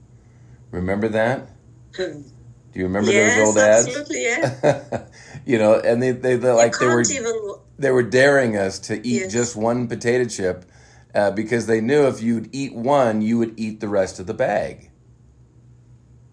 Remember 0.71 1.07
that? 1.09 1.49
Hmm. 1.95 2.21
do 2.21 2.79
you 2.79 2.83
remember 2.83 3.11
yes, 3.11 3.35
those 3.35 3.47
old 3.47 3.57
ads? 3.57 3.87
absolutely 3.87 4.23
yeah. 4.23 5.05
You 5.45 5.57
know, 5.57 5.79
and 5.79 6.03
they 6.03 6.11
they 6.11 6.37
like 6.37 6.77
they 6.77 6.85
were 6.85 7.01
even... 7.01 7.55
they 7.77 7.91
were 7.91 8.03
daring 8.03 8.57
us 8.57 8.79
to 8.79 8.95
eat 8.95 9.21
yes. 9.21 9.31
just 9.31 9.55
one 9.55 9.87
potato 9.87 10.25
chip 10.25 10.65
uh, 11.13 11.31
because 11.31 11.67
they 11.67 11.81
knew 11.81 12.07
if 12.07 12.21
you'd 12.21 12.49
eat 12.53 12.73
one, 12.73 13.21
you 13.21 13.37
would 13.37 13.59
eat 13.59 13.79
the 13.79 13.87
rest 13.87 14.19
of 14.19 14.27
the 14.27 14.33
bag. 14.33 14.91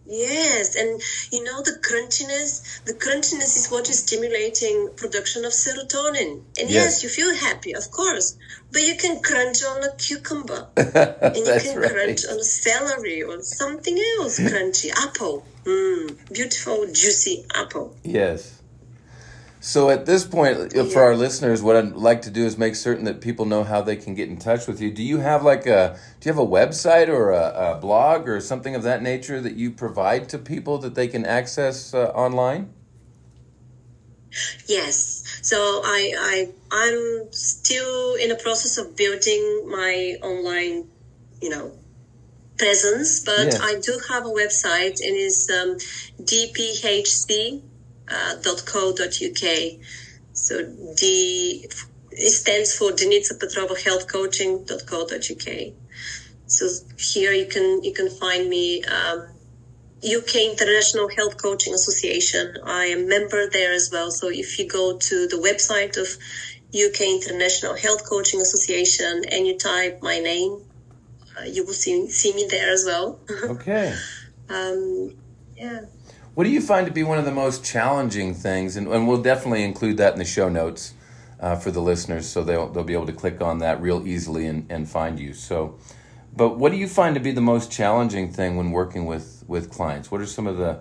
Yes, 0.07 0.77
and 0.77 1.01
you 1.33 1.43
know 1.45 1.63
the 1.63 1.79
crunchiness. 1.81 2.85
The 2.85 2.93
crunchiness 2.93 3.57
is 3.57 3.69
what 3.71 3.89
is 3.89 4.01
stimulating 4.01 4.91
production 4.97 5.47
of 5.47 5.53
serotonin. 5.53 6.43
And 6.61 6.69
yes, 6.71 7.03
yes 7.03 7.03
you 7.03 7.09
feel 7.09 7.35
happy, 7.35 7.75
of 7.75 7.91
course, 7.91 8.37
but 8.71 8.83
you 8.83 8.97
can 8.97 9.23
crunch 9.23 9.65
on 9.65 9.83
a 9.83 9.97
cucumber, 9.97 10.69
and 10.77 11.37
you 11.37 11.59
can 11.59 11.79
right. 11.79 11.91
crunch 11.91 12.27
on 12.31 12.39
a 12.39 12.45
celery 12.45 13.23
or 13.23 13.41
something 13.41 13.99
else 14.19 14.39
crunchy. 14.39 14.91
Apple, 14.95 15.47
mm, 15.65 16.33
beautiful 16.33 16.85
juicy 16.93 17.47
apple. 17.55 17.97
Yes. 18.05 18.61
So 19.65 19.89
at 19.89 20.05
this 20.05 20.27
point, 20.27 20.75
for 20.93 21.03
our 21.03 21.17
listeners, 21.17 21.63
what 21.63 21.75
I'd 21.75 21.93
like 21.93 22.21
to 22.23 22.31
do 22.31 22.45
is 22.45 22.59
make 22.59 22.75
certain 22.75 23.07
that 23.07 23.23
people 23.23 23.47
know 23.47 23.65
how 23.65 23.81
they 23.81 23.97
can 23.97 24.15
get 24.15 24.29
in 24.29 24.37
touch 24.37 24.67
with 24.67 24.79
you. 24.79 24.91
Do 24.91 25.03
you 25.03 25.21
have 25.21 25.43
like 25.43 25.65
a 25.67 25.99
do 26.21 26.29
you 26.29 26.35
have 26.35 26.39
a 26.39 26.47
website 26.47 27.09
or 27.09 27.31
a, 27.31 27.73
a 27.73 27.79
blog 27.81 28.29
or 28.29 28.41
something 28.41 28.75
of 28.75 28.83
that 28.83 29.03
nature 29.03 29.41
that 29.41 29.55
you 29.55 29.71
provide 29.71 30.29
to 30.29 30.39
people 30.39 30.77
that 30.81 30.95
they 30.95 31.09
can 31.09 31.25
access 31.25 31.95
uh, 31.95 32.09
online? 32.09 32.75
Yes. 34.67 35.25
So 35.41 35.57
I 35.83 36.13
I 36.19 36.49
I'm 36.71 37.33
still 37.33 38.17
in 38.17 38.29
the 38.29 38.37
process 38.37 38.77
of 38.77 38.95
building 38.95 39.67
my 39.71 40.19
online, 40.21 40.89
you 41.41 41.49
know, 41.49 41.73
presence, 42.59 43.25
but 43.25 43.47
yes. 43.47 43.61
I 43.63 43.81
do 43.81 43.99
have 44.11 44.27
a 44.27 44.29
website 44.29 45.01
and 45.01 45.17
it's 45.17 45.51
um, 45.51 45.79
DPHC 46.23 47.63
uh, 48.09 48.37
.co.uk. 48.65 49.45
So 50.33 50.63
the 50.63 51.69
it 52.17 52.31
stands 52.31 52.77
for 52.77 52.93
Denitsa 52.93 53.39
Petrova 53.39 53.77
Health 53.83 54.07
Coaching.co.uk. 54.07 55.73
So 56.47 56.69
here 56.99 57.33
you 57.33 57.47
can 57.47 57.83
you 57.83 57.93
can 57.93 58.11
find 58.11 58.49
me. 58.49 58.83
Um, 58.85 59.29
UK 60.05 60.35
International 60.53 61.09
Health 61.09 61.41
Coaching 61.41 61.73
Association. 61.73 62.59
I 62.63 62.87
am 62.87 63.09
member 63.09 63.49
there 63.49 63.73
as 63.73 63.89
well. 63.91 64.11
So 64.11 64.29
if 64.29 64.59
you 64.59 64.67
go 64.69 64.99
to 64.99 65.27
the 65.27 65.37
website 65.37 65.97
of 65.97 66.09
UK 66.75 67.01
International 67.23 67.75
Health 67.75 68.05
Coaching 68.05 68.41
Association 68.41 69.23
and 69.31 69.47
you 69.47 69.57
type 69.57 70.03
my 70.03 70.19
name, 70.19 70.63
uh, 71.39 71.45
you 71.45 71.65
will 71.65 71.73
see 71.73 72.09
see 72.11 72.35
me 72.35 72.47
there 72.51 72.71
as 72.71 72.85
well. 72.85 73.19
Okay. 73.45 73.95
um, 74.51 75.17
yeah. 75.57 75.81
What 76.35 76.45
do 76.45 76.51
you 76.51 76.61
find 76.61 76.85
to 76.87 76.93
be 76.93 77.05
one 77.05 77.19
of 77.19 77.25
the 77.25 77.31
most 77.31 77.65
challenging 77.65 78.35
things? 78.35 78.77
And, 78.77 78.89
and 78.89 79.07
we'll 79.07 79.23
definitely 79.23 79.63
include 79.63 79.99
that 79.99 80.15
in 80.15 80.19
the 80.19 80.25
show 80.25 80.49
notes 80.49 80.95
uh, 81.39 81.55
for 81.55 81.71
the 81.71 81.81
listeners 81.81 82.29
so 82.29 82.43
they'll, 82.43 82.69
they'll 82.69 82.83
be 82.83 82.93
able 82.93 83.07
to 83.07 83.13
click 83.13 83.41
on 83.41 83.59
that 83.59 83.81
real 83.81 84.05
easily 84.05 84.47
and, 84.47 84.67
and 84.69 84.89
find 84.89 85.21
you. 85.21 85.33
So, 85.33 85.79
but 86.37 86.59
what 86.59 86.73
do 86.73 86.79
you 86.79 86.89
find 86.89 87.15
to 87.15 87.21
be 87.21 87.31
the 87.31 87.41
most 87.41 87.71
challenging 87.71 88.33
thing 88.33 88.57
when 88.57 88.73
working 88.73 89.07
with, 89.07 89.45
with 89.47 89.71
clients? 89.71 90.11
What 90.11 90.21
are 90.21 90.27
some 90.27 90.49
of 90.49 90.57
the, 90.57 90.81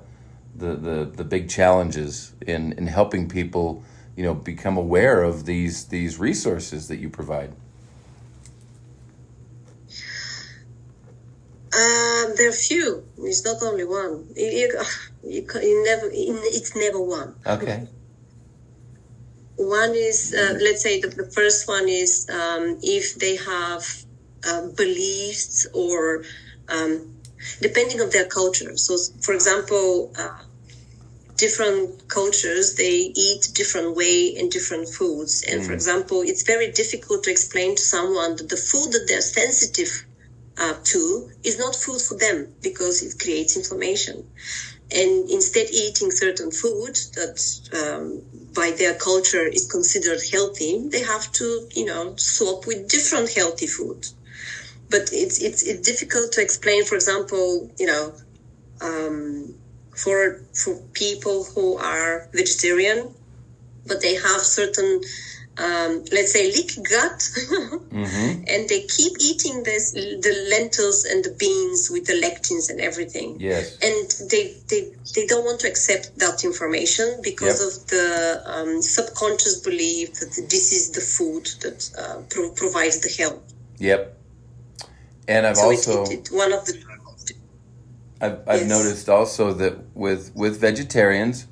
the, 0.56 0.76
the, 0.76 1.06
the 1.06 1.24
big 1.24 1.50
challenges 1.50 2.34
in, 2.42 2.74
in 2.74 2.88
helping 2.88 3.30
people, 3.30 3.84
you 4.16 4.24
know, 4.24 4.34
become 4.34 4.76
aware 4.76 5.22
of 5.22 5.46
these, 5.46 5.86
these 5.86 6.18
resources 6.18 6.88
that 6.88 6.98
you 6.98 7.12
provide? 7.12 7.54
Um, 11.74 12.34
there 12.38 12.50
are 12.50 12.52
few. 12.52 13.04
It's 13.18 13.44
not 13.44 13.62
only 13.64 13.86
one. 13.86 14.28
You, 14.36 14.46
you, 14.50 14.70
you, 15.24 15.48
you 15.62 15.84
never. 15.84 16.10
It's 16.12 16.76
never 16.76 17.02
one. 17.02 17.36
Okay. 17.48 17.88
One 19.56 19.92
is, 19.96 20.36
uh, 20.38 20.58
let's 20.62 20.84
say, 20.84 21.00
the, 21.00 21.08
the, 21.08 21.32
first 21.32 21.68
one 21.68 21.88
is 21.88 22.28
um, 22.30 22.78
if 22.84 23.16
they 23.16 23.38
have 23.38 23.84
uh, 24.48 24.68
beliefs 24.76 25.66
or 25.74 26.24
um, 26.68 27.16
depending 27.62 28.02
on 28.02 28.10
their 28.10 28.26
culture. 28.26 28.76
So, 28.76 28.98
for 29.22 29.34
example, 29.34 30.12
uh, 30.18 30.44
different 31.38 32.08
cultures 32.08 32.76
they 32.76 33.12
eat 33.16 33.50
different 33.54 33.96
way 33.96 34.36
and 34.38 34.52
different 34.52 34.88
foods. 34.90 35.44
And 35.50 35.62
mm. 35.62 35.66
for 35.66 35.74
example, 35.74 36.22
it's 36.22 36.44
very 36.44 36.72
difficult 36.72 37.24
to 37.24 37.32
explain 37.32 37.76
to 37.76 37.82
someone 37.82 38.36
that 38.38 38.50
the 38.50 38.58
food 38.58 38.92
that 38.94 39.06
they're 39.08 39.22
sensitive 39.22 40.06
uh, 40.58 40.76
to 40.84 41.30
is 41.44 41.58
not 41.58 41.76
food 41.76 42.02
for 42.02 42.18
them 42.18 42.54
because 42.62 43.02
it 43.02 43.20
creates 43.20 43.56
inflammation. 43.58 44.28
And 44.92 45.30
instead, 45.30 45.68
eating 45.72 46.12
certain 46.12 46.52
food 46.52 46.96
that 47.16 47.38
um, 47.74 48.22
by 48.54 48.72
their 48.72 48.94
culture 48.94 49.48
is 49.48 49.66
considered 49.68 50.22
healthy, 50.32 50.84
they 50.92 51.02
have 51.02 51.32
to, 51.34 51.68
you 51.76 51.86
know, 51.86 52.16
swap 52.18 52.68
with 52.68 52.88
different 52.90 53.32
healthy 53.34 53.68
food. 53.68 54.06
But 54.90 55.10
it's 55.12 55.42
it's, 55.42 55.64
it's 55.64 55.82
difficult 55.82 56.34
to 56.34 56.42
explain. 56.42 56.86
For 56.86 56.96
example, 56.96 57.70
you 57.80 57.88
know, 57.88 58.16
um, 58.82 59.56
for 59.96 60.42
for 60.54 60.82
people 60.94 61.46
who 61.46 61.78
are 61.78 62.28
vegetarian, 62.34 63.16
but 63.86 64.02
they 64.02 64.16
have 64.16 64.42
certain 64.42 65.02
um, 65.58 66.04
let's 66.12 66.34
say 66.34 66.48
leaky 66.48 66.82
gut 66.82 67.20
mm-hmm. 67.20 68.44
and 68.48 68.70
they 68.70 68.82
keep 68.88 69.14
eating 69.22 69.62
this 69.64 69.92
the 69.92 70.48
lentils 70.50 71.06
and 71.06 71.24
the 71.24 71.36
beans 71.38 71.90
with 71.92 72.06
the 72.06 72.14
lectins 72.14 72.72
and 72.72 72.82
everything 72.82 73.40
yes 73.40 73.78
and 73.84 74.30
they 74.32 74.56
they, 74.70 74.92
they 75.14 75.28
don't 75.28 75.46
want 75.46 75.60
to 75.60 75.68
accept 75.68 76.18
that 76.18 76.44
information 76.44 77.20
because 77.24 77.60
yep. 77.60 77.68
of 77.70 77.88
the 77.88 78.44
um, 78.48 78.82
subconscious 78.82 79.62
belief 79.62 80.14
that 80.14 80.48
this 80.50 80.74
is 80.74 80.92
the 80.92 81.02
food 81.02 81.46
that 81.62 81.92
uh, 82.00 82.22
pro- 82.30 82.52
provides 82.52 83.00
the 83.02 83.10
health 83.22 83.54
yep 83.78 84.18
and 85.28 85.46
i've 85.46 85.58
so 85.58 85.66
also 85.66 86.04
it, 86.06 86.12
it, 86.12 86.28
one 86.32 86.52
of 86.52 86.66
the 86.66 86.84
i've, 88.22 88.40
I've 88.48 88.62
yes. 88.62 88.70
noticed 88.70 89.08
also 89.10 89.54
that 89.54 89.78
with 89.94 90.32
with 90.34 90.60
vegetarians 90.60 91.46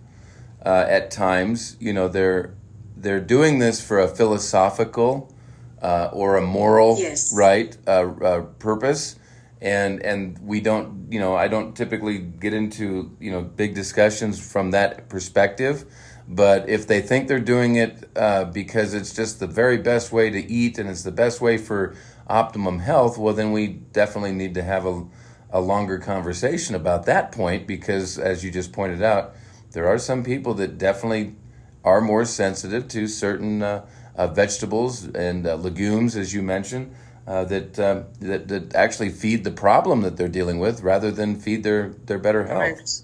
uh, 0.66 0.86
at 0.90 1.12
times 1.12 1.78
you 1.80 1.94
know 1.94 2.08
they're 2.08 2.56
they're 3.02 3.20
doing 3.20 3.60
this 3.60 3.86
for 3.86 4.00
a 4.00 4.08
philosophical 4.08 5.34
uh, 5.82 6.10
or 6.14 6.38
a 6.38 6.42
moral 6.42 6.98
yes. 7.00 7.34
right 7.36 7.76
uh, 7.88 8.12
uh, 8.22 8.42
purpose 8.60 9.16
and 9.62 10.02
and 10.04 10.38
we 10.40 10.60
don't 10.60 11.12
you 11.12 11.20
know 11.20 11.36
I 11.36 11.48
don't 11.48 11.76
typically 11.76 12.20
get 12.20 12.54
into 12.54 13.16
you 13.20 13.32
know 13.32 13.42
big 13.42 13.74
discussions 13.74 14.40
from 14.52 14.72
that 14.72 15.10
perspective 15.10 15.86
but 16.28 16.70
if 16.70 16.88
they 16.88 17.02
think 17.02 17.28
they're 17.28 17.40
doing 17.40 17.76
it 17.76 18.10
uh, 18.16 18.46
because 18.46 18.94
it's 18.94 19.14
just 19.14 19.40
the 19.40 19.48
very 19.48 19.78
best 19.78 20.12
way 20.12 20.30
to 20.30 20.52
eat 20.52 20.78
and 20.78 20.90
it's 20.90 21.04
the 21.04 21.12
best 21.12 21.42
way 21.42 21.58
for 21.58 21.96
optimum 22.28 22.80
health 22.80 23.18
well 23.18 23.34
then 23.34 23.52
we 23.52 23.68
definitely 23.68 24.32
need 24.32 24.54
to 24.54 24.64
have 24.64 24.86
a, 24.86 25.04
a 25.50 25.60
longer 25.60 25.98
conversation 25.98 26.76
about 26.76 27.06
that 27.06 27.32
point 27.32 27.68
because 27.68 28.18
as 28.18 28.44
you 28.44 28.52
just 28.52 28.72
pointed 28.72 29.02
out 29.02 29.34
there 29.72 29.88
are 29.88 29.98
some 29.98 30.24
people 30.24 30.54
that 30.54 30.78
definitely 30.78 31.36
are 31.84 32.02
more 32.02 32.26
sensitive 32.26 32.88
to 32.90 33.08
certain 33.08 33.62
uh, 33.62 33.86
uh, 34.16 34.28
vegetables 34.28 35.06
and 35.06 35.48
uh, 35.48 35.56
legumes, 35.56 36.16
as 36.16 36.34
you 36.34 36.42
mentioned, 36.42 36.94
uh, 37.28 37.44
that, 37.46 37.80
um, 37.80 38.06
that 38.20 38.48
that 38.48 38.76
actually 38.76 39.10
feed 39.10 39.44
the 39.44 39.52
problem 39.52 40.02
that 40.02 40.18
they're 40.18 40.28
dealing 40.28 40.60
with 40.60 40.82
rather 40.82 41.12
than 41.12 41.40
feed 41.40 41.64
their, 41.64 41.90
their 42.06 42.20
better 42.20 42.46
health. 42.46 43.04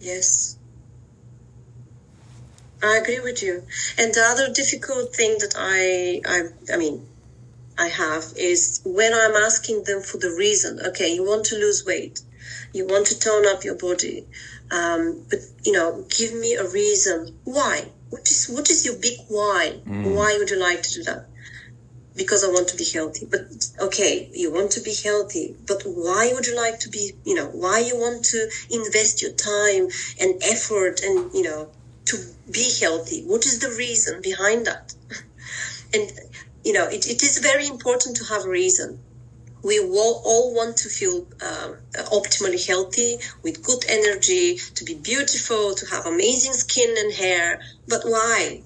Yes. 0.00 0.58
I 2.82 2.98
agree 2.98 3.20
with 3.20 3.42
you. 3.42 3.64
And 3.98 4.14
the 4.14 4.22
other 4.22 4.52
difficult 4.52 5.14
thing 5.14 5.38
that 5.40 5.54
I, 5.56 6.20
I, 6.24 6.74
I 6.74 6.76
mean, 6.76 7.06
I 7.76 7.88
have 7.88 8.24
is 8.36 8.80
when 8.84 9.12
I'm 9.12 9.34
asking 9.34 9.84
them 9.84 10.02
for 10.02 10.18
the 10.18 10.30
reason. 10.30 10.80
Okay, 10.86 11.14
you 11.14 11.24
want 11.24 11.44
to 11.46 11.56
lose 11.56 11.84
weight, 11.84 12.20
you 12.72 12.86
want 12.86 13.06
to 13.08 13.18
tone 13.18 13.46
up 13.46 13.64
your 13.64 13.76
body, 13.76 14.26
um, 14.70 15.24
but 15.30 15.40
you 15.64 15.72
know, 15.72 16.04
give 16.16 16.34
me 16.34 16.54
a 16.54 16.68
reason 16.68 17.38
why. 17.44 17.88
What 18.10 18.28
is 18.30 18.48
what 18.48 18.70
is 18.70 18.84
your 18.84 18.96
big 18.96 19.18
why? 19.28 19.80
Mm. 19.86 20.14
Why 20.14 20.36
would 20.38 20.50
you 20.50 20.58
like 20.58 20.82
to 20.82 20.94
do 20.94 21.02
that? 21.04 21.26
Because 22.16 22.42
I 22.42 22.48
want 22.48 22.68
to 22.68 22.76
be 22.76 22.84
healthy. 22.84 23.26
But 23.30 23.42
okay, 23.80 24.30
you 24.32 24.52
want 24.52 24.72
to 24.72 24.80
be 24.80 24.94
healthy, 24.94 25.56
but 25.66 25.82
why 25.84 26.30
would 26.34 26.46
you 26.46 26.56
like 26.56 26.80
to 26.80 26.88
be? 26.88 27.12
You 27.24 27.34
know, 27.34 27.48
why 27.48 27.80
you 27.80 27.96
want 27.96 28.24
to 28.26 28.48
invest 28.70 29.22
your 29.22 29.32
time 29.32 29.88
and 30.20 30.42
effort 30.42 31.02
and 31.02 31.32
you 31.32 31.42
know 31.42 31.70
to 32.06 32.16
be 32.50 32.70
healthy? 32.80 33.24
What 33.24 33.46
is 33.46 33.58
the 33.60 33.74
reason 33.76 34.20
behind 34.22 34.66
that? 34.66 34.94
and 35.94 36.10
you 36.64 36.72
know, 36.72 36.86
it, 36.86 37.06
it 37.06 37.22
is 37.22 37.38
very 37.38 37.66
important 37.66 38.16
to 38.16 38.24
have 38.24 38.44
a 38.44 38.48
reason. 38.48 39.00
We 39.62 39.80
all, 39.80 40.22
want 40.54 40.78
to 40.78 40.88
feel 40.88 41.26
um, 41.42 41.78
optimally 42.12 42.64
healthy, 42.66 43.18
with 43.44 43.62
good 43.62 43.84
energy, 43.88 44.58
to 44.76 44.84
be 44.84 44.94
beautiful, 45.02 45.74
to 45.74 45.86
have 45.86 46.06
amazing 46.06 46.54
skin 46.54 46.94
and 46.98 47.12
hair. 47.14 47.60
But 47.88 48.02
why? 48.04 48.64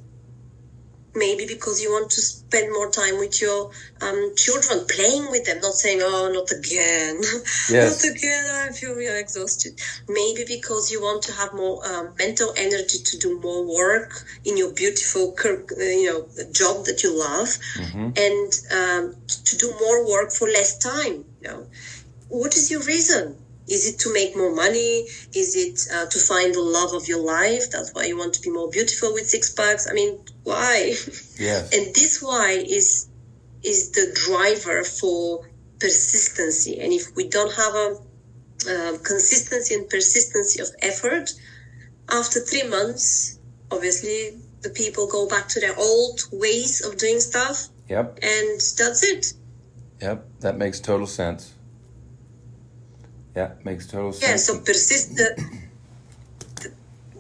Maybe 1.14 1.46
because 1.46 1.82
you 1.82 1.90
want 1.90 2.10
to 2.10 2.20
spend 2.20 2.72
more 2.72 2.90
time 2.90 3.18
with 3.18 3.40
your 3.40 3.70
um, 4.00 4.32
children, 4.36 4.84
playing 4.88 5.30
with 5.30 5.44
them, 5.44 5.60
not 5.60 5.74
saying, 5.74 6.00
"Oh, 6.02 6.30
not 6.32 6.50
again, 6.50 7.20
yes. 7.70 8.04
not 8.04 8.16
again." 8.16 8.44
I 8.68 8.72
feel 8.72 8.94
really 8.94 9.20
exhausted. 9.20 9.80
Maybe 10.08 10.44
because 10.46 10.90
you 10.90 11.02
want 11.02 11.22
to 11.24 11.32
have 11.32 11.52
more 11.54 11.86
um, 11.86 12.14
mental 12.18 12.52
energy 12.56 12.98
to 12.98 13.18
do 13.18 13.40
more 13.40 13.66
work 13.66 14.24
in 14.44 14.56
your 14.56 14.72
beautiful, 14.72 15.34
uh, 15.44 15.82
you 15.82 16.06
know, 16.06 16.44
job 16.52 16.84
that 16.86 17.02
you 17.02 17.18
love, 17.18 17.48
mm-hmm. 17.76 18.10
and 18.16 18.50
um, 18.78 19.16
to 19.26 19.56
do 19.56 19.72
more 19.80 20.08
work 20.08 20.32
for 20.32 20.48
less 20.48 20.78
time. 20.78 21.24
You 21.42 21.48
know, 21.48 21.66
what 22.28 22.56
is 22.56 22.70
your 22.70 22.82
reason? 22.82 23.36
Is 23.72 23.88
it 23.88 23.98
to 24.00 24.12
make 24.12 24.36
more 24.36 24.54
money? 24.54 25.06
Is 25.34 25.56
it 25.56 25.76
uh, 25.94 26.06
to 26.06 26.18
find 26.18 26.54
the 26.54 26.60
love 26.60 26.92
of 26.92 27.08
your 27.08 27.22
life? 27.24 27.70
That's 27.70 27.90
why 27.94 28.04
you 28.04 28.18
want 28.18 28.34
to 28.34 28.42
be 28.42 28.50
more 28.50 28.68
beautiful 28.68 29.14
with 29.14 29.26
six 29.26 29.50
packs. 29.50 29.88
I 29.90 29.94
mean, 29.94 30.18
why? 30.44 30.94
Yes. 31.38 31.72
and 31.76 31.94
this 31.94 32.20
why 32.20 32.50
is 32.78 33.08
is 33.62 33.92
the 33.92 34.06
driver 34.26 34.84
for 34.84 35.48
persistency. 35.80 36.80
And 36.80 36.92
if 36.92 37.04
we 37.16 37.28
don't 37.28 37.54
have 37.54 37.74
a 37.74 37.88
uh, 38.72 38.98
consistency 38.98 39.74
and 39.74 39.88
persistency 39.88 40.60
of 40.60 40.68
effort, 40.82 41.32
after 42.10 42.40
three 42.40 42.68
months, 42.68 43.38
obviously 43.70 44.38
the 44.60 44.70
people 44.70 45.06
go 45.06 45.26
back 45.26 45.48
to 45.48 45.60
their 45.60 45.76
old 45.78 46.20
ways 46.30 46.84
of 46.84 46.98
doing 46.98 47.20
stuff. 47.20 47.68
Yep. 47.88 48.18
And 48.22 48.60
that's 48.78 49.02
it. 49.02 49.32
Yep, 50.02 50.26
that 50.40 50.58
makes 50.58 50.78
total 50.78 51.06
sense. 51.06 51.51
Yeah, 53.34 53.52
makes 53.64 53.86
total 53.86 54.12
sense. 54.12 54.30
Yeah, 54.30 54.36
so 54.36 54.60
persist 54.60 55.16
the, 55.16 55.28
the, 56.60 56.72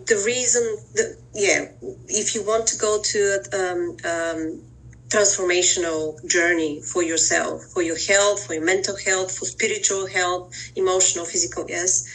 the 0.06 0.22
reason 0.26 0.62
the 0.94 1.16
yeah, 1.34 1.68
if 2.08 2.34
you 2.34 2.44
want 2.44 2.66
to 2.68 2.78
go 2.78 3.00
to 3.00 3.42
um, 3.54 3.96
um, 4.04 4.62
transformational 5.08 6.24
journey 6.26 6.80
for 6.82 7.02
yourself, 7.02 7.64
for 7.64 7.82
your 7.82 7.96
health, 7.96 8.46
for 8.46 8.54
your 8.54 8.64
mental 8.64 8.96
health, 8.96 9.36
for 9.36 9.46
spiritual 9.46 10.06
health, 10.06 10.54
emotional, 10.76 11.24
physical, 11.24 11.64
yes, 11.68 12.06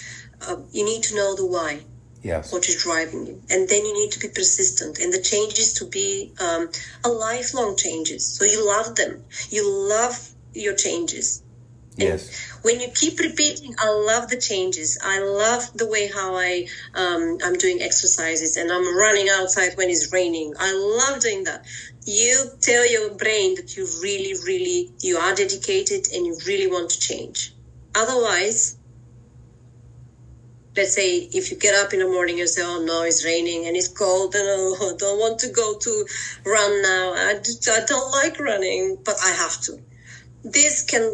uh, 0.48 0.58
you 0.72 0.86
need 0.86 1.04
to 1.04 1.16
know 1.16 1.36
the 1.36 1.46
why. 1.46 1.82
Yes. 2.24 2.52
What 2.52 2.68
is 2.68 2.84
driving 2.84 3.26
you, 3.26 3.42
and 3.50 3.70
then 3.70 3.86
you 3.86 3.94
need 3.94 4.12
to 4.12 4.20
be 4.20 4.28
persistent, 4.28 5.00
and 5.00 5.14
the 5.14 5.22
changes 5.22 5.74
to 5.74 5.86
be 5.86 6.34
um, 6.40 6.70
a 7.04 7.10
lifelong 7.10 7.78
changes. 7.78 8.26
So 8.26 8.44
you 8.44 8.68
love 8.68 8.96
them, 8.96 9.24
you 9.50 9.64
love 9.68 10.30
your 10.54 10.76
changes, 10.76 11.42
Yes. 11.98 12.32
when 12.64 12.80
you 12.80 12.90
keep 12.94 13.20
repeating, 13.20 13.74
I 13.80 13.90
love 13.90 14.30
the 14.30 14.38
changes. 14.40 14.98
I 15.04 15.20
love 15.20 15.64
the 15.76 15.88
way 15.88 16.08
how 16.08 16.36
I 16.36 16.68
um, 16.96 17.38
I'm 17.44 17.56
doing 17.58 17.82
exercises 17.82 18.58
and 18.58 18.72
I'm 18.72 18.98
running 18.98 19.30
outside 19.30 19.74
when 19.76 19.90
it's 19.90 20.12
raining. 20.14 20.54
I 20.60 20.74
love 20.74 21.22
doing 21.22 21.46
that. 21.46 21.66
You 22.06 22.52
tell 22.62 22.90
your 22.90 23.16
brain 23.16 23.56
that 23.56 23.76
you 23.78 23.88
really, 24.04 24.34
really 24.46 24.92
you 25.02 25.18
are 25.18 25.36
dedicated 25.36 26.06
and 26.14 26.26
you 26.26 26.38
really 26.48 26.68
want 26.68 26.92
to 26.92 27.00
change. 27.00 27.54
Otherwise, 27.96 28.78
let's 30.78 30.96
say 30.96 31.18
if 31.34 31.52
you 31.52 31.58
get 31.58 31.76
up 31.76 31.94
in 31.94 32.00
the 32.00 32.08
morning 32.08 32.40
and 32.40 32.50
say, 32.50 32.62
"Oh 32.64 32.84
no, 32.84 33.04
it's 33.04 33.26
raining 33.26 33.68
and 33.68 33.76
it's 33.76 33.90
cold 33.90 34.36
and 34.36 34.46
oh, 34.48 34.94
I 34.94 34.96
don't 35.00 35.20
want 35.20 35.40
to 35.40 35.52
go 35.52 35.78
to 35.80 36.08
run 36.46 36.82
now. 36.84 37.14
I, 37.16 37.42
I 37.72 37.82
don't 37.88 38.12
like 38.12 38.40
running, 38.40 38.98
but 39.06 39.16
I 39.24 39.32
have 39.32 39.62
to." 39.64 39.87
This 40.52 40.84
can 40.84 41.12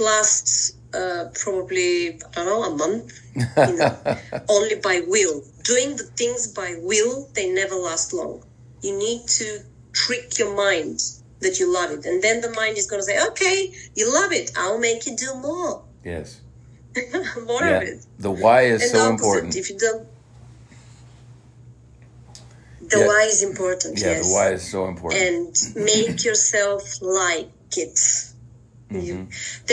last 0.00 0.76
uh, 0.94 1.26
probably 1.34 2.20
I 2.36 2.44
don't 2.44 2.46
know 2.46 2.62
a 2.64 2.76
month, 2.76 3.20
you 3.34 3.76
know, 3.76 4.18
only 4.48 4.76
by 4.76 5.02
will. 5.06 5.42
Doing 5.64 5.96
the 5.96 6.04
things 6.04 6.46
by 6.48 6.76
will, 6.78 7.28
they 7.34 7.50
never 7.50 7.74
last 7.74 8.12
long. 8.12 8.44
You 8.82 8.96
need 8.96 9.26
to 9.26 9.60
trick 9.92 10.38
your 10.38 10.54
mind 10.54 11.00
that 11.40 11.58
you 11.58 11.72
love 11.72 11.90
it, 11.90 12.04
and 12.06 12.22
then 12.22 12.40
the 12.40 12.50
mind 12.50 12.78
is 12.78 12.86
going 12.86 13.00
to 13.00 13.04
say, 13.04 13.18
"Okay, 13.28 13.72
you 13.94 14.12
love 14.12 14.32
it. 14.32 14.52
I'll 14.56 14.78
make 14.78 15.06
you 15.06 15.16
do 15.16 15.34
more." 15.36 15.82
Yes. 16.04 16.40
more 17.46 17.62
yeah. 17.62 17.76
of 17.78 17.82
it. 17.82 18.06
The 18.18 18.30
why 18.30 18.62
is 18.62 18.82
and 18.82 18.90
so 18.90 18.98
opposite, 18.98 19.10
important. 19.10 19.56
If 19.56 19.70
you 19.70 19.78
don't. 19.78 20.06
The 22.90 22.98
yeah. 22.98 23.06
why 23.06 23.22
is 23.22 23.42
important. 23.42 23.98
Yeah, 23.98 24.08
yes. 24.08 24.28
the 24.28 24.34
why 24.34 24.52
is 24.52 24.70
so 24.70 24.86
important. 24.86 25.22
And 25.22 25.84
make 25.84 26.24
yourself 26.28 27.00
like 27.00 27.50
it 27.76 27.98
Mm-hmm. 28.90 29.24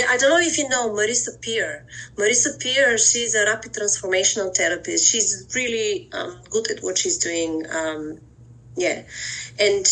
I 0.09 0.18
don't 0.18 0.30
know 0.30 0.39
if 0.39 0.57
you 0.57 0.68
know 0.70 0.89
Marisa 0.89 1.39
Peer. 1.41 1.86
Marisa 2.16 2.59
Peer, 2.59 2.97
she's 2.97 3.36
a 3.36 3.45
rapid 3.45 3.74
transformational 3.74 4.55
therapist. 4.55 5.12
She's 5.12 5.47
really 5.53 6.09
um, 6.14 6.39
good 6.49 6.72
at 6.72 6.82
what 6.82 6.97
she's 6.97 7.18
doing. 7.18 7.66
Um, 7.70 8.20
yeah. 8.76 9.03
And 9.59 9.86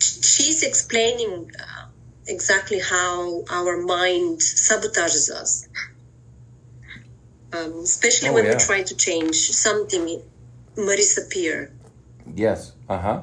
she's 0.00 0.62
explaining 0.62 1.52
uh, 1.58 1.86
exactly 2.26 2.80
how 2.80 3.44
our 3.50 3.78
mind 3.82 4.40
sabotages 4.40 5.30
us. 5.30 5.68
Um, 7.52 7.80
especially 7.80 8.28
oh, 8.28 8.34
when 8.34 8.44
yeah. 8.44 8.54
we 8.54 8.58
try 8.58 8.82
to 8.82 8.96
change 8.96 9.36
something. 9.36 10.22
Marisa 10.76 11.28
Peer. 11.30 11.72
Yes. 12.34 12.72
Uh 12.88 12.98
huh. 12.98 13.22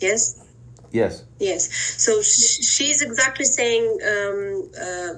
Yes. 0.00 0.47
Yes. 0.90 1.24
Yes. 1.38 1.68
So 2.02 2.22
sh- 2.22 2.64
she's 2.64 3.02
exactly 3.02 3.44
saying, 3.44 3.98
um, 4.06 4.70
uh, 4.80 5.14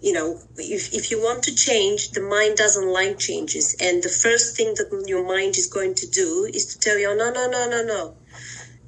you 0.00 0.12
know, 0.12 0.38
if, 0.56 0.92
if 0.92 1.10
you 1.10 1.22
want 1.22 1.44
to 1.44 1.54
change, 1.54 2.10
the 2.10 2.20
mind 2.22 2.56
doesn't 2.56 2.88
like 2.88 3.18
changes. 3.18 3.76
And 3.80 4.02
the 4.02 4.08
first 4.08 4.56
thing 4.56 4.74
that 4.74 5.04
your 5.06 5.24
mind 5.24 5.56
is 5.56 5.66
going 5.66 5.94
to 5.96 6.10
do 6.10 6.48
is 6.52 6.74
to 6.74 6.78
tell 6.80 6.98
you, 6.98 7.16
no, 7.16 7.30
no, 7.30 7.48
no, 7.48 7.68
no, 7.68 7.84
no. 7.84 8.16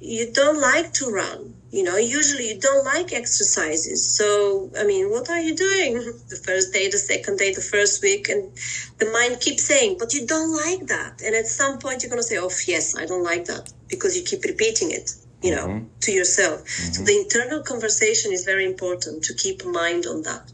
You 0.01 0.31
don't 0.33 0.59
like 0.59 0.91
to 0.93 1.09
run. 1.09 1.55
You 1.71 1.83
know, 1.83 1.97
usually 1.97 2.49
you 2.49 2.59
don't 2.59 2.85
like 2.85 3.13
exercises. 3.13 4.15
So, 4.15 4.71
I 4.77 4.83
mean, 4.83 5.09
what 5.09 5.29
are 5.29 5.39
you 5.39 5.55
doing 5.55 5.93
the 6.29 6.41
first 6.45 6.73
day, 6.73 6.89
the 6.89 6.97
second 6.97 7.39
day, 7.39 7.53
the 7.53 7.61
first 7.61 8.03
week? 8.03 8.27
And 8.27 8.51
the 8.97 9.09
mind 9.09 9.39
keeps 9.39 9.63
saying, 9.63 9.97
but 9.97 10.13
you 10.13 10.27
don't 10.27 10.53
like 10.53 10.87
that. 10.87 11.21
And 11.23 11.33
at 11.33 11.47
some 11.47 11.79
point, 11.79 12.03
you're 12.03 12.09
going 12.09 12.21
to 12.21 12.27
say, 12.27 12.37
oh, 12.37 12.51
yes, 12.67 12.95
I 12.97 13.05
don't 13.05 13.23
like 13.23 13.45
that 13.45 13.71
because 13.87 14.17
you 14.17 14.23
keep 14.23 14.43
repeating 14.43 14.91
it 14.91 15.15
you 15.41 15.55
know, 15.55 15.67
mm-hmm. 15.67 15.85
to 16.01 16.11
yourself. 16.11 16.61
Mm-hmm. 16.61 16.93
So 16.93 17.03
the 17.03 17.17
internal 17.17 17.61
conversation 17.61 18.31
is 18.31 18.43
very 18.45 18.65
important 18.65 19.23
to 19.25 19.33
keep 19.33 19.65
mind 19.65 20.05
on 20.05 20.23
that. 20.23 20.51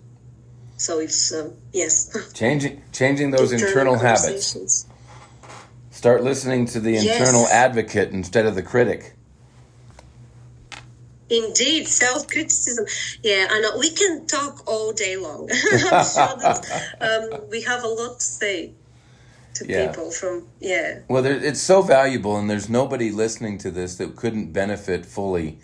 So 0.78 1.00
it's 1.00 1.32
uh, 1.32 1.52
yes, 1.72 2.10
changing 2.34 2.82
changing 2.92 3.32
those 3.32 3.52
internal, 3.52 3.94
internal 3.94 4.00
habits. 4.00 4.88
Start 5.92 6.24
listening 6.24 6.66
to 6.68 6.80
the 6.80 6.96
internal 6.98 7.46
advocate 7.48 8.12
instead 8.12 8.46
of 8.46 8.56
the 8.56 8.64
critic. 8.64 9.14
Indeed, 11.30 11.88
self 11.88 12.28
criticism. 12.28 12.86
Yeah, 13.24 13.48
I 13.50 13.62
know. 13.62 13.78
We 13.78 13.92
can 13.92 14.26
talk 14.26 14.68
all 14.68 14.92
day 14.92 15.16
long. 15.16 15.50
I'm 15.72 16.04
sure 16.04 16.36
that 16.40 16.96
um, 17.00 17.50
we 17.50 17.62
have 17.62 17.84
a 17.84 17.88
lot 17.88 18.20
to 18.20 18.26
say 18.26 18.74
to 19.54 19.66
yeah. 19.68 19.88
people 19.88 20.12
from 20.12 20.48
yeah 20.60 21.00
well 21.08 21.22
there, 21.22 21.36
it's 21.36 21.62
so 21.62 21.82
valuable 21.82 22.38
and 22.38 22.50
there's 22.50 22.70
nobody 22.70 23.12
listening 23.12 23.58
to 23.58 23.72
this 23.72 23.96
that 23.96 24.16
couldn't 24.16 24.52
benefit 24.52 25.06
fully 25.06 25.60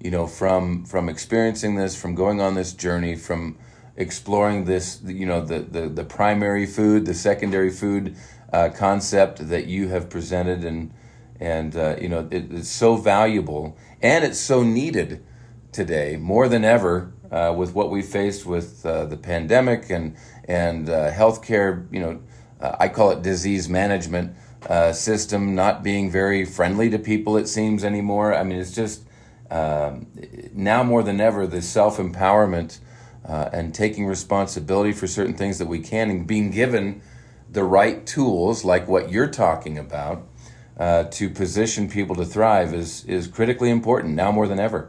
you 0.00 0.10
know 0.10 0.26
from 0.26 0.84
from 0.84 1.08
experiencing 1.08 1.76
this 1.76 2.00
from 2.00 2.14
going 2.14 2.40
on 2.40 2.54
this 2.54 2.72
journey 2.72 3.16
from 3.16 3.58
exploring 3.96 4.64
this 4.64 5.00
you 5.04 5.26
know 5.26 5.44
the 5.44 5.60
the, 5.60 5.88
the 5.88 6.04
primary 6.04 6.66
food 6.66 7.06
the 7.06 7.14
secondary 7.14 7.70
food 7.70 8.16
uh, 8.52 8.68
concept 8.68 9.48
that 9.48 9.66
you 9.66 9.88
have 9.88 10.08
presented 10.08 10.64
and 10.64 10.92
and 11.40 11.76
uh, 11.76 11.96
you 12.00 12.08
know 12.08 12.28
it, 12.30 12.52
it's 12.52 12.68
so 12.68 12.96
valuable 12.96 13.76
and 14.00 14.24
it's 14.24 14.38
so 14.38 14.62
needed 14.62 15.24
today 15.72 16.16
more 16.16 16.48
than 16.48 16.64
ever 16.64 17.12
uh, 17.30 17.52
with 17.56 17.74
what 17.74 17.90
we 17.90 18.02
faced 18.02 18.44
with 18.44 18.84
uh, 18.84 19.04
the 19.06 19.16
pandemic 19.16 19.90
and 19.90 20.16
and 20.44 20.88
uh, 20.88 21.10
healthcare 21.12 21.86
you 21.92 22.00
know 22.00 22.20
uh, 22.62 22.76
I 22.78 22.88
call 22.88 23.10
it 23.10 23.22
disease 23.22 23.68
management 23.68 24.36
uh, 24.68 24.92
system 24.92 25.54
not 25.54 25.82
being 25.82 26.10
very 26.10 26.44
friendly 26.44 26.88
to 26.90 26.98
people, 26.98 27.36
it 27.36 27.48
seems, 27.48 27.84
anymore. 27.84 28.34
I 28.34 28.44
mean, 28.44 28.58
it's 28.58 28.74
just 28.74 29.02
um, 29.50 30.06
now 30.54 30.82
more 30.82 31.02
than 31.02 31.20
ever 31.20 31.46
the 31.46 31.60
self 31.60 31.98
empowerment 31.98 32.78
uh, 33.26 33.50
and 33.52 33.74
taking 33.74 34.06
responsibility 34.06 34.92
for 34.92 35.06
certain 35.06 35.34
things 35.34 35.58
that 35.58 35.66
we 35.66 35.80
can 35.80 36.10
and 36.10 36.26
being 36.26 36.50
given 36.50 37.02
the 37.50 37.64
right 37.64 38.06
tools, 38.06 38.64
like 38.64 38.88
what 38.88 39.10
you're 39.10 39.28
talking 39.28 39.76
about, 39.76 40.26
uh, 40.78 41.04
to 41.04 41.28
position 41.28 41.88
people 41.88 42.16
to 42.16 42.24
thrive 42.24 42.72
is, 42.72 43.04
is 43.04 43.26
critically 43.26 43.68
important 43.68 44.14
now 44.14 44.32
more 44.32 44.48
than 44.48 44.58
ever. 44.58 44.88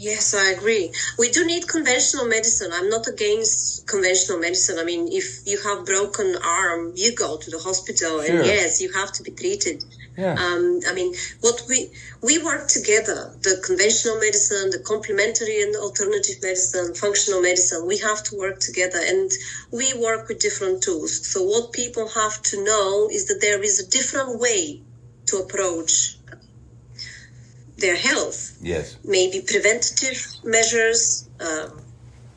Yes, 0.00 0.32
I 0.32 0.52
agree. 0.52 0.90
We 1.18 1.30
do 1.30 1.44
need 1.44 1.68
conventional 1.68 2.24
medicine. 2.24 2.70
I'm 2.72 2.88
not 2.88 3.06
against 3.06 3.86
conventional 3.86 4.38
medicine. 4.38 4.78
I 4.78 4.84
mean, 4.84 5.08
if 5.12 5.46
you 5.46 5.60
have 5.62 5.84
broken 5.84 6.36
arm, 6.42 6.94
you 6.96 7.14
go 7.14 7.36
to 7.36 7.50
the 7.50 7.58
hospital, 7.58 8.22
sure. 8.22 8.34
and 8.34 8.46
yes, 8.46 8.80
you 8.80 8.90
have 8.94 9.12
to 9.12 9.22
be 9.22 9.30
treated. 9.30 9.84
Yeah. 10.16 10.36
Um, 10.40 10.80
I 10.88 10.94
mean, 10.94 11.14
what 11.42 11.64
we 11.68 11.92
we 12.22 12.42
work 12.42 12.68
together: 12.68 13.36
the 13.42 13.60
conventional 13.62 14.18
medicine, 14.18 14.70
the 14.70 14.78
complementary 14.78 15.60
and 15.60 15.76
alternative 15.76 16.38
medicine, 16.42 16.94
functional 16.94 17.42
medicine. 17.42 17.86
We 17.86 17.98
have 17.98 18.22
to 18.28 18.38
work 18.38 18.58
together, 18.58 19.00
and 19.04 19.30
we 19.70 19.92
work 19.92 20.28
with 20.28 20.40
different 20.40 20.82
tools. 20.82 21.12
So, 21.30 21.44
what 21.44 21.74
people 21.74 22.08
have 22.08 22.40
to 22.50 22.64
know 22.64 23.10
is 23.12 23.26
that 23.26 23.42
there 23.42 23.62
is 23.62 23.78
a 23.80 23.90
different 23.90 24.40
way 24.40 24.80
to 25.26 25.36
approach 25.44 26.16
their 27.80 27.96
health. 27.96 28.56
Yes. 28.60 28.96
Maybe 29.04 29.40
preventative 29.40 30.26
measures, 30.44 31.28
um, 31.40 31.80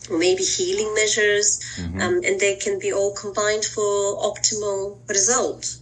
or 0.10 0.18
maybe 0.18 0.44
healing 0.44 0.94
measures, 0.94 1.62
mm-hmm. 1.78 2.02
um, 2.02 2.22
and 2.26 2.40
they 2.40 2.56
can 2.56 2.80
be 2.80 2.92
all 2.92 3.14
combined 3.14 3.66
for 3.66 4.18
optimal 4.18 4.98
result. 5.08 5.78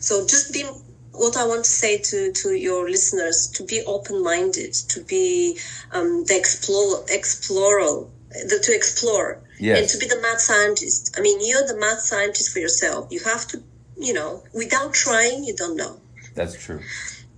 So 0.00 0.26
just 0.26 0.52
be 0.52 0.64
what 1.12 1.36
I 1.36 1.44
want 1.46 1.64
to 1.64 1.70
say 1.70 1.98
to, 1.98 2.32
to 2.32 2.52
your 2.52 2.88
listeners 2.88 3.48
to 3.54 3.64
be 3.64 3.82
open 3.86 4.22
minded, 4.22 4.74
to 4.74 5.02
be 5.02 5.58
um, 5.92 6.24
the 6.24 6.36
explore, 6.36 7.04
explorer, 7.08 8.06
the, 8.30 8.60
to 8.62 8.74
explore, 8.74 9.40
yes. 9.58 9.78
and 9.78 9.88
to 9.88 9.98
be 9.98 10.06
the 10.06 10.20
mad 10.20 10.38
scientist. 10.38 11.14
I 11.18 11.20
mean, 11.20 11.38
you're 11.42 11.66
the 11.66 11.76
mad 11.76 11.98
scientist 11.98 12.52
for 12.52 12.60
yourself. 12.60 13.08
You 13.10 13.20
have 13.24 13.48
to, 13.48 13.62
you 13.98 14.12
know, 14.12 14.44
without 14.54 14.94
trying, 14.94 15.42
you 15.42 15.56
don't 15.56 15.76
know. 15.76 16.00
That's 16.36 16.54
true 16.54 16.80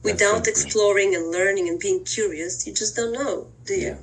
without 0.02 0.46
exploring 0.46 1.14
and 1.14 1.30
learning 1.30 1.68
and 1.68 1.78
being 1.78 2.04
curious, 2.04 2.66
you 2.66 2.72
just 2.72 2.96
don't 2.96 3.12
know, 3.12 3.48
do 3.64 3.74
you? 3.74 3.88
Yeah. 3.88 3.96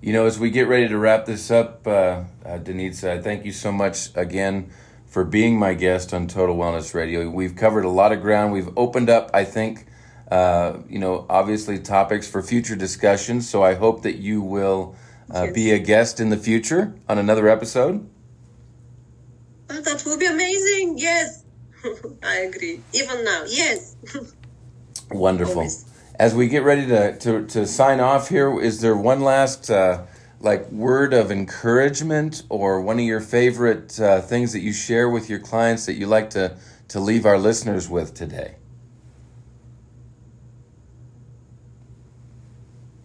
You 0.00 0.12
know, 0.12 0.26
as 0.26 0.38
we 0.38 0.50
get 0.50 0.68
ready 0.68 0.88
to 0.88 0.96
wrap 0.96 1.26
this 1.26 1.50
up, 1.50 1.86
uh, 1.86 2.22
uh, 2.44 2.58
thank 2.60 3.44
you 3.44 3.52
so 3.52 3.72
much 3.72 4.10
again 4.14 4.70
for 5.06 5.24
being 5.24 5.58
my 5.58 5.74
guest 5.74 6.14
on 6.14 6.28
Total 6.28 6.56
Wellness 6.56 6.94
Radio. 6.94 7.28
We've 7.28 7.56
covered 7.56 7.84
a 7.84 7.88
lot 7.88 8.12
of 8.12 8.20
ground. 8.20 8.52
We've 8.52 8.70
opened 8.76 9.10
up, 9.10 9.30
I 9.34 9.44
think, 9.44 9.86
uh, 10.30 10.78
you 10.88 11.00
know, 11.00 11.26
obviously 11.28 11.78
topics 11.80 12.28
for 12.28 12.42
future 12.42 12.76
discussions. 12.76 13.48
So 13.48 13.64
I 13.64 13.74
hope 13.74 14.02
that 14.02 14.16
you 14.16 14.40
will 14.40 14.94
uh, 15.34 15.44
yes. 15.44 15.54
be 15.54 15.72
a 15.72 15.78
guest 15.78 16.20
in 16.20 16.28
the 16.28 16.36
future 16.36 16.94
on 17.08 17.18
another 17.18 17.48
episode. 17.48 18.08
Oh, 19.70 19.80
that 19.80 20.04
would 20.06 20.20
be 20.20 20.26
amazing. 20.26 20.98
Yes, 20.98 21.44
I 22.22 22.36
agree. 22.36 22.80
Even 22.92 23.24
now, 23.24 23.44
yes. 23.48 23.96
Wonderful. 25.10 25.58
Always. 25.58 25.84
As 26.16 26.34
we 26.34 26.48
get 26.48 26.64
ready 26.64 26.86
to, 26.86 27.16
to, 27.18 27.46
to 27.46 27.66
sign 27.66 28.00
off 28.00 28.28
here, 28.28 28.60
is 28.60 28.80
there 28.80 28.96
one 28.96 29.20
last 29.20 29.70
uh, 29.70 30.04
like 30.40 30.70
word 30.70 31.14
of 31.14 31.30
encouragement 31.30 32.42
or 32.48 32.80
one 32.80 32.98
of 32.98 33.04
your 33.04 33.20
favorite 33.20 33.98
uh, 34.00 34.20
things 34.20 34.52
that 34.52 34.60
you 34.60 34.72
share 34.72 35.08
with 35.08 35.30
your 35.30 35.38
clients 35.38 35.86
that 35.86 35.94
you 35.94 36.06
like 36.06 36.30
to, 36.30 36.56
to 36.88 37.00
leave 37.00 37.24
our 37.24 37.38
listeners 37.38 37.88
with 37.88 38.14
today? 38.14 38.56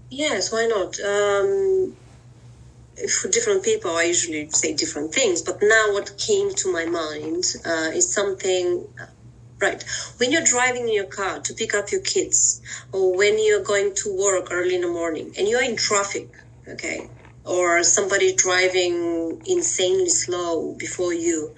Yes, 0.09 0.51
why 0.51 0.67
not? 0.67 0.99
Um, 0.99 1.95
for 3.21 3.29
different 3.29 3.63
people, 3.63 3.91
I 3.91 4.03
usually 4.03 4.47
say 4.49 4.75
different 4.75 5.11
things, 5.13 5.41
but 5.41 5.57
now 5.61 5.93
what 5.93 6.15
came 6.19 6.53
to 6.53 6.71
my 6.71 6.85
mind 6.85 7.45
uh, 7.65 7.89
is 7.93 8.13
something 8.13 8.87
right? 9.63 9.83
When 10.17 10.31
you're 10.31 10.43
driving 10.55 10.83
in 10.89 10.93
your 10.93 11.11
car 11.19 11.39
to 11.39 11.53
pick 11.53 11.73
up 11.73 11.91
your 11.91 12.01
kids, 12.01 12.61
or 12.91 13.15
when 13.15 13.43
you're 13.43 13.63
going 13.63 13.95
to 14.03 14.07
work 14.27 14.49
early 14.51 14.75
in 14.75 14.81
the 14.81 14.93
morning 15.01 15.33
and 15.37 15.47
you're 15.47 15.63
in 15.63 15.77
traffic, 15.77 16.29
okay, 16.67 17.09
or 17.45 17.83
somebody 17.83 18.35
driving 18.35 19.41
insanely 19.45 20.09
slow 20.09 20.75
before 20.85 21.13
you, 21.13 21.55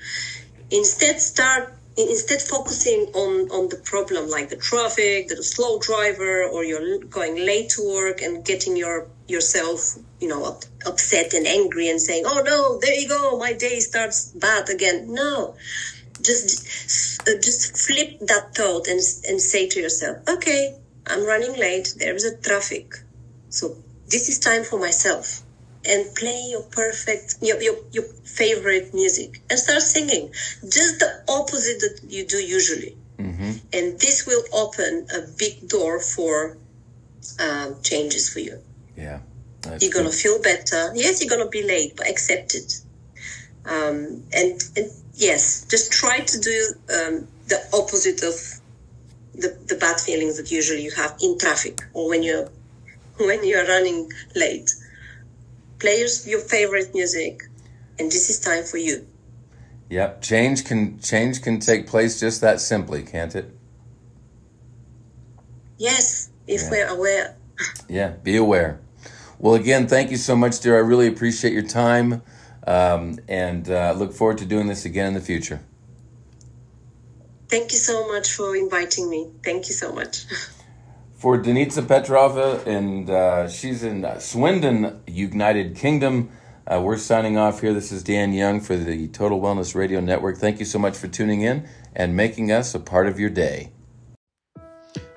instead 0.72 1.20
start 1.20 1.64
instead 1.98 2.42
focusing 2.42 3.02
on 3.14 3.32
on 3.52 3.70
the 3.70 3.78
problem 3.92 4.30
like 4.30 4.50
the 4.50 4.58
traffic 4.58 5.30
the 5.30 5.42
slow 5.42 5.80
driver 5.80 6.44
or 6.44 6.64
you're 6.66 7.00
going 7.10 7.36
late 7.38 7.70
to 7.70 7.82
work 7.98 8.22
and 8.22 8.44
getting 8.46 8.76
your 8.76 9.08
yourself 9.28 9.80
you 10.20 10.28
know 10.28 10.60
upset 10.86 11.34
and 11.34 11.48
angry 11.48 11.88
and 11.90 12.02
saying 12.02 12.24
oh 12.28 12.42
no 12.46 12.78
there 12.82 13.00
you 13.00 13.08
go 13.08 13.38
my 13.38 13.54
day 13.54 13.80
starts 13.80 14.32
bad 14.34 14.70
again 14.70 15.06
no 15.08 15.56
just 16.26 17.22
uh, 17.28 17.40
just 17.42 17.78
flip 17.78 18.20
that 18.22 18.56
thought 18.56 18.88
and 18.88 19.00
and 19.30 19.40
say 19.42 19.68
to 19.68 19.80
yourself, 19.80 20.18
okay, 20.28 20.76
I'm 21.08 21.26
running 21.26 21.56
late. 21.60 21.96
There 21.98 22.16
is 22.16 22.26
a 22.26 22.38
traffic, 22.38 22.96
so 23.50 23.76
this 24.08 24.30
is 24.30 24.40
time 24.40 24.64
for 24.64 24.80
myself. 24.80 25.42
And 25.88 26.16
play 26.16 26.48
your 26.50 26.64
perfect, 26.64 27.36
your, 27.44 27.62
your, 27.62 27.76
your 27.92 28.06
favorite 28.24 28.92
music 28.96 29.40
and 29.52 29.60
start 29.60 29.84
singing. 29.84 30.32
Just 30.64 30.98
the 30.98 31.24
opposite 31.30 31.80
that 31.80 32.00
you 32.10 32.26
do 32.26 32.38
usually. 32.38 32.98
Mm-hmm. 33.20 33.52
And 33.72 34.00
this 34.00 34.26
will 34.26 34.42
open 34.52 35.06
a 35.14 35.22
big 35.38 35.70
door 35.70 36.00
for 36.00 36.58
um, 37.40 37.76
changes 37.84 38.34
for 38.34 38.40
you. 38.40 38.60
Yeah. 38.98 39.20
You're 39.80 39.94
going 39.94 40.06
to 40.06 40.12
feel 40.12 40.42
better. 40.42 40.92
Yes, 40.96 41.24
you're 41.24 41.30
going 41.30 41.46
to 41.46 41.52
be 41.52 41.62
late, 41.62 41.94
but 41.96 42.10
accept 42.10 42.56
it. 42.56 42.82
Um, 43.66 44.24
and, 44.34 44.60
and 44.76 44.92
yes, 45.16 45.66
just 45.70 45.92
try 45.92 46.20
to 46.20 46.40
do 46.40 46.74
um, 46.94 47.28
the 47.48 47.60
opposite 47.74 48.24
of 48.24 48.36
the, 49.34 49.58
the 49.68 49.76
bad 49.76 50.00
feelings 50.00 50.38
that 50.38 50.52
usually 50.52 50.84
you 50.84 50.92
have 50.92 51.16
in 51.22 51.38
traffic 51.38 51.82
or 51.94 52.10
when 52.10 52.24
you're 52.24 52.50
when 53.18 53.46
you're 53.46 53.66
running 53.66 54.12
late. 54.36 54.74
Play 55.80 56.00
your, 56.00 56.10
your 56.26 56.40
favorite 56.40 56.94
music, 56.94 57.44
and 58.00 58.12
this 58.12 58.30
is 58.30 58.40
time 58.40 58.64
for 58.64 58.78
you. 58.78 59.06
Yep, 59.90 60.22
change 60.22 60.66
can 60.66 61.00
change 61.00 61.42
can 61.42 61.60
take 61.60 61.88
place 61.88 62.20
just 62.20 62.42
that 62.42 62.60
simply, 62.60 63.04
can't 63.04 63.36
it? 63.36 63.52
Yes, 65.78 66.30
if 66.48 66.62
yeah. 66.64 66.70
we're 66.72 66.88
aware. 66.88 67.36
yeah, 67.90 68.10
be 68.24 68.36
aware. 68.38 68.80
Well, 69.38 69.56
again, 69.56 69.88
thank 69.88 70.12
you 70.12 70.18
so 70.18 70.36
much, 70.36 70.60
dear. 70.62 70.78
I 70.78 70.80
really 70.80 71.08
appreciate 71.08 71.54
your 71.54 71.68
time. 71.68 72.22
Um, 72.66 73.20
and 73.28 73.70
uh, 73.70 73.94
look 73.96 74.14
forward 74.14 74.40
to 74.40 74.46
doing 74.46 74.68
this 74.68 74.86
again 74.86 75.08
in 75.08 75.14
the 75.14 75.22
future. 75.22 75.62
Thank 77.48 77.72
you 77.72 77.78
so 77.78 78.08
much 78.08 78.32
for 78.32 78.56
inviting 78.56 79.10
me. 79.10 79.30
Thank 79.44 79.68
you 79.68 79.74
so 79.74 79.94
much. 79.94 80.26
for 81.26 81.42
Denitsa 81.42 81.82
Petrova, 81.84 82.66
and 82.68 83.10
uh, 83.10 83.48
she's 83.48 83.84
in 83.84 84.06
Swindon, 84.20 85.02
United 85.08 85.76
Kingdom. 85.76 86.30
Uh, 86.68 86.82
we're 86.84 86.98
signing 86.98 87.38
off 87.38 87.62
here. 87.62 87.74
This 87.74 87.92
is 87.92 88.04
Dan 88.04 88.34
Young 88.34 88.60
for 88.60 88.76
the 88.76 89.08
Total 89.08 89.40
Wellness 89.40 89.74
Radio 89.74 90.00
Network. 90.00 90.38
Thank 90.38 90.60
you 90.60 90.66
so 90.66 90.78
much 90.78 90.98
for 90.98 91.08
tuning 91.08 91.42
in 91.42 91.68
and 91.96 92.16
making 92.16 92.52
us 92.52 92.76
a 92.76 92.80
part 92.80 93.08
of 93.08 93.20
your 93.20 93.30
day. 93.30 93.72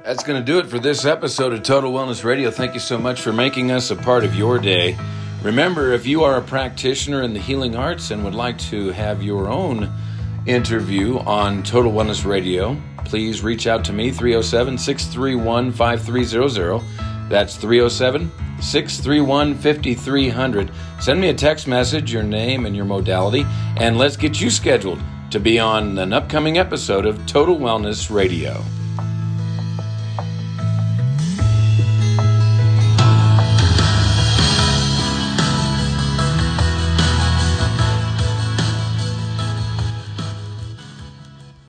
That's 0.05 0.23
going 0.23 0.41
to 0.41 0.45
do 0.45 0.59
it 0.59 0.67
for 0.67 0.79
this 0.79 1.05
episode 1.05 1.53
of 1.53 1.63
Total 1.63 1.93
Wellness 1.93 2.25
Radio. 2.25 2.51
Thank 2.51 2.75
you 2.75 2.81
so 2.81 2.97
much 2.97 3.21
for 3.21 3.33
making 3.33 3.71
us 3.71 3.91
a 3.91 3.97
part 3.97 4.25
of 4.25 4.35
your 4.35 4.59
day. 4.59 4.97
Remember, 5.43 5.93
if 5.93 6.05
you 6.05 6.25
are 6.25 6.37
a 6.37 6.43
practitioner 6.43 7.23
in 7.23 7.33
the 7.33 7.39
healing 7.39 7.77
arts 7.77 8.11
and 8.11 8.25
would 8.25 8.35
like 8.35 8.59
to 8.59 8.91
have 8.91 9.23
your 9.23 9.49
own 9.49 9.89
interview 10.47 11.19
on 11.21 11.63
Total 11.63 11.93
Wellness 11.93 12.25
Radio, 12.25 12.77
please 13.05 13.43
reach 13.43 13.69
out 13.69 13.85
to 13.85 13.93
me 13.93 14.11
307 14.11 14.77
631 14.77 15.71
5300. 15.71 16.83
That's 17.29 17.57
307 17.57 18.33
631 18.61 19.55
5300. 19.55 20.71
Send 20.99 21.21
me 21.21 21.29
a 21.29 21.35
text 21.35 21.69
message, 21.69 22.13
your 22.13 22.25
name, 22.25 22.67
and 22.67 22.75
your 22.75 22.85
modality, 22.85 23.47
and 23.77 23.97
let's 23.97 24.17
get 24.17 24.41
you 24.41 24.51
scheduled 24.51 25.01
to 25.31 25.39
be 25.39 25.61
on 25.61 25.99
an 25.99 26.13
upcoming 26.13 26.59
episode 26.59 27.07
of 27.07 27.25
Total 27.27 27.57
Wellness 27.57 28.13
Radio. 28.13 28.65